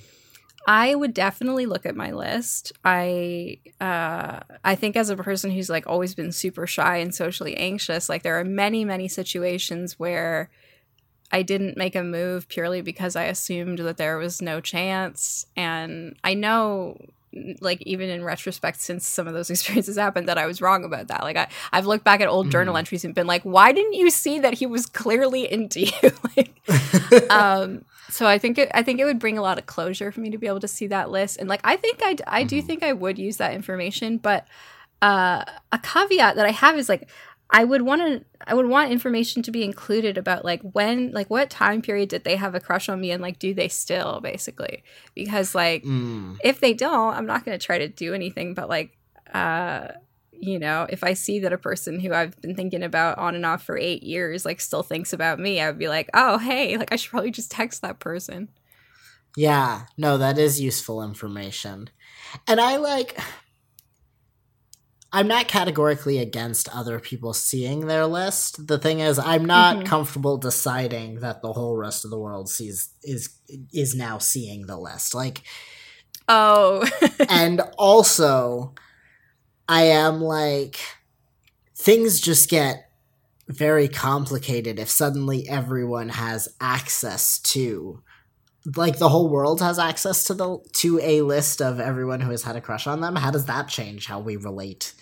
I 0.68 0.96
would 0.96 1.14
definitely 1.14 1.66
look 1.66 1.86
at 1.86 1.96
my 1.96 2.12
list. 2.12 2.72
I 2.86 3.60
uh, 3.82 4.40
I 4.64 4.76
think 4.76 4.96
as 4.96 5.10
a 5.10 5.18
person 5.18 5.52
who's 5.52 5.70
like 5.70 5.86
always 5.88 6.16
been 6.16 6.32
super 6.32 6.66
shy 6.66 6.98
and 6.98 7.14
socially 7.14 7.56
anxious, 7.58 8.10
like 8.10 8.24
there 8.24 8.40
are 8.40 8.46
many 8.46 8.86
many 8.86 9.08
situations 9.08 10.00
where 10.00 10.50
I 11.32 11.42
didn't 11.42 11.78
make 11.78 11.96
a 11.96 12.04
move 12.04 12.48
purely 12.48 12.82
because 12.82 13.16
I 13.16 13.24
assumed 13.24 13.80
that 13.80 13.98
there 13.98 14.18
was 14.18 14.42
no 14.42 14.62
chance, 14.62 15.46
and 15.56 16.16
I 16.24 16.34
know 16.34 16.98
like 17.62 17.82
even 17.82 18.10
in 18.10 18.24
retrospect 18.24 18.80
since 18.80 19.08
some 19.08 19.28
of 19.28 19.34
those 19.34 19.50
experiences 19.50 19.98
happened 19.98 20.30
that 20.30 20.38
i 20.38 20.46
was 20.46 20.62
wrong 20.62 20.84
about 20.84 21.08
that 21.08 21.24
like 21.24 21.36
I, 21.36 21.48
i've 21.72 21.86
looked 21.86 22.04
back 22.04 22.22
at 22.22 22.28
old 22.28 22.48
mm. 22.48 22.52
journal 22.52 22.78
entries 22.78 23.04
and 23.04 23.16
been 23.16 23.28
like 23.28 23.42
why 23.44 23.72
didn't 23.72 23.94
you 23.94 24.10
see 24.10 24.40
that 24.40 24.54
he 24.56 24.66
was 24.66 24.86
clearly 24.86 25.52
into 25.52 25.82
you 25.82 26.12
like 26.38 27.32
um 27.32 27.84
so 28.14 28.28
i 28.28 28.38
think 28.38 28.58
it 28.58 28.70
i 28.74 28.84
think 28.84 29.00
it 29.00 29.06
would 29.06 29.20
bring 29.20 29.38
a 29.38 29.42
lot 29.42 29.58
of 29.58 29.66
closure 29.66 30.12
for 30.12 30.20
me 30.22 30.30
to 30.30 30.38
be 30.38 30.48
able 30.48 30.60
to 30.60 30.68
see 30.68 30.88
that 30.88 31.10
list 31.10 31.38
and 31.38 31.50
like 31.50 31.62
i 31.64 31.76
think 31.76 32.00
i 32.04 32.16
i 32.28 32.44
do 32.44 32.58
mm-hmm. 32.58 32.68
think 32.68 32.84
i 32.84 32.94
would 32.94 33.18
use 33.18 33.38
that 33.38 33.54
information 33.54 34.18
but 34.18 34.46
uh 35.02 35.44
a 35.72 35.80
caveat 35.80 36.36
that 36.36 36.46
i 36.46 36.52
have 36.52 36.78
is 36.78 36.90
like 36.90 37.10
I 37.56 37.64
would 37.64 37.84
want 37.84 38.02
to 38.02 38.26
I 38.48 38.56
would 38.56 38.66
want 38.66 38.92
information 38.92 39.44
to 39.44 39.52
be 39.52 39.64
included 39.64 40.18
about 40.18 40.44
like 40.44 40.62
when 40.64 41.12
like 41.12 41.30
what 41.30 41.52
time 41.52 41.84
period 41.84 42.10
did 42.10 42.24
they 42.24 42.36
have 42.36 42.56
a 42.56 42.60
crush 42.60 42.90
on 42.90 43.00
me 43.00 43.12
and 43.12 43.22
like 43.22 43.38
do 43.38 43.54
they 43.54 43.68
still 43.68 44.20
basically 44.22 44.84
because 45.14 45.54
like 45.54 45.84
mm. 45.84 46.36
if 46.44 46.60
they 46.60 46.74
don't 46.74 47.16
I'm 47.16 47.28
not 47.28 47.46
going 47.46 47.58
to 47.58 47.64
try 47.64 47.78
to 47.78 47.88
do 47.88 48.16
anything 48.16 48.56
but 48.56 48.70
like 48.70 48.98
uh 49.34 49.90
you 50.44 50.60
know 50.60 50.86
if 50.90 51.04
I 51.04 51.14
see 51.14 51.40
that 51.40 51.54
a 51.54 51.58
person 51.58 52.00
who 52.00 52.14
I've 52.14 52.40
been 52.42 52.56
thinking 52.56 52.84
about 52.84 53.18
on 53.18 53.36
and 53.36 53.46
off 53.46 53.64
for 53.64 53.78
8 53.78 54.04
years 54.04 54.46
like 54.46 54.60
still 54.60 54.84
thinks 54.84 55.14
about 55.14 55.40
me 55.40 55.60
I 55.60 55.68
would 55.68 55.80
be 55.80 55.88
like 55.88 56.10
oh 56.14 56.38
hey 56.38 56.78
like 56.78 56.92
I 56.92 56.96
should 56.96 57.12
probably 57.12 57.32
just 57.32 57.52
text 57.52 57.82
that 57.82 58.00
person 58.00 58.50
yeah 59.36 59.84
no 59.98 60.18
that 60.18 60.38
is 60.38 60.62
useful 60.62 61.02
information 61.02 61.90
and 62.48 62.60
I 62.60 62.78
like 62.78 63.18
I'm 65.16 65.28
not 65.28 65.48
categorically 65.48 66.18
against 66.18 66.68
other 66.76 67.00
people 67.00 67.34
seeing 67.34 67.86
their 67.86 68.08
list. 68.08 68.68
The 68.68 68.80
thing 68.80 69.00
is, 69.00 69.20
I'm 69.20 69.46
not 69.46 69.78
mm-hmm. 69.78 69.86
comfortable 69.86 70.38
deciding 70.38 71.20
that 71.20 71.44
the 71.44 71.54
whole 71.54 71.78
rest 71.78 72.04
of 72.04 72.10
the 72.10 72.18
world 72.18 72.50
sees 72.50 72.90
is 73.04 73.38
is 73.72 73.94
now 73.94 74.18
seeing 74.18 74.66
the 74.66 74.76
list. 74.76 75.14
Like, 75.14 75.44
oh, 76.28 76.84
and 77.30 77.62
also, 77.78 78.74
I 79.74 79.84
am 79.84 80.22
like, 80.22 80.80
things 81.76 82.20
just 82.20 82.50
get 82.50 82.90
very 83.48 83.88
complicated 83.88 84.80
if 84.80 84.90
suddenly 84.90 85.48
everyone 85.50 86.10
has 86.10 86.48
access 86.62 87.40
to 87.40 88.02
like 88.78 88.98
the 88.98 89.10
whole 89.10 89.30
world 89.30 89.60
has 89.60 89.78
access 89.78 90.24
to 90.24 90.34
the 90.34 90.58
to 90.72 90.98
a 91.04 91.22
list 91.22 91.62
of 91.62 91.82
everyone 91.82 92.22
who 92.22 92.32
has 92.32 92.44
had 92.44 92.56
a 92.56 92.62
crush 92.62 92.88
on 92.88 93.02
them 93.02 93.18
how 93.18 93.30
does 93.30 93.46
that 93.48 93.68
change 93.68 94.06
how 94.06 94.22
we 94.22 94.38
relate 94.38 94.94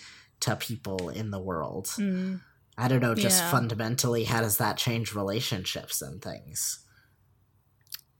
to 0.41 0.55
people 0.55 1.09
in 1.09 1.32
the 1.32 1.39
world. 1.39 1.86
Mm. 1.97 2.41
I 2.78 2.88
don't 2.88 3.01
know, 3.01 3.15
just 3.15 3.41
yeah. 3.41 3.51
fundamentally, 3.51 4.26
how 4.26 4.41
does 4.41 4.57
that 4.57 4.78
change 4.78 5.13
relationships 5.13 6.01
and 6.01 6.22
things? 6.22 6.80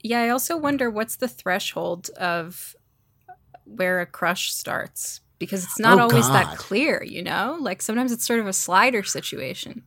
Yeah, 0.00 0.22
I 0.22 0.28
also 0.30 0.56
wonder 0.56 0.90
what's 0.90 1.16
the 1.16 1.28
threshold 1.28 2.10
of 2.10 2.74
where 3.64 4.00
a 4.00 4.06
crush 4.06 4.52
starts 4.52 5.20
because 5.42 5.64
it's 5.64 5.80
not 5.80 5.98
oh, 5.98 6.02
always 6.02 6.28
God. 6.28 6.34
that 6.34 6.56
clear, 6.56 7.02
you 7.02 7.20
know? 7.20 7.58
Like 7.60 7.82
sometimes 7.82 8.12
it's 8.12 8.24
sort 8.24 8.38
of 8.38 8.46
a 8.46 8.52
slider 8.52 9.02
situation. 9.02 9.82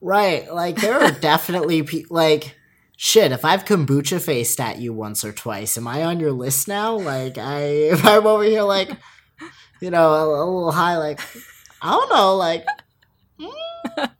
Right. 0.00 0.52
Like 0.52 0.76
there 0.76 1.00
are 1.00 1.10
definitely 1.10 1.82
people 1.82 2.16
like 2.16 2.54
shit, 2.96 3.32
if 3.32 3.44
I've 3.44 3.64
kombucha 3.64 4.20
faced 4.20 4.60
at 4.60 4.78
you 4.78 4.92
once 4.92 5.24
or 5.24 5.32
twice, 5.32 5.76
am 5.76 5.88
I 5.88 6.04
on 6.04 6.20
your 6.20 6.30
list 6.30 6.68
now? 6.68 6.94
Like 6.96 7.36
I 7.36 7.62
if 7.94 8.06
I'm 8.06 8.28
over 8.28 8.44
here 8.44 8.62
like 8.62 8.90
you 9.80 9.90
know, 9.90 10.12
a, 10.12 10.24
a 10.24 10.44
little 10.44 10.70
high, 10.70 10.98
like 10.98 11.20
I 11.82 11.90
don't 11.90 12.10
know, 12.10 12.36
like 12.36 12.64
mm, 13.40 14.10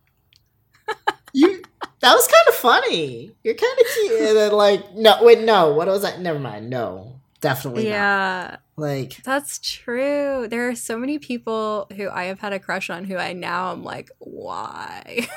you. 1.32 1.62
That 2.00 2.12
was 2.12 2.26
kind 2.26 2.48
of 2.48 2.54
funny. 2.56 3.30
You're 3.42 3.54
kind 3.54 3.78
of 3.78 3.86
cute, 3.94 4.20
and 4.28 4.36
then 4.36 4.52
like 4.52 4.94
no, 4.94 5.22
wait, 5.22 5.40
no. 5.40 5.72
What 5.72 5.86
was 5.86 6.02
that? 6.02 6.20
Never 6.20 6.38
mind. 6.38 6.68
No, 6.68 7.20
definitely. 7.40 7.84
Not. 7.84 7.88
Yeah. 7.88 8.48
Not. 8.50 8.60
Like 8.76 9.22
that's 9.22 9.58
true. 9.60 10.46
There 10.48 10.68
are 10.68 10.74
so 10.74 10.98
many 10.98 11.18
people 11.18 11.86
who 11.96 12.08
I 12.10 12.24
have 12.24 12.40
had 12.40 12.52
a 12.52 12.58
crush 12.58 12.90
on 12.90 13.04
who 13.04 13.16
I 13.16 13.32
now 13.32 13.72
am 13.72 13.84
like, 13.84 14.10
why? 14.18 15.28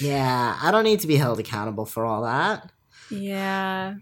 yeah, 0.00 0.58
I 0.60 0.70
don't 0.70 0.84
need 0.84 1.00
to 1.00 1.06
be 1.06 1.16
held 1.16 1.38
accountable 1.38 1.86
for 1.86 2.04
all 2.04 2.22
that. 2.22 2.72
Yeah 3.10 3.94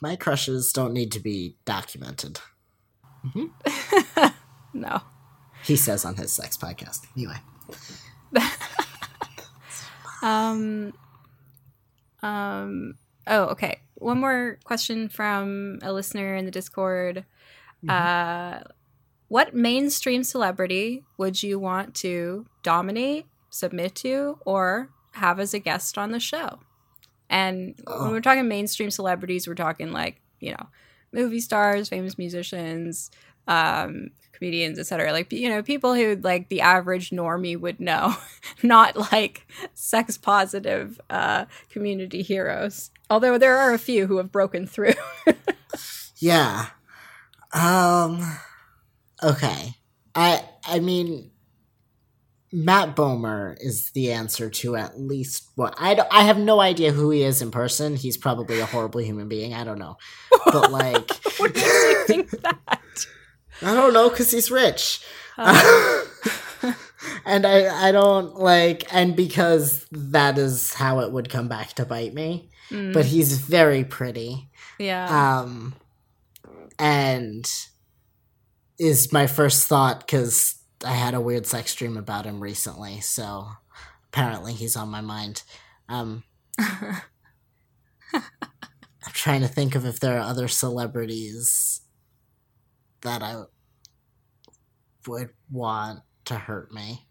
my 0.00 0.16
crushes 0.16 0.72
don't 0.72 0.92
need 0.92 1.12
to 1.12 1.20
be 1.20 1.56
documented. 1.64 2.40
Mm-hmm. 3.26 4.26
no. 4.78 5.02
He 5.64 5.76
says 5.76 6.04
on 6.04 6.16
his 6.16 6.32
sex 6.32 6.56
podcast. 6.56 7.06
Anyway. 7.16 7.36
um 10.22 10.92
um 12.22 12.94
oh 13.28 13.44
okay. 13.46 13.80
One 13.94 14.20
more 14.20 14.58
question 14.64 15.08
from 15.08 15.78
a 15.82 15.92
listener 15.92 16.34
in 16.34 16.44
the 16.44 16.50
Discord. 16.50 17.24
Mm-hmm. 17.84 17.90
Uh 17.90 18.60
what 19.28 19.54
mainstream 19.54 20.24
celebrity 20.24 21.04
would 21.18 21.42
you 21.42 21.58
want 21.58 21.94
to 21.96 22.46
dominate, 22.62 23.26
submit 23.50 23.94
to, 23.96 24.38
or 24.46 24.88
have 25.12 25.38
as 25.38 25.52
a 25.52 25.58
guest 25.58 25.98
on 25.98 26.12
the 26.12 26.20
show? 26.20 26.60
And 27.28 27.78
oh. 27.86 28.04
when 28.04 28.12
we're 28.12 28.20
talking 28.20 28.48
mainstream 28.48 28.90
celebrities, 28.90 29.46
we're 29.46 29.54
talking 29.54 29.92
like, 29.92 30.20
you 30.40 30.52
know, 30.52 30.68
movie 31.12 31.40
stars, 31.40 31.90
famous 31.90 32.16
musicians, 32.16 33.10
um, 33.46 34.10
comedians, 34.32 34.78
etc. 34.78 35.12
Like, 35.12 35.30
you 35.32 35.50
know, 35.50 35.62
people 35.62 35.94
who 35.94 36.16
like 36.16 36.48
the 36.48 36.62
average 36.62 37.10
normie 37.10 37.58
would 37.58 37.80
know, 37.80 38.16
not 38.62 39.12
like 39.12 39.46
sex 39.74 40.16
positive 40.16 40.98
uh, 41.10 41.44
community 41.68 42.22
heroes. 42.22 42.90
Although 43.10 43.38
there 43.38 43.56
are 43.56 43.72
a 43.72 43.78
few 43.78 44.06
who 44.06 44.18
have 44.18 44.32
broken 44.32 44.66
through. 44.66 44.94
yeah. 46.16 46.66
Um. 47.52 48.38
Okay. 49.22 49.74
I 50.14 50.44
I 50.64 50.80
mean, 50.80 51.30
Matt 52.52 52.96
Bomer 52.96 53.56
is 53.60 53.90
the 53.90 54.12
answer 54.12 54.48
to 54.48 54.76
at 54.76 54.98
least 54.98 55.50
what 55.54 55.74
I, 55.78 55.98
I 56.10 56.22
have 56.22 56.38
no 56.38 56.60
idea 56.60 56.92
who 56.92 57.10
he 57.10 57.22
is 57.22 57.42
in 57.42 57.50
person. 57.50 57.94
He's 57.96 58.16
probably 58.16 58.58
a 58.60 58.66
horrible 58.66 59.00
human 59.00 59.28
being. 59.28 59.52
I 59.52 59.64
don't 59.64 59.78
know, 59.78 59.98
but 60.46 60.70
like, 60.72 61.10
what 61.38 61.54
makes 61.54 61.66
you 61.66 62.04
think 62.06 62.30
that? 62.42 63.06
I 63.62 63.74
don't 63.74 63.92
know 63.92 64.08
because 64.08 64.30
he's 64.30 64.50
rich. 64.50 65.04
Uh, 65.36 66.04
and 67.26 67.46
I 67.46 67.88
I 67.88 67.92
don't 67.92 68.34
like 68.36 68.92
and 68.94 69.14
because 69.14 69.86
that 69.92 70.38
is 70.38 70.72
how 70.74 71.00
it 71.00 71.12
would 71.12 71.28
come 71.28 71.48
back 71.48 71.74
to 71.74 71.84
bite 71.84 72.14
me. 72.14 72.50
Mm, 72.70 72.92
But 72.92 73.06
he's 73.06 73.38
very 73.38 73.84
pretty. 73.84 74.48
yeah. 74.78 75.40
Um 75.40 75.74
and 76.78 77.50
is 78.78 79.12
my 79.12 79.26
first 79.26 79.66
thought 79.66 80.06
cuz 80.06 80.56
I 80.84 80.92
had 80.94 81.14
a 81.14 81.20
weird 81.20 81.46
sex 81.46 81.74
dream 81.74 81.96
about 81.96 82.24
him 82.24 82.40
recently, 82.40 83.00
so 83.00 83.48
apparently 84.12 84.52
he's 84.54 84.76
on 84.76 84.88
my 84.88 85.00
mind. 85.00 85.42
Um 85.88 86.24
I'm 88.12 88.22
trying 89.12 89.40
to 89.42 89.48
think 89.48 89.74
of 89.74 89.84
if 89.84 90.00
there 90.00 90.16
are 90.16 90.20
other 90.28 90.48
celebrities 90.48 91.80
that 93.02 93.22
I 93.22 93.42
would 95.06 95.30
want 95.50 96.00
to 96.26 96.34
hurt 96.36 96.72
me. 96.72 97.06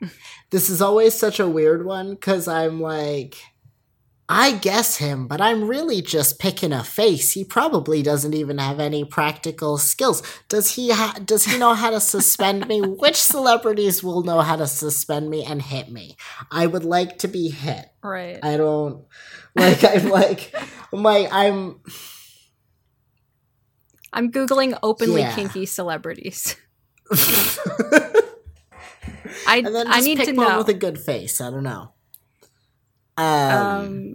this 0.50 0.68
is 0.70 0.80
always 0.82 1.14
such 1.14 1.40
a 1.40 1.48
weird 1.48 1.84
one 1.84 2.10
because 2.10 2.46
I'm 2.48 2.80
like, 2.80 3.36
I 4.28 4.52
guess 4.52 4.96
him, 4.96 5.28
but 5.28 5.40
I'm 5.40 5.68
really 5.68 6.02
just 6.02 6.40
picking 6.40 6.72
a 6.72 6.82
face. 6.82 7.32
He 7.32 7.44
probably 7.44 8.02
doesn't 8.02 8.34
even 8.34 8.58
have 8.58 8.80
any 8.80 9.04
practical 9.04 9.78
skills. 9.78 10.20
Does 10.48 10.74
he? 10.74 10.90
Ha- 10.90 11.20
does 11.24 11.44
he 11.44 11.56
know 11.58 11.74
how 11.74 11.90
to 11.90 12.00
suspend 12.00 12.66
me? 12.66 12.80
Which 13.04 13.14
celebrities 13.16 14.02
will 14.02 14.24
know 14.24 14.40
how 14.40 14.56
to 14.56 14.66
suspend 14.66 15.30
me 15.30 15.44
and 15.44 15.62
hit 15.62 15.92
me? 15.92 16.16
I 16.50 16.66
would 16.66 16.84
like 16.84 17.18
to 17.18 17.28
be 17.28 17.50
hit. 17.50 17.86
right. 18.02 18.40
I 18.42 18.56
don't 18.56 19.04
like. 19.54 19.84
I'm 19.84 20.08
like, 20.10 20.54
I'm 20.92 21.02
like, 21.04 21.28
I'm. 21.32 21.80
I'm 24.12 24.32
googling 24.32 24.76
openly 24.82 25.20
Yeah. 25.20 25.34
kinky 25.36 25.66
celebrities. 25.66 26.56
I 29.46 29.62
I 29.86 30.00
need 30.00 30.18
pick 30.18 30.26
to 30.28 30.32
one 30.34 30.48
know. 30.48 30.58
with 30.58 30.68
a 30.68 30.74
good 30.74 30.98
face. 30.98 31.40
I 31.40 31.50
don't 31.50 31.62
know. 31.62 31.92
Um, 33.18 33.24
um, 33.56 34.14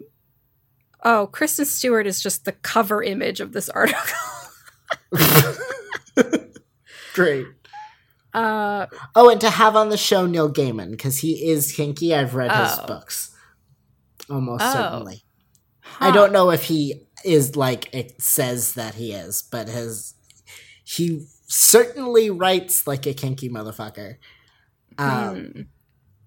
oh, 1.03 1.27
Kristen 1.27 1.65
Stewart 1.65 2.05
is 2.07 2.21
just 2.21 2.45
the 2.45 2.51
cover 2.51 3.01
image 3.03 3.39
of 3.39 3.51
this 3.53 3.69
article. 3.75 4.01
great. 7.13 7.45
Uh, 8.33 8.85
Oh, 9.15 9.29
and 9.29 9.41
to 9.41 9.49
have 9.49 9.75
on 9.75 9.89
the 9.89 9.97
show 9.97 10.25
Neil 10.25 10.51
Gaiman 10.51 10.91
because 10.91 11.17
he 11.19 11.49
is 11.49 11.71
kinky. 11.73 12.15
I've 12.15 12.35
read 12.35 12.51
his 12.51 12.77
Oh. 12.79 12.85
books, 12.87 13.31
almost 14.29 14.63
Oh. 14.63 14.73
certainly. 14.73 15.23
I 15.99 16.11
don't 16.11 16.31
know 16.31 16.51
if 16.51 16.63
he 16.63 17.07
is 17.25 17.55
like 17.55 17.93
it 17.93 18.21
says 18.21 18.73
that 18.73 18.95
he 18.95 19.11
is, 19.11 19.41
but 19.51 19.67
his 19.67 20.13
he 20.83 21.25
certainly 21.47 22.29
writes 22.29 22.87
like 22.87 23.05
a 23.05 23.13
kinky 23.13 23.49
motherfucker. 23.49 24.15
Um, 24.97 25.35
Hmm. 25.35 25.61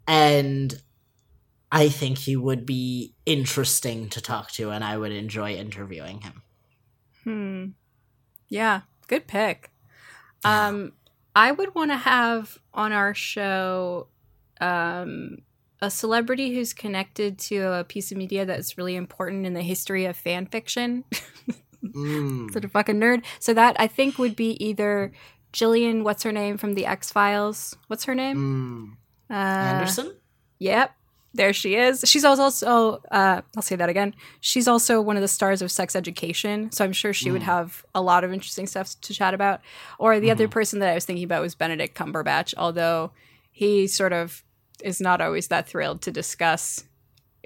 and 0.06 0.82
I 1.74 1.88
think 1.88 2.18
he 2.18 2.36
would 2.36 2.64
be 2.64 3.14
interesting 3.26 4.08
to 4.10 4.20
talk 4.20 4.52
to, 4.52 4.70
and 4.70 4.84
I 4.84 4.96
would 4.96 5.10
enjoy 5.10 5.54
interviewing 5.54 6.20
him. 6.20 6.42
Hmm. 7.24 7.64
Yeah, 8.48 8.82
good 9.08 9.26
pick. 9.26 9.70
Yeah. 10.44 10.68
Um, 10.68 10.92
I 11.34 11.50
would 11.50 11.74
want 11.74 11.90
to 11.90 11.96
have 11.96 12.58
on 12.72 12.92
our 12.92 13.12
show 13.12 14.06
um, 14.60 15.38
a 15.82 15.90
celebrity 15.90 16.54
who's 16.54 16.72
connected 16.72 17.38
to 17.40 17.72
a 17.72 17.82
piece 17.82 18.12
of 18.12 18.18
media 18.18 18.46
that's 18.46 18.78
really 18.78 18.94
important 18.94 19.44
in 19.44 19.54
the 19.54 19.62
history 19.62 20.04
of 20.04 20.16
fan 20.16 20.46
fiction. 20.46 21.04
Mm. 21.84 22.50
sort 22.50 22.64
of 22.64 22.72
fucking 22.72 22.98
nerd. 22.98 23.24
So 23.40 23.52
that 23.52 23.76
I 23.78 23.88
think 23.88 24.16
would 24.16 24.34
be 24.34 24.52
either 24.64 25.12
Gillian, 25.52 26.02
what's 26.02 26.22
her 26.22 26.32
name 26.32 26.56
from 26.56 26.74
the 26.74 26.86
X 26.86 27.12
Files? 27.12 27.76
What's 27.88 28.04
her 28.04 28.14
name? 28.14 28.96
Mm. 29.30 29.34
Uh, 29.34 29.34
Anderson? 29.38 30.14
Yep. 30.60 30.94
There 31.36 31.52
she 31.52 31.74
is. 31.74 32.04
She's 32.06 32.24
also, 32.24 33.00
uh, 33.10 33.42
I'll 33.56 33.62
say 33.62 33.74
that 33.74 33.88
again. 33.88 34.14
She's 34.40 34.68
also 34.68 35.00
one 35.00 35.16
of 35.16 35.20
the 35.20 35.26
stars 35.28 35.62
of 35.62 35.70
Sex 35.72 35.96
Education. 35.96 36.70
So 36.70 36.84
I'm 36.84 36.92
sure 36.92 37.12
she 37.12 37.32
would 37.32 37.42
Mm. 37.42 37.46
have 37.46 37.84
a 37.92 38.00
lot 38.00 38.22
of 38.22 38.32
interesting 38.32 38.68
stuff 38.68 38.94
to 39.00 39.12
chat 39.12 39.34
about. 39.34 39.60
Or 39.98 40.20
the 40.20 40.30
other 40.30 40.46
Mhm. 40.46 40.52
person 40.52 40.78
that 40.78 40.90
I 40.90 40.94
was 40.94 41.04
thinking 41.04 41.24
about 41.24 41.42
was 41.42 41.56
Benedict 41.56 41.96
Cumberbatch, 41.98 42.54
although 42.56 43.10
he 43.50 43.88
sort 43.88 44.12
of 44.12 44.44
is 44.80 45.00
not 45.00 45.20
always 45.20 45.48
that 45.48 45.68
thrilled 45.68 46.02
to 46.02 46.12
discuss 46.12 46.84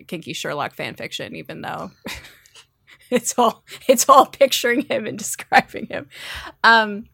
kinky 0.07 0.34
Sherlock 0.34 0.74
fan 0.74 0.95
fiction, 0.95 1.34
even 1.34 1.62
though 1.62 1.91
it's 3.11 3.39
all 3.39 3.64
it's 3.86 4.07
all 4.09 4.26
picturing 4.26 4.82
him 4.82 5.07
and 5.07 5.16
describing 5.24 5.86
him. 5.86 6.09
Um, 6.62 7.07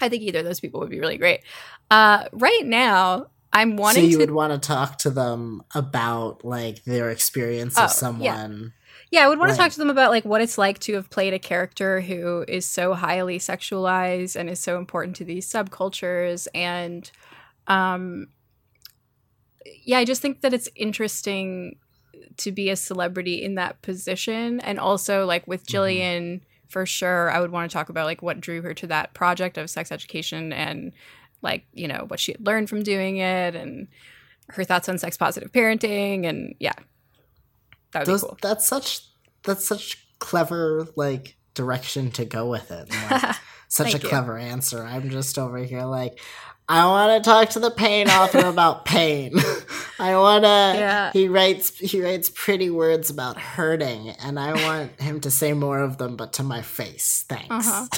I 0.00 0.08
think 0.08 0.22
either 0.22 0.40
of 0.40 0.44
those 0.44 0.60
people 0.60 0.80
would 0.80 0.90
be 0.90 0.98
really 1.00 1.18
great. 1.18 1.42
Uh, 1.90 2.24
right 2.32 2.62
now, 2.64 3.26
I'm 3.52 3.76
So 3.76 4.00
wanting 4.00 4.02
you 4.02 4.18
to 4.18 4.18
would 4.18 4.30
want 4.30 4.52
to 4.52 4.58
talk 4.58 4.98
to 4.98 5.10
them 5.10 5.62
about 5.74 6.44
like 6.44 6.84
their 6.84 7.10
experience 7.10 7.76
Oh, 7.76 7.84
of 7.84 7.90
yeah. 8.18 8.38
someone. 8.38 8.72
Yeah, 9.10 9.24
I 9.24 9.28
would 9.28 9.38
want 9.38 9.50
to 9.50 9.56
talk 9.56 9.72
to 9.72 9.78
them 9.78 9.90
about 9.90 10.10
like 10.10 10.24
what 10.24 10.40
it's 10.40 10.58
like 10.58 10.78
to 10.80 10.94
have 10.94 11.10
played 11.10 11.34
a 11.34 11.38
character 11.38 12.00
who 12.00 12.44
is 12.46 12.64
so 12.66 12.94
highly 12.94 13.38
sexualized 13.38 14.36
and 14.36 14.48
is 14.48 14.60
so 14.60 14.78
important 14.78 15.16
to 15.16 15.24
these 15.24 15.50
subcultures 15.50 16.46
and 16.54 17.10
um 17.66 18.28
yeah, 19.84 19.98
I 19.98 20.04
just 20.04 20.22
think 20.22 20.40
that 20.40 20.54
it's 20.54 20.68
interesting 20.74 21.76
to 22.38 22.52
be 22.52 22.70
a 22.70 22.76
celebrity 22.76 23.42
in 23.42 23.54
that 23.56 23.82
position 23.82 24.60
and 24.60 24.78
also 24.78 25.26
like 25.26 25.46
with 25.46 25.66
Mhm. 25.66 25.70
Gillian 25.70 26.40
for 26.68 26.86
sure 26.86 27.30
I 27.30 27.40
would 27.40 27.50
want 27.50 27.70
to 27.70 27.74
talk 27.74 27.88
about 27.88 28.06
like 28.06 28.22
what 28.22 28.40
drew 28.40 28.62
her 28.62 28.74
to 28.74 28.86
that 28.88 29.12
project 29.14 29.58
of 29.58 29.68
sex 29.70 29.90
education 29.92 30.52
and 30.52 30.92
like, 31.42 31.64
you 31.72 31.88
know, 31.88 32.04
what 32.08 32.20
she 32.20 32.32
had 32.32 32.46
learned 32.46 32.68
from 32.68 32.82
doing 32.82 33.18
it 33.18 33.54
and 33.54 33.88
her 34.48 34.64
thoughts 34.64 34.88
on 34.88 34.98
sex 34.98 35.16
positive 35.16 35.52
parenting 35.52 36.26
and 36.26 36.54
yeah. 36.58 36.74
That 37.92 38.00
would 38.00 38.06
Those, 38.06 38.22
be 38.22 38.28
cool. 38.28 38.38
That's 38.42 38.66
such 38.66 39.02
that's 39.44 39.66
such 39.66 40.06
clever 40.18 40.86
like 40.96 41.36
direction 41.54 42.10
to 42.12 42.24
go 42.24 42.48
with 42.48 42.70
it. 42.70 42.88
like, 43.10 43.36
such 43.68 43.94
a 43.94 43.98
you. 43.98 44.08
clever 44.08 44.38
answer. 44.38 44.84
I'm 44.84 45.10
just 45.10 45.38
over 45.38 45.58
here 45.58 45.84
like 45.84 46.20
I 46.68 46.86
want 46.86 47.24
to 47.24 47.28
talk 47.28 47.50
to 47.50 47.58
the 47.58 47.72
pain 47.72 48.08
author 48.08 48.46
about 48.46 48.84
pain. 48.84 49.32
I 49.98 50.16
want 50.16 50.44
to. 50.44 50.48
Yeah. 50.78 51.10
He 51.12 51.26
writes. 51.26 51.76
He 51.76 52.00
writes 52.00 52.30
pretty 52.32 52.70
words 52.70 53.10
about 53.10 53.38
hurting, 53.38 54.10
and 54.10 54.38
I 54.38 54.52
want 54.52 55.00
him 55.00 55.20
to 55.22 55.32
say 55.32 55.52
more 55.52 55.80
of 55.80 55.98
them, 55.98 56.16
but 56.16 56.34
to 56.34 56.44
my 56.44 56.62
face. 56.62 57.24
Thanks. 57.28 57.50
Uh-huh. 57.50 57.88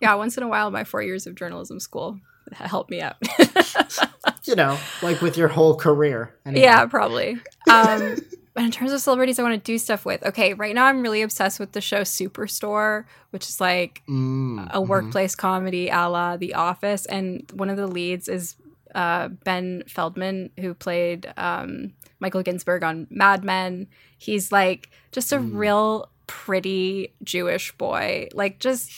yeah, 0.00 0.14
once 0.14 0.38
in 0.38 0.42
a 0.42 0.48
while, 0.48 0.70
my 0.70 0.84
four 0.84 1.02
years 1.02 1.26
of 1.26 1.34
journalism 1.34 1.78
school 1.78 2.20
helped 2.52 2.90
me 2.90 3.00
out. 3.00 3.16
You 4.46 4.54
know, 4.56 4.78
like 5.02 5.22
with 5.22 5.38
your 5.38 5.48
whole 5.48 5.74
career. 5.74 6.34
Anyway. 6.44 6.62
yeah, 6.64 6.84
probably. 6.84 7.38
Um, 7.70 8.16
but 8.52 8.62
in 8.64 8.70
terms 8.70 8.92
of 8.92 9.00
celebrities 9.00 9.38
I 9.38 9.42
want 9.42 9.54
to 9.54 9.72
do 9.72 9.78
stuff 9.78 10.04
with, 10.04 10.22
okay, 10.22 10.52
right 10.52 10.74
now 10.74 10.84
I'm 10.84 11.00
really 11.00 11.22
obsessed 11.22 11.58
with 11.58 11.72
the 11.72 11.80
show 11.80 12.02
Superstore, 12.02 13.04
which 13.30 13.48
is 13.48 13.58
like 13.58 14.02
Mm, 14.08 14.68
a 14.70 14.80
mhm. 14.80 14.86
workplace 14.86 15.34
comedy 15.34 15.88
a 15.88 16.08
la 16.08 16.36
The 16.36 16.54
Office. 16.54 17.06
And 17.06 17.50
one 17.54 17.70
of 17.70 17.78
the 17.78 17.86
leads 17.86 18.28
is 18.28 18.56
uh, 18.94 19.28
Ben 19.28 19.82
Feldman, 19.88 20.50
who 20.60 20.74
played 20.74 21.32
um, 21.38 21.94
Michael 22.20 22.42
Ginsberg 22.42 22.84
on 22.84 23.06
Mad 23.10 23.44
Men. 23.44 23.86
He's 24.18 24.52
like 24.52 24.90
just 25.10 25.32
a 25.32 25.36
Mm. 25.38 25.54
real 25.56 26.10
pretty 26.26 27.14
Jewish 27.22 27.72
boy. 27.78 28.28
Like, 28.34 28.58
just, 28.58 28.90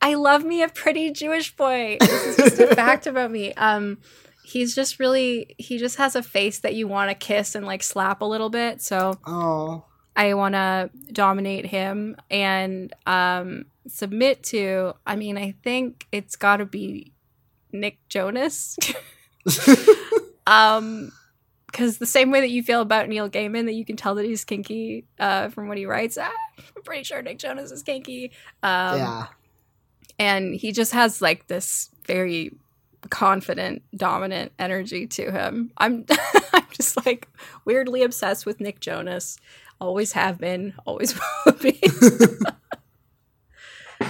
I 0.00 0.14
love 0.14 0.44
me 0.44 0.62
a 0.62 0.68
pretty 0.68 1.10
Jewish 1.10 1.56
boy. 1.56 1.96
This 2.00 2.26
is 2.26 2.36
just 2.36 2.58
a 2.60 2.66
fact 2.76 3.06
about 3.06 3.30
me. 3.30 3.52
Um, 3.54 3.98
he's 4.44 4.74
just 4.74 4.98
really, 5.00 5.54
he 5.58 5.78
just 5.78 5.96
has 5.96 6.14
a 6.14 6.22
face 6.22 6.60
that 6.60 6.74
you 6.74 6.86
want 6.86 7.10
to 7.10 7.14
kiss 7.14 7.54
and 7.54 7.66
like 7.66 7.82
slap 7.82 8.20
a 8.20 8.24
little 8.24 8.50
bit. 8.50 8.82
So, 8.82 9.18
Oh. 9.26 9.84
I 10.18 10.32
want 10.32 10.54
to 10.54 10.90
dominate 11.12 11.66
him 11.66 12.16
and 12.30 12.90
um, 13.06 13.66
submit 13.86 14.42
to. 14.44 14.94
I 15.06 15.14
mean, 15.16 15.36
I 15.36 15.54
think 15.62 16.06
it's 16.10 16.36
got 16.36 16.56
to 16.58 16.64
be 16.64 17.12
Nick 17.70 17.98
Jonas. 18.08 18.78
um, 20.46 21.12
because 21.66 21.98
the 21.98 22.06
same 22.06 22.30
way 22.30 22.40
that 22.40 22.48
you 22.48 22.62
feel 22.62 22.80
about 22.80 23.08
Neil 23.08 23.28
Gaiman, 23.28 23.66
that 23.66 23.74
you 23.74 23.84
can 23.84 23.96
tell 23.96 24.14
that 24.14 24.24
he's 24.24 24.44
kinky 24.46 25.04
uh, 25.18 25.50
from 25.50 25.68
what 25.68 25.76
he 25.76 25.84
writes. 25.84 26.16
Ah, 26.18 26.30
I'm 26.74 26.82
pretty 26.82 27.02
sure 27.02 27.20
Nick 27.20 27.38
Jonas 27.38 27.70
is 27.70 27.82
kinky. 27.82 28.32
Um, 28.62 28.98
yeah. 28.98 29.26
And 30.18 30.54
he 30.54 30.72
just 30.72 30.92
has 30.92 31.22
like 31.22 31.46
this 31.46 31.90
very 32.06 32.52
confident 33.10 33.82
dominant 33.94 34.50
energy 34.58 35.06
to 35.06 35.30
him 35.30 35.70
i'm 35.78 36.04
i'm 36.52 36.64
just 36.72 37.04
like 37.06 37.28
weirdly 37.64 38.02
obsessed 38.02 38.44
with 38.46 38.60
nick 38.60 38.80
jonas 38.80 39.38
always 39.80 40.12
have 40.12 40.38
been 40.38 40.74
always 40.86 41.18
will 41.46 41.52
be 41.52 41.80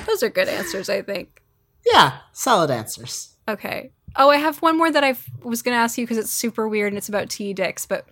those 0.06 0.22
are 0.22 0.28
good 0.30 0.48
answers 0.48 0.88
i 0.88 1.02
think 1.02 1.42
Yeah. 1.84 2.18
Solid 2.32 2.70
answers. 2.70 3.34
okay 3.48 3.90
oh 4.16 4.30
i 4.30 4.36
have 4.36 4.62
one 4.62 4.78
more 4.78 4.90
that 4.90 5.04
i 5.04 5.14
was 5.42 5.62
going 5.62 5.74
to 5.74 5.80
ask 5.80 5.98
you 5.98 6.04
because 6.04 6.18
it's 6.18 6.30
super 6.32 6.68
weird 6.68 6.92
and 6.92 6.98
it's 6.98 7.08
about 7.08 7.28
t 7.28 7.52
dicks 7.52 7.86
but 7.86 8.06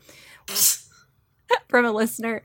from 1.68 1.84
a 1.84 1.92
listener 1.92 2.44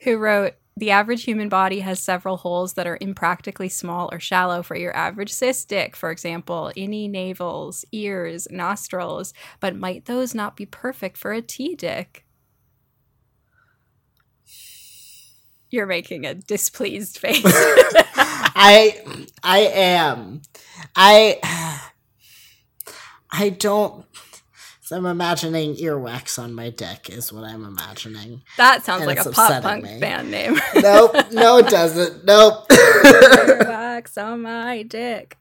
who 0.00 0.16
wrote 0.16 0.54
The 0.76 0.90
average 0.90 1.22
human 1.22 1.48
body 1.48 1.80
has 1.80 2.00
several 2.00 2.36
holes 2.36 2.72
that 2.74 2.86
are 2.86 2.98
impractically 3.00 3.68
small 3.68 4.08
or 4.12 4.18
shallow 4.18 4.62
for 4.62 4.76
your 4.76 4.94
average 4.96 5.32
cis 5.32 5.64
dick, 5.64 5.94
for 5.94 6.10
example, 6.10 6.72
any 6.76 7.08
navels, 7.08 7.84
ears, 7.92 8.48
nostrils, 8.50 9.32
but 9.60 9.76
might 9.76 10.06
those 10.06 10.34
not 10.34 10.56
be 10.56 10.66
perfect 10.66 11.16
for 11.16 11.32
a 11.32 11.40
T 11.42 11.76
dick? 11.76 12.24
You're 15.70 15.86
making 15.86 16.26
a 16.26 16.34
displeased 16.34 17.18
face. 17.18 17.42
I 17.44 19.02
I 19.42 19.60
am. 19.60 20.42
I 20.96 21.40
I 23.30 23.48
don't 23.50 24.04
I'm 24.92 25.06
imagining 25.06 25.76
earwax 25.76 26.38
on 26.38 26.54
my 26.54 26.70
dick 26.70 27.08
is 27.08 27.32
what 27.32 27.44
I'm 27.44 27.64
imagining. 27.64 28.42
That 28.56 28.84
sounds 28.84 29.02
and 29.02 29.08
like 29.08 29.24
a 29.24 29.30
pop 29.30 29.62
punk 29.62 29.84
me. 29.84 29.98
band 29.98 30.30
name. 30.30 30.60
nope, 30.76 31.14
no 31.32 31.58
it 31.58 31.68
doesn't. 31.68 32.24
Nope. 32.24 32.68
earwax 32.68 34.22
on 34.22 34.42
my 34.42 34.82
dick. 34.82 35.38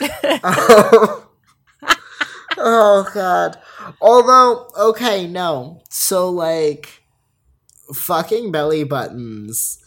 oh. 0.00 1.28
oh 2.58 3.10
god. 3.14 3.58
Although, 4.00 4.68
okay, 4.76 5.26
no. 5.26 5.82
So 5.88 6.30
like 6.30 7.02
fucking 7.94 8.52
belly 8.52 8.84
buttons 8.84 9.78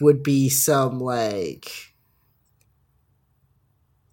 would 0.00 0.22
be 0.22 0.48
some 0.48 1.00
like 1.00 1.91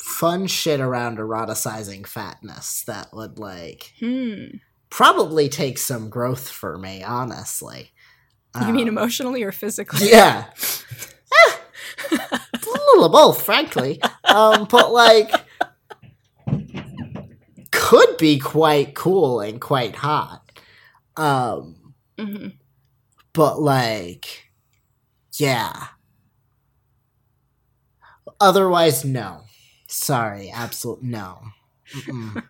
fun 0.09 0.47
shit 0.47 0.79
around 0.79 1.17
eroticizing 1.19 2.05
fatness 2.05 2.83
that 2.83 3.13
would 3.13 3.37
like 3.37 3.93
hmm. 3.99 4.45
probably 4.89 5.47
take 5.47 5.77
some 5.77 6.09
growth 6.09 6.49
for 6.49 6.77
me, 6.77 7.03
honestly. 7.03 7.91
You 8.55 8.67
um, 8.67 8.75
mean 8.75 8.87
emotionally 8.87 9.43
or 9.43 9.51
physically? 9.51 10.09
Yeah. 10.09 10.45
eh, 11.31 11.55
a 12.11 12.39
little 12.65 13.05
of 13.05 13.11
both, 13.11 13.43
frankly. 13.43 14.01
Um, 14.23 14.67
but 14.69 14.91
like 14.91 15.31
could 17.71 18.17
be 18.17 18.39
quite 18.39 18.95
cool 18.95 19.39
and 19.41 19.61
quite 19.61 19.95
hot. 19.95 20.41
Um 21.15 21.93
mm-hmm. 22.17 22.47
but 23.33 23.61
like 23.61 24.51
yeah. 25.37 25.87
Otherwise, 28.41 29.03
no. 29.05 29.41
Sorry, 29.91 30.51
absolute 30.51 31.01
no. 31.01 31.41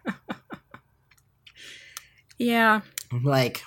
yeah. 2.38 2.82
Like, 3.24 3.64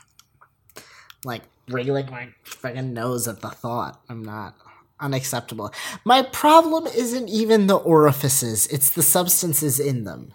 like 1.25 1.45
wriggling 1.69 2.11
my 2.11 2.29
fucking 2.45 2.93
nose 2.93 3.27
at 3.27 3.41
the 3.41 3.49
thought. 3.49 4.03
I'm 4.11 4.23
not 4.23 4.57
unacceptable. 5.01 5.73
My 6.05 6.21
problem 6.21 6.87
isn't 6.87 7.31
even 7.31 7.67
the 7.67 7.77
orifices; 7.77 8.67
it's 8.67 8.91
the 8.91 9.03
substances 9.03 9.81
in 9.81 10.05
them. 10.05 10.35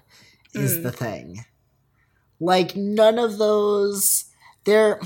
Is 0.56 0.80
mm. 0.80 0.84
the 0.84 0.92
thing. 0.92 1.46
Like 2.40 2.76
none 2.76 3.20
of 3.20 3.38
those. 3.38 4.26
They're 4.64 5.00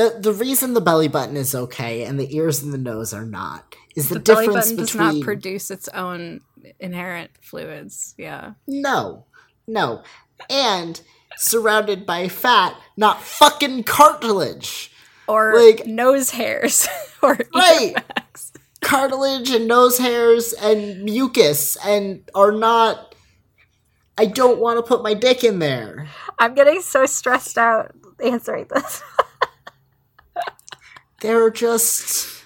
the 0.00 0.18
the 0.18 0.32
reason 0.32 0.74
the 0.74 0.80
belly 0.80 1.08
button 1.08 1.36
is 1.36 1.54
okay 1.54 2.04
and 2.04 2.18
the 2.18 2.34
ears 2.34 2.62
and 2.62 2.72
the 2.72 2.78
nose 2.78 3.12
are 3.12 3.26
not 3.26 3.74
is 3.94 4.08
the, 4.08 4.14
the 4.14 4.20
difference 4.20 4.48
belly 4.48 4.56
button 4.56 4.76
between 4.76 5.06
does 5.06 5.16
not 5.16 5.24
produce 5.24 5.70
its 5.70 5.88
own 5.88 6.40
inherent 6.78 7.30
fluids. 7.40 8.14
Yeah. 8.16 8.52
No, 8.66 9.26
no, 9.66 10.02
and 10.48 11.00
surrounded 11.36 12.06
by 12.06 12.28
fat, 12.28 12.74
not 12.96 13.22
fucking 13.22 13.84
cartilage 13.84 14.92
or 15.26 15.54
like 15.54 15.86
nose 15.86 16.30
hairs 16.30 16.88
or 17.22 17.38
right. 17.54 17.94
Cartilage 18.80 19.50
and 19.50 19.68
nose 19.68 19.98
hairs 19.98 20.54
and 20.54 21.04
mucus 21.04 21.76
and 21.84 22.28
are 22.34 22.52
not. 22.52 23.14
I 24.16 24.26
don't 24.26 24.58
want 24.58 24.78
to 24.78 24.82
put 24.82 25.02
my 25.02 25.14
dick 25.14 25.44
in 25.44 25.58
there. 25.60 26.08
I'm 26.38 26.54
getting 26.54 26.80
so 26.80 27.06
stressed 27.06 27.58
out 27.58 27.94
answering 28.22 28.66
this. 28.70 29.02
they're 31.20 31.50
just 31.50 32.44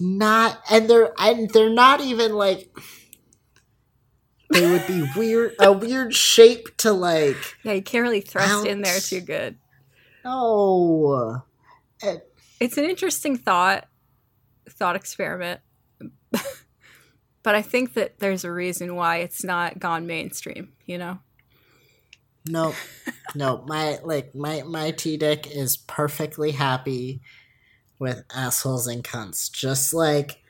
not 0.00 0.60
and 0.70 0.88
they're 0.88 1.12
and 1.18 1.50
they're 1.50 1.72
not 1.72 2.00
even 2.00 2.32
like 2.34 2.68
they 4.50 4.70
would 4.70 4.86
be 4.86 5.04
weird 5.16 5.54
a 5.58 5.72
weird 5.72 6.14
shape 6.14 6.76
to 6.78 6.92
like 6.92 7.36
yeah 7.62 7.72
you 7.72 7.82
can't 7.82 8.02
really 8.02 8.20
thrust 8.20 8.66
in 8.66 8.82
there 8.82 9.00
too 9.00 9.20
good. 9.20 9.56
No. 10.24 11.42
It, 12.02 12.32
it's 12.60 12.76
an 12.76 12.84
interesting 12.84 13.36
thought 13.36 13.88
thought 14.68 14.96
experiment. 14.96 15.60
But 17.42 17.56
i 17.56 17.62
think 17.62 17.94
that 17.94 18.20
there's 18.20 18.44
a 18.44 18.52
reason 18.52 18.94
why 18.94 19.16
it's 19.18 19.42
not 19.42 19.80
gone 19.80 20.06
mainstream 20.06 20.74
you 20.86 20.96
know 20.96 21.18
no 22.46 22.74
no 23.34 23.64
my 23.66 23.98
like 24.02 24.34
my 24.34 24.62
my 24.62 24.90
t 24.90 25.16
dick 25.16 25.46
is 25.50 25.76
perfectly 25.76 26.52
happy 26.52 27.20
with 28.02 28.24
assholes 28.34 28.88
and 28.88 29.04
cunts, 29.04 29.50
just 29.50 29.94
like 29.94 30.42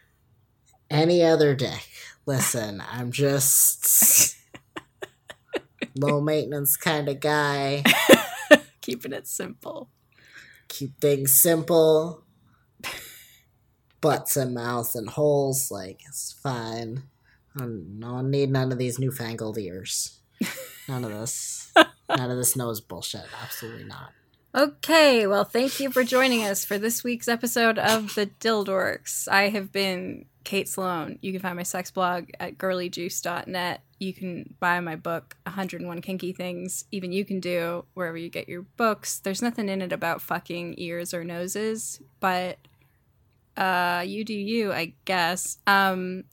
any 0.91 1.23
other 1.23 1.55
dick. 1.55 1.87
Listen, 2.25 2.83
I'm 2.91 3.13
just 3.13 4.37
low 5.95 6.23
maintenance 6.23 6.79
kind 6.79 7.11
of 7.11 7.21
guy. 7.21 7.85
Keeping 8.81 9.13
it 9.13 9.29
simple. 9.29 9.91
Keep 10.69 10.99
things 10.99 11.43
simple. 11.43 12.25
Butts 14.01 14.35
and 14.39 14.55
mouths 14.55 14.97
and 14.97 15.11
holes, 15.11 15.71
like 15.71 16.01
it's 16.09 16.33
fine. 16.33 17.03
I 17.55 17.65
don't 17.65 18.31
need 18.31 18.51
none 18.51 18.73
of 18.73 18.79
these 18.79 18.99
newfangled 18.99 19.59
ears. 19.59 20.21
None 20.89 21.05
of 21.05 21.11
this. 21.11 21.62
None 21.77 22.31
of 22.31 22.37
this 22.37 22.57
nose 22.57 22.81
bullshit. 22.81 23.27
Absolutely 23.43 23.85
not. 23.85 24.13
Okay, 24.55 25.27
well, 25.27 25.45
thank 25.45 25.81
you 25.81 25.91
for 25.91 26.05
joining 26.05 26.45
us 26.45 26.63
for 26.63 26.77
this 26.77 27.03
week's 27.03 27.27
episode 27.27 27.79
of 27.79 28.15
The 28.15 28.27
Dildorks. 28.27 29.27
I 29.27 29.49
have 29.49 29.73
been 29.73 30.27
Kate 30.45 30.69
Sloan. 30.69 31.19
You 31.23 31.33
can 31.33 31.41
find 31.41 31.57
my 31.57 31.63
sex 31.63 31.91
blog 31.91 32.29
at 32.39 32.59
girlyjuice.net. 32.59 33.81
You 33.99 34.13
can 34.13 34.55
buy 34.61 34.81
my 34.81 34.97
book, 34.97 35.37
101 35.45 36.03
Kinky 36.03 36.35
Things, 36.35 36.85
even 36.93 37.13
you 37.13 37.25
can 37.25 37.41
do 37.41 37.87
wherever 37.95 38.19
you 38.19 38.29
get 38.29 38.47
your 38.47 38.63
books. 38.77 39.21
There's 39.21 39.41
nothing 39.41 39.71
in 39.71 39.81
it 39.81 39.93
about 39.93 40.21
fucking 40.21 40.75
ears 40.77 41.15
or 41.15 41.25
noses, 41.25 42.01
but 42.21 42.59
uh, 43.57 44.03
you 44.07 44.25
do 44.25 44.35
you, 44.35 44.73
I 44.73 44.95
guess. 45.05 45.59
Um, 45.67 46.25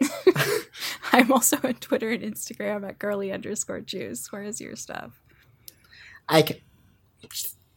I'm 1.14 1.32
also 1.32 1.58
on 1.64 1.76
Twitter 1.76 2.10
and 2.10 2.24
Instagram 2.24 2.88
at 2.88 3.00
girly 3.00 3.32
underscore 3.32 3.82
juice. 3.82 4.32
Where 4.32 4.44
is 4.44 4.60
your 4.60 4.76
stuff? 4.76 5.19
I 6.30 6.44
can 6.44 6.58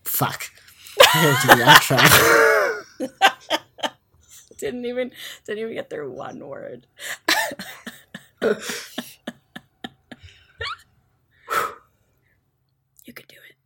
Fuck. 0.05 0.45
I 1.01 1.39
the 1.47 1.65
outro. 1.65 1.99
didn't 4.59 4.85
even 4.85 5.11
didn't 5.47 5.59
even 5.59 5.75
get 5.75 5.91
through 5.91 6.13
one 6.13 6.47
word. 6.47 6.87
you 8.43 8.55
can 13.13 13.25
do 13.27 13.37
it. 13.49 13.57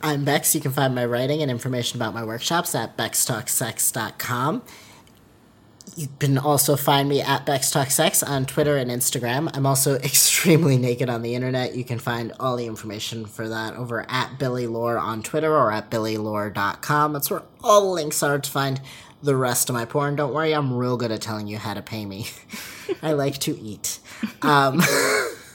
I'm 0.00 0.24
Bex. 0.24 0.54
You 0.54 0.60
can 0.60 0.70
find 0.72 0.94
my 0.94 1.04
writing 1.04 1.42
and 1.42 1.50
information 1.50 1.98
about 1.98 2.14
my 2.14 2.24
workshops 2.24 2.74
at 2.74 2.96
bextalksex.com. 2.96 4.62
You 5.94 6.08
can 6.18 6.38
also 6.38 6.76
find 6.76 7.08
me 7.08 7.20
at 7.20 7.44
Bex 7.44 7.70
Talk 7.70 7.90
Sex 7.90 8.22
on 8.22 8.46
Twitter 8.46 8.76
and 8.76 8.90
Instagram. 8.90 9.54
I'm 9.54 9.66
also 9.66 9.94
extremely 9.96 10.78
naked 10.78 11.10
on 11.10 11.22
the 11.22 11.34
internet. 11.34 11.74
You 11.74 11.84
can 11.84 11.98
find 11.98 12.32
all 12.40 12.56
the 12.56 12.66
information 12.66 13.26
for 13.26 13.48
that 13.48 13.74
over 13.74 14.06
at 14.08 14.38
Billy 14.38 14.66
Lore 14.66 14.98
on 14.98 15.22
Twitter 15.22 15.54
or 15.54 15.70
at 15.70 15.90
billylore.com. 15.90 17.12
That's 17.12 17.30
where 17.30 17.42
all 17.62 17.82
the 17.82 17.88
links 17.88 18.22
are 18.22 18.38
to 18.38 18.50
find 18.50 18.80
the 19.22 19.36
rest 19.36 19.68
of 19.68 19.74
my 19.74 19.84
porn. 19.84 20.16
Don't 20.16 20.34
worry, 20.34 20.52
I'm 20.52 20.72
real 20.72 20.96
good 20.96 21.12
at 21.12 21.20
telling 21.20 21.46
you 21.46 21.58
how 21.58 21.74
to 21.74 21.82
pay 21.82 22.06
me. 22.06 22.26
I 23.02 23.12
like 23.12 23.38
to 23.40 23.58
eat. 23.58 24.00
Um, 24.40 24.82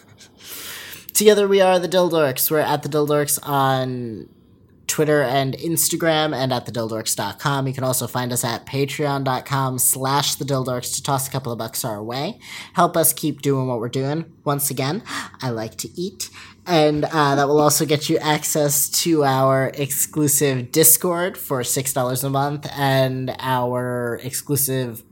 together 1.14 1.48
we 1.48 1.62
are 1.62 1.80
the 1.80 1.90
Dildorks. 1.90 2.50
We're 2.52 2.60
at 2.60 2.84
the 2.84 2.90
Dildorks 2.90 3.40
on 3.44 4.30
Twitter 4.98 5.22
and 5.22 5.56
Instagram 5.58 6.36
and 6.36 6.52
at 6.52 6.66
thedildorks.com. 6.66 7.68
You 7.68 7.74
can 7.76 7.84
also 7.84 8.08
find 8.08 8.34
us 8.34 8.44
at 8.44 8.66
patreon.com 8.66 9.78
slash 9.78 10.38
thedildorks 10.38 10.96
to 10.96 11.04
toss 11.04 11.28
a 11.28 11.32
couple 11.32 11.52
of 11.52 11.60
bucks 11.60 11.86
our 11.86 12.02
way. 12.02 12.40
Help 12.74 12.98
us 12.98 13.14
keep 13.14 13.44
doing 13.44 13.68
what 13.68 13.80
we're 13.80 13.90
doing. 13.90 14.26
Once 14.44 14.72
again, 14.72 15.04
I 15.40 15.52
like 15.52 15.76
to 15.76 15.90
eat. 15.94 16.32
And 16.66 17.06
uh, 17.06 17.36
that 17.36 17.48
will 17.48 17.62
also 17.62 17.86
get 17.86 18.10
you 18.10 18.18
access 18.18 18.90
to 19.04 19.24
our 19.24 19.72
exclusive 19.76 20.72
Discord 20.72 21.38
for 21.38 21.62
$6 21.62 22.24
a 22.24 22.30
month 22.32 22.68
and 22.76 23.36
our 23.38 24.20
exclusive 24.24 25.04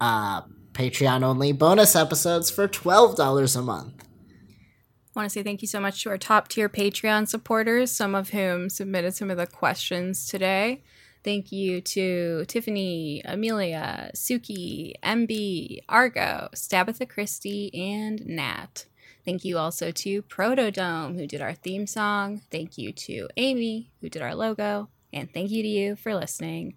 uh, 0.00 0.42
Patreon 0.72 1.22
only 1.22 1.52
bonus 1.52 1.94
episodes 1.94 2.50
for 2.50 2.66
$12 2.66 3.56
a 3.56 3.62
month 3.62 3.97
want 5.18 5.28
to 5.28 5.34
say 5.34 5.42
thank 5.42 5.62
you 5.62 5.68
so 5.68 5.80
much 5.80 6.02
to 6.02 6.10
our 6.10 6.18
top 6.18 6.48
tier 6.48 6.68
Patreon 6.68 7.28
supporters, 7.28 7.90
some 7.90 8.14
of 8.14 8.30
whom 8.30 8.70
submitted 8.70 9.14
some 9.14 9.30
of 9.30 9.36
the 9.36 9.46
questions 9.46 10.26
today. 10.26 10.82
Thank 11.24 11.50
you 11.50 11.80
to 11.80 12.44
Tiffany, 12.46 13.20
Amelia, 13.24 14.12
Suki, 14.14 14.92
MB, 15.02 15.80
Argo, 15.88 16.48
Stabitha 16.54 17.08
Christie, 17.08 17.74
and 17.74 18.24
Nat. 18.26 18.86
Thank 19.24 19.44
you 19.44 19.58
also 19.58 19.90
to 19.90 20.22
Protodome, 20.22 21.18
who 21.18 21.26
did 21.26 21.42
our 21.42 21.52
theme 21.52 21.86
song. 21.86 22.40
Thank 22.50 22.78
you 22.78 22.92
to 22.92 23.28
Amy, 23.36 23.90
who 24.00 24.08
did 24.08 24.22
our 24.22 24.34
logo. 24.34 24.88
And 25.12 25.30
thank 25.32 25.50
you 25.50 25.62
to 25.62 25.68
you 25.68 25.96
for 25.96 26.14
listening. 26.14 26.76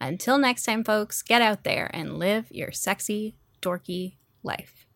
Until 0.00 0.38
next 0.38 0.64
time, 0.64 0.84
folks, 0.84 1.22
get 1.22 1.42
out 1.42 1.64
there 1.64 1.90
and 1.92 2.18
live 2.18 2.46
your 2.50 2.70
sexy, 2.70 3.34
dorky 3.62 4.16
life. 4.42 4.86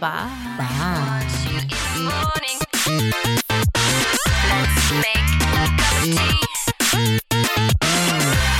Bye. 0.00 0.54
Bye. 0.56 1.68
Let's 1.98 2.14
make 4.92 5.26
a 5.34 5.50
cup 5.50 5.74
of 5.82 6.02
tea. 6.04 6.38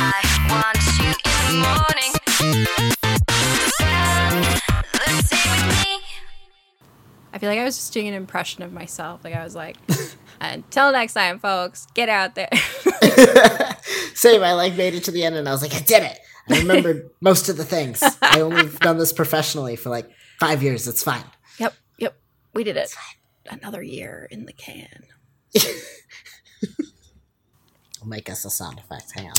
I 0.00 0.20
want 0.50 0.82
you 0.98 1.10
in 1.24 1.38
the 1.46 1.54
morning. 1.62 2.12
Stand 3.70 4.42
the 4.92 5.22
same 5.22 5.50
with 5.52 5.66
me. 5.86 5.92
I 7.32 7.38
feel 7.38 7.48
like 7.48 7.60
I 7.60 7.64
was 7.64 7.76
just 7.76 7.92
doing 7.92 8.08
an 8.08 8.14
impression 8.14 8.64
of 8.64 8.72
myself. 8.72 9.22
Like 9.22 9.36
I 9.36 9.44
was 9.44 9.54
like, 9.54 9.76
uh, 9.88 10.04
until 10.40 10.90
next 10.90 11.14
time, 11.14 11.38
folks, 11.38 11.86
get 11.94 12.08
out 12.08 12.34
there. 12.34 12.50
Same. 14.14 14.42
I 14.42 14.54
like 14.54 14.74
made 14.74 14.94
it 14.94 15.04
to 15.04 15.12
the 15.12 15.22
end, 15.22 15.36
and 15.36 15.48
I 15.48 15.52
was 15.52 15.62
like, 15.62 15.74
I 15.76 15.80
did 15.80 16.02
it. 16.02 16.18
I 16.50 16.58
remembered 16.58 17.08
most 17.20 17.48
of 17.48 17.56
the 17.56 17.64
things. 17.64 18.02
I 18.20 18.40
only 18.40 18.68
done 18.80 18.98
this 18.98 19.12
professionally 19.12 19.76
for 19.76 19.90
like 19.90 20.10
five 20.40 20.60
years. 20.60 20.88
It's 20.88 21.04
fine. 21.04 21.22
yep, 21.60 21.74
yep, 21.98 22.18
we 22.52 22.64
did 22.64 22.76
it. 22.76 22.92
Another 23.50 23.82
year 23.82 24.28
in 24.30 24.46
the 24.46 24.52
can. 24.52 25.04
Make 28.04 28.30
us 28.30 28.44
a 28.44 28.50
sound 28.50 28.78
effect. 28.78 29.12
Hang 29.14 29.28
on. 29.28 29.34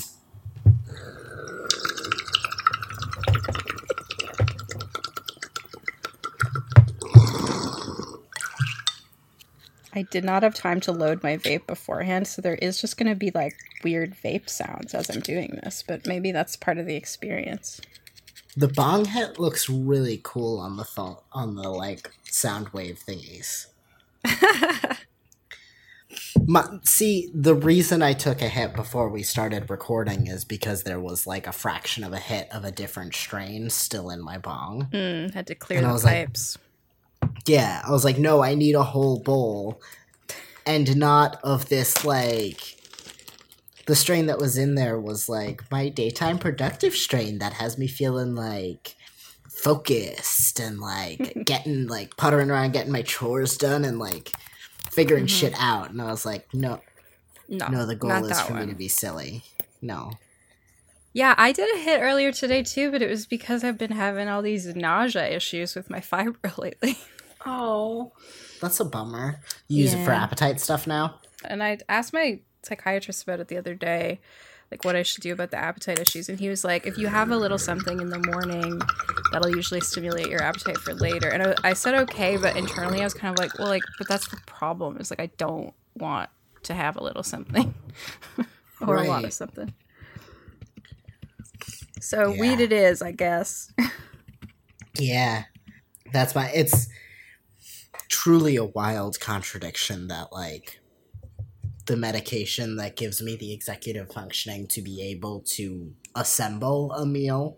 I 9.91 10.03
did 10.03 10.23
not 10.23 10.43
have 10.43 10.53
time 10.53 10.79
to 10.81 10.91
load 10.91 11.23
my 11.23 11.37
vape 11.37 11.67
beforehand, 11.67 12.27
so 12.27 12.41
there 12.41 12.55
is 12.55 12.79
just 12.79 12.97
going 12.97 13.09
to 13.09 13.15
be 13.15 13.31
like 13.31 13.55
weird 13.83 14.15
vape 14.23 14.47
sounds 14.49 14.93
as 14.93 15.09
I'm 15.09 15.19
doing 15.19 15.59
this, 15.63 15.83
but 15.85 16.07
maybe 16.07 16.31
that's 16.31 16.55
part 16.55 16.77
of 16.77 16.85
the 16.85 16.95
experience. 16.95 17.81
The 18.55 18.67
bong 18.67 19.05
hit 19.05 19.39
looks 19.39 19.69
really 19.69 20.21
cool 20.23 20.59
on 20.59 20.77
the 20.77 20.85
phone 20.85 21.17
on 21.31 21.55
the 21.55 21.69
like 21.69 22.09
sound 22.23 22.69
wave 22.69 22.99
thingies. 23.05 23.67
My, 26.47 26.65
see, 26.83 27.29
the 27.33 27.53
reason 27.53 28.01
I 28.01 28.13
took 28.13 28.41
a 28.41 28.47
hit 28.47 28.73
before 28.73 29.09
we 29.09 29.21
started 29.21 29.69
recording 29.69 30.25
is 30.27 30.43
because 30.45 30.81
there 30.83 30.99
was 30.99 31.27
like 31.27 31.45
a 31.45 31.51
fraction 31.51 32.03
of 32.03 32.13
a 32.13 32.17
hit 32.17 32.47
of 32.51 32.63
a 32.65 32.71
different 32.71 33.13
strain 33.13 33.69
still 33.69 34.09
in 34.09 34.21
my 34.23 34.37
bong. 34.39 34.87
Mm, 34.91 35.33
had 35.33 35.45
to 35.47 35.55
clear 35.55 35.77
And 35.77 35.85
I 35.85 35.89
the 35.89 35.93
was 35.93 36.03
like- 36.03 36.27
pipes. 36.27 36.57
Yeah, 37.45 37.81
I 37.85 37.91
was 37.91 38.03
like, 38.05 38.17
no, 38.17 38.41
I 38.43 38.55
need 38.55 38.75
a 38.75 38.83
whole 38.83 39.19
bowl, 39.19 39.81
and 40.65 40.97
not 40.97 41.39
of 41.43 41.69
this 41.69 42.03
like. 42.05 42.77
The 43.85 43.95
strain 43.95 44.27
that 44.27 44.37
was 44.37 44.57
in 44.57 44.75
there 44.75 44.99
was 44.99 45.27
like 45.27 45.63
my 45.71 45.89
daytime 45.89 46.37
productive 46.37 46.93
strain 46.93 47.39
that 47.39 47.53
has 47.53 47.77
me 47.77 47.87
feeling 47.87 48.35
like 48.35 48.95
focused 49.63 50.59
and 50.59 50.79
like 50.79 51.37
getting 51.45 51.87
like 51.87 52.15
puttering 52.17 52.49
around, 52.49 52.73
getting 52.73 52.91
my 52.91 53.01
chores 53.01 53.57
done, 53.57 53.85
and 53.85 53.99
like 53.99 54.31
figuring 54.89 55.25
mm-hmm. 55.25 55.35
shit 55.35 55.53
out. 55.57 55.91
And 55.91 56.01
I 56.01 56.05
was 56.05 56.25
like, 56.25 56.53
no, 56.53 56.81
no, 57.47 57.67
no, 57.67 57.85
the 57.85 57.95
goal 57.95 58.25
is 58.25 58.41
for 58.41 58.53
one. 58.53 58.67
me 58.67 58.71
to 58.71 58.77
be 58.77 58.87
silly. 58.87 59.43
No, 59.81 60.11
Yeah, 61.13 61.35
I 61.37 61.51
did 61.51 61.73
a 61.75 61.79
hit 61.79 62.01
earlier 62.01 62.31
today 62.31 62.63
too, 62.63 62.91
but 62.91 63.01
it 63.01 63.09
was 63.09 63.25
because 63.25 63.63
I've 63.63 63.77
been 63.77 63.91
having 63.91 64.27
all 64.27 64.41
these 64.41 64.67
nausea 64.75 65.27
issues 65.27 65.75
with 65.75 65.89
my 65.89 65.99
fiber 66.01 66.51
lately. 66.57 66.97
oh, 67.45 68.11
that's 68.61 68.79
a 68.79 68.85
bummer. 68.85 69.39
You 69.67 69.83
use 69.83 69.93
it 69.93 70.03
for 70.03 70.11
appetite 70.11 70.59
stuff 70.59 70.85
now. 70.87 71.19
And 71.45 71.63
I 71.63 71.77
asked 71.87 72.11
my 72.11 72.39
psychiatrist 72.63 73.23
about 73.23 73.39
it 73.39 73.47
the 73.47 73.57
other 73.57 73.73
day, 73.73 74.19
like 74.71 74.85
what 74.85 74.95
I 74.95 75.03
should 75.03 75.23
do 75.23 75.33
about 75.33 75.51
the 75.51 75.57
appetite 75.57 75.99
issues. 75.99 76.29
And 76.29 76.39
he 76.39 76.49
was 76.49 76.63
like, 76.63 76.85
if 76.85 76.97
you 76.97 77.07
have 77.07 77.31
a 77.31 77.37
little 77.37 77.57
something 77.57 77.99
in 77.99 78.09
the 78.09 78.19
morning, 78.19 78.79
that'll 79.31 79.49
usually 79.55 79.81
stimulate 79.81 80.27
your 80.27 80.41
appetite 80.41 80.77
for 80.77 80.93
later. 80.93 81.29
And 81.29 81.41
I, 81.43 81.55
I 81.63 81.73
said 81.73 81.95
okay, 81.95 82.37
but 82.37 82.55
internally 82.55 83.01
I 83.01 83.03
was 83.03 83.13
kind 83.13 83.33
of 83.33 83.39
like, 83.39 83.57
well, 83.57 83.67
like, 83.67 83.83
but 83.97 84.07
that's 84.07 84.27
the 84.27 84.37
problem. 84.45 84.97
Is 84.97 85.09
like 85.11 85.19
I 85.19 85.27
don't 85.37 85.73
want 85.95 86.29
to 86.63 86.73
have 86.73 86.97
a 86.97 87.03
little 87.03 87.23
something 87.23 87.73
or 88.81 88.97
a 88.97 89.03
lot 89.03 89.25
of 89.25 89.33
something. 89.33 89.73
So 91.99 92.31
Yeah. 92.31 92.39
weed 92.39 92.59
it 92.59 92.71
is, 92.71 93.01
I 93.01 93.11
guess. 93.11 93.71
Yeah, 94.97 95.43
that's 96.11 96.35
my. 96.35 96.49
It's 96.53 96.87
truly 98.09 98.55
a 98.55 98.65
wild 98.65 99.19
contradiction 99.19 100.07
that 100.09 100.31
like 100.31 100.78
the 101.89 101.97
medication 101.97 102.75
that 102.75 102.95
gives 102.95 103.19
me 103.19 103.35
the 103.35 103.51
executive 103.51 104.13
functioning 104.13 104.67
to 104.67 104.79
be 104.79 105.01
able 105.01 105.41
to 105.41 105.91
assemble 106.15 106.91
a 106.93 107.05
meal 107.05 107.57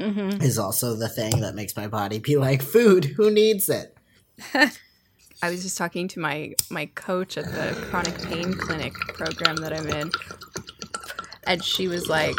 hmm 0.00 0.28
is 0.42 0.58
also 0.58 0.94
the 0.94 1.08
thing 1.08 1.40
that 1.40 1.54
makes 1.54 1.74
my 1.74 1.88
body 1.88 2.18
be 2.18 2.36
like 2.36 2.60
food. 2.60 3.06
Who 3.16 3.30
needs 3.30 3.70
it? 3.70 3.96
I 4.54 5.50
was 5.50 5.62
just 5.62 5.78
talking 5.78 6.06
to 6.08 6.20
my 6.20 6.54
my 6.70 6.86
coach 6.94 7.38
at 7.38 7.46
the 7.46 7.74
chronic 7.88 8.22
pain 8.24 8.52
clinic 8.52 8.92
program 8.92 9.56
that 9.56 9.72
I'm 9.72 9.88
in, 9.88 10.10
and 11.46 11.64
she 11.64 11.88
was 11.88 12.08
like, 12.10 12.36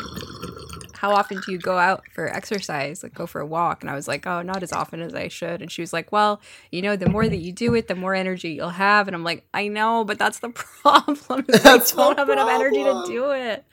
"How 0.97 1.11
often 1.11 1.39
do 1.45 1.51
you 1.51 1.57
go 1.57 1.77
out 1.77 2.03
for 2.13 2.27
exercise? 2.27 3.03
Like 3.03 3.13
go 3.13 3.25
for 3.25 3.41
a 3.41 3.45
walk?" 3.45 3.81
And 3.81 3.89
I 3.89 3.95
was 3.95 4.07
like, 4.07 4.27
"Oh, 4.27 4.41
not 4.41 4.63
as 4.63 4.71
often 4.73 5.01
as 5.01 5.15
I 5.15 5.27
should." 5.27 5.61
And 5.61 5.71
she 5.71 5.81
was 5.81 5.93
like, 5.93 6.11
"Well, 6.11 6.41
you 6.71 6.81
know, 6.81 6.95
the 6.95 7.09
more 7.09 7.27
that 7.27 7.37
you 7.37 7.51
do 7.51 7.75
it, 7.75 7.87
the 7.87 7.95
more 7.95 8.15
energy 8.15 8.49
you'll 8.51 8.69
have." 8.69 9.07
And 9.07 9.15
I'm 9.15 9.23
like, 9.23 9.45
"I 9.53 9.67
know, 9.67 10.03
but 10.03 10.19
that's 10.19 10.39
the 10.39 10.49
problem. 10.81 11.45
That's 11.47 11.93
I 11.93 11.97
don't 11.97 12.15
the 12.15 12.21
have 12.21 12.29
enough 12.29 12.49
energy 12.49 12.83
to 12.83 13.03
do 13.07 13.31
it." 13.31 13.63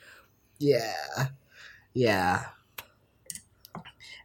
Yeah, 0.59 1.27
yeah. 1.93 2.45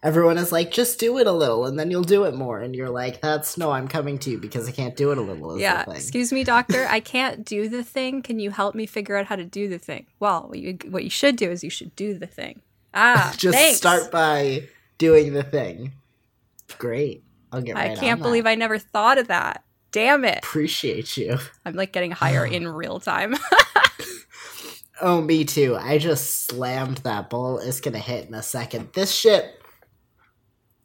Everyone 0.02 0.38
is 0.38 0.50
like, 0.50 0.70
just 0.70 0.98
do 0.98 1.18
it 1.18 1.26
a 1.26 1.32
little, 1.32 1.66
and 1.66 1.78
then 1.78 1.90
you'll 1.90 2.02
do 2.02 2.24
it 2.24 2.34
more. 2.34 2.60
And 2.60 2.74
you're 2.74 2.88
like, 2.88 3.20
that's 3.20 3.58
no, 3.58 3.70
I'm 3.70 3.86
coming 3.86 4.18
to 4.20 4.30
you 4.30 4.38
because 4.38 4.66
I 4.66 4.72
can't 4.72 4.96
do 4.96 5.10
it 5.12 5.18
a 5.18 5.20
little. 5.20 5.56
Is 5.56 5.60
Yeah, 5.60 5.84
excuse 5.90 6.32
me, 6.32 6.42
doctor. 6.42 6.86
I 6.88 7.00
can't 7.00 7.44
do 7.44 7.68
the 7.68 7.84
thing. 7.84 8.22
Can 8.22 8.38
you 8.38 8.50
help 8.50 8.74
me 8.74 8.86
figure 8.86 9.16
out 9.16 9.26
how 9.26 9.36
to 9.36 9.44
do 9.44 9.68
the 9.68 9.78
thing? 9.78 10.06
Well, 10.18 10.46
what 10.48 10.58
you, 10.58 10.78
what 10.88 11.04
you 11.04 11.10
should 11.10 11.36
do 11.36 11.50
is 11.50 11.62
you 11.62 11.68
should 11.68 11.94
do 11.96 12.18
the 12.18 12.26
thing. 12.26 12.62
Ah, 12.94 13.34
just 13.38 13.56
thanks. 13.56 13.78
start 13.78 14.10
by 14.10 14.68
doing 14.98 15.32
the 15.32 15.42
thing. 15.42 15.92
Great. 16.78 17.24
I'll 17.52 17.62
get 17.62 17.74
right 17.74 17.92
I 17.92 17.96
can't 17.96 18.22
believe 18.22 18.44
that. 18.44 18.50
I 18.50 18.54
never 18.54 18.78
thought 18.78 19.18
of 19.18 19.28
that. 19.28 19.64
Damn 19.92 20.24
it. 20.24 20.38
appreciate 20.38 21.16
you. 21.16 21.38
I'm 21.64 21.74
like 21.74 21.92
getting 21.92 22.12
higher 22.12 22.46
in 22.50 22.68
real 22.68 23.00
time. 23.00 23.34
Oh, 25.02 25.22
me 25.22 25.44
too. 25.44 25.76
I 25.80 25.96
just 25.98 26.46
slammed 26.46 26.98
that 26.98 27.30
bowl. 27.30 27.58
It's 27.58 27.80
gonna 27.80 27.98
hit 27.98 28.28
in 28.28 28.34
a 28.34 28.42
second. 28.42 28.90
This 28.92 29.14
shit. 29.14 29.58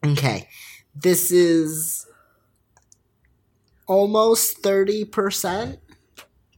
Okay. 0.06 0.48
This 0.96 1.32
is 1.32 2.08
almost 3.88 4.62
30% 4.64 5.78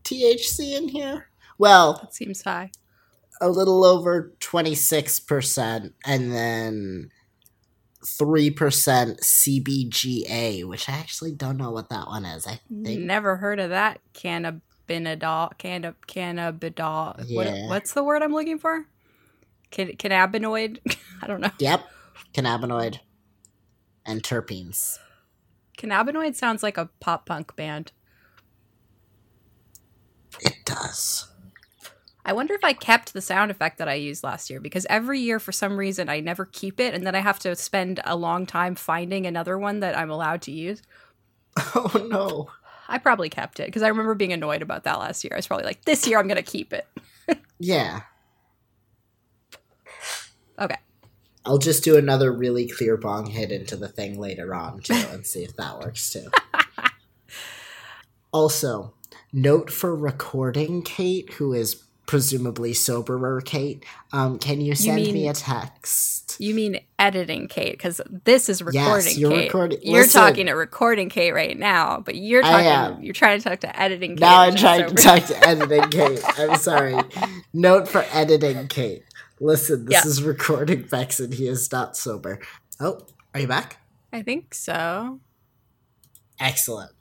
THC 0.03 0.77
in 0.77 0.87
here. 0.89 1.29
Well, 1.57 1.93
that 2.01 2.13
seems 2.13 2.43
high. 2.43 2.69
A 3.41 3.49
little 3.49 3.83
over 3.83 4.33
26% 4.39 5.93
and 6.05 6.31
then 6.31 7.11
3% 8.03 9.19
CBGA, 9.19 10.65
which 10.65 10.89
I 10.89 10.93
actually 10.93 11.33
don't 11.33 11.57
know 11.57 11.71
what 11.71 11.89
that 11.89 12.07
one 12.07 12.25
is. 12.25 12.47
I 12.47 12.59
think 12.83 13.01
Never 13.01 13.37
heard 13.37 13.59
of 13.59 13.69
that 13.71 13.99
cannabinidol. 14.13 15.57
Cannab 15.57 15.95
cannabidol. 16.07 17.25
Yeah. 17.27 17.35
What, 17.35 17.69
what's 17.69 17.93
the 17.93 18.03
word 18.03 18.21
I'm 18.23 18.33
looking 18.33 18.59
for? 18.59 18.85
Can, 19.71 19.89
cannabinoid? 19.89 20.79
I 21.21 21.27
don't 21.27 21.41
know. 21.41 21.51
Yep. 21.59 21.83
Cannabinoid 22.33 22.99
and 24.05 24.23
terpenes. 24.23 24.97
Cannabinoid 25.77 26.35
sounds 26.35 26.63
like 26.63 26.77
a 26.77 26.89
pop 26.99 27.25
punk 27.25 27.55
band. 27.55 27.91
It 30.39 30.57
does. 30.65 31.27
I 32.27 32.33
wonder 32.33 32.53
if 32.53 32.63
I 32.63 32.73
kept 32.73 33.13
the 33.13 33.21
sound 33.21 33.51
effect 33.51 33.77
that 33.77 33.87
I 33.87 33.93
used 33.93 34.21
last 34.21 34.49
year 34.49 34.59
because 34.59 34.85
every 34.89 35.21
year, 35.21 35.39
for 35.39 35.53
some 35.53 35.77
reason, 35.77 36.09
I 36.09 36.19
never 36.19 36.43
keep 36.43 36.77
it, 36.77 36.93
and 36.93 37.07
then 37.07 37.15
I 37.15 37.19
have 37.19 37.39
to 37.39 37.55
spend 37.55 38.01
a 38.03 38.17
long 38.17 38.45
time 38.45 38.75
finding 38.75 39.25
another 39.25 39.57
one 39.57 39.79
that 39.79 39.97
I'm 39.97 40.11
allowed 40.11 40.41
to 40.43 40.51
use. 40.51 40.81
Oh 41.73 42.07
no. 42.09 42.49
I 42.87 42.99
probably 42.99 43.29
kept 43.29 43.59
it 43.59 43.65
because 43.65 43.81
I 43.81 43.87
remember 43.87 44.13
being 44.13 44.31
annoyed 44.31 44.61
about 44.61 44.83
that 44.83 44.99
last 44.99 45.23
year. 45.23 45.31
I 45.33 45.37
was 45.37 45.47
probably 45.47 45.65
like, 45.65 45.85
this 45.85 46.05
year 46.05 46.19
I'm 46.19 46.27
going 46.27 46.35
to 46.35 46.43
keep 46.43 46.71
it. 46.71 46.87
Yeah. 47.59 48.01
Okay. 50.59 50.77
I'll 51.43 51.57
just 51.57 51.83
do 51.83 51.97
another 51.97 52.31
really 52.31 52.67
clear 52.67 52.95
bong 52.95 53.25
hit 53.25 53.51
into 53.51 53.75
the 53.75 53.87
thing 53.87 54.19
later 54.19 54.53
on 54.53 54.81
too 54.81 54.93
and 55.11 55.25
see 55.25 55.43
if 55.43 55.55
that 55.55 55.79
works 55.79 56.11
too. 56.11 56.29
also, 58.31 58.93
note 59.33 59.71
for 59.71 59.95
recording 59.95 60.83
Kate, 60.83 61.33
who 61.33 61.53
is 61.53 61.86
presumably 62.07 62.73
soberer 62.73 63.41
Kate. 63.45 63.85
Um, 64.11 64.39
can 64.39 64.59
you 64.61 64.73
send 64.73 64.95
me 64.95 65.11
mean- 65.11 65.29
a 65.29 65.33
text? 65.33 66.37
You 66.39 66.53
mean 66.55 66.79
editing 66.97 67.47
Kate? 67.47 67.73
Because 67.73 67.99
this 68.25 68.47
is 68.49 68.61
recording 68.61 69.05
Yes, 69.05 69.17
you're 69.17 69.29
Kate. 69.31 69.43
recording- 69.45 69.79
You're 69.83 70.01
listen. 70.03 70.21
talking 70.21 70.45
to 70.47 70.53
recording 70.53 71.09
Kate 71.09 71.31
right 71.33 71.57
now, 71.57 71.99
but 72.03 72.15
you're 72.15 72.41
talking. 72.41 73.03
You're 73.03 73.13
trying 73.13 73.39
to 73.39 73.49
talk 73.49 73.59
to 73.61 73.79
editing 73.79 74.11
Kate. 74.11 74.21
Now 74.21 74.41
I'm 74.41 74.55
trying 74.55 74.87
to 74.87 74.95
talk 74.95 75.23
to 75.25 75.37
editing 75.47 75.89
Kate. 75.89 76.21
I'm 76.39 76.57
sorry. 76.57 76.95
Note 77.53 77.87
for 77.87 78.03
editing 78.11 78.67
Kate. 78.67 79.03
Listen, 79.39 79.85
this 79.85 79.93
Yeah. 80.03 80.09
is 80.09 80.23
recording 80.23 80.83
Bex 80.83 81.19
and 81.19 81.33
he 81.33 81.47
is 81.47 81.71
not 81.71 81.95
sober. 81.97 82.39
Oh, 82.79 83.05
are 83.33 83.39
you 83.41 83.47
back? 83.47 83.77
I 84.13 84.21
think 84.21 84.53
so. 84.53 85.19
Excellent. 86.39 86.91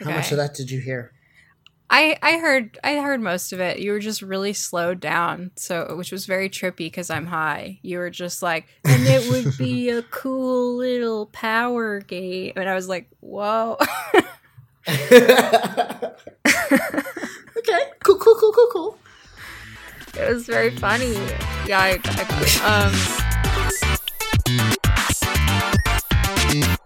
How 0.00 0.10
much 0.10 0.30
of 0.32 0.36
that 0.38 0.54
did 0.54 0.70
you 0.70 0.80
hear? 0.80 1.12
I 1.90 2.16
I 2.22 2.38
heard 2.38 2.78
I 2.82 2.96
heard 2.96 3.20
most 3.20 3.52
of 3.52 3.60
it. 3.60 3.78
You 3.78 3.92
were 3.92 3.98
just 3.98 4.22
really 4.22 4.52
slowed 4.52 5.00
down, 5.00 5.50
so 5.56 5.94
which 5.96 6.10
was 6.10 6.26
very 6.26 6.48
trippy 6.48 6.78
because 6.78 7.10
I'm 7.10 7.26
high. 7.26 7.78
You 7.82 7.98
were 7.98 8.10
just 8.10 8.42
like, 8.42 8.66
and 8.84 9.06
it 9.06 9.30
would 9.30 9.56
be 9.58 9.90
a 9.98 10.02
cool 10.02 10.76
little 10.76 11.26
power 11.26 12.00
gate, 12.00 12.54
and 12.56 12.68
I 12.68 12.74
was 12.74 12.88
like, 12.88 13.08
whoa. 13.20 13.76
okay, 14.88 15.02
cool, 18.02 18.18
cool, 18.18 18.36
cool, 18.36 18.52
cool, 18.52 18.68
cool. 18.72 18.98
It 20.18 20.32
was 20.32 20.46
very 20.46 20.70
funny. 20.70 21.14
Yeah, 21.66 21.80
I, 21.80 22.00
I 22.04 23.20
um. 26.70 26.80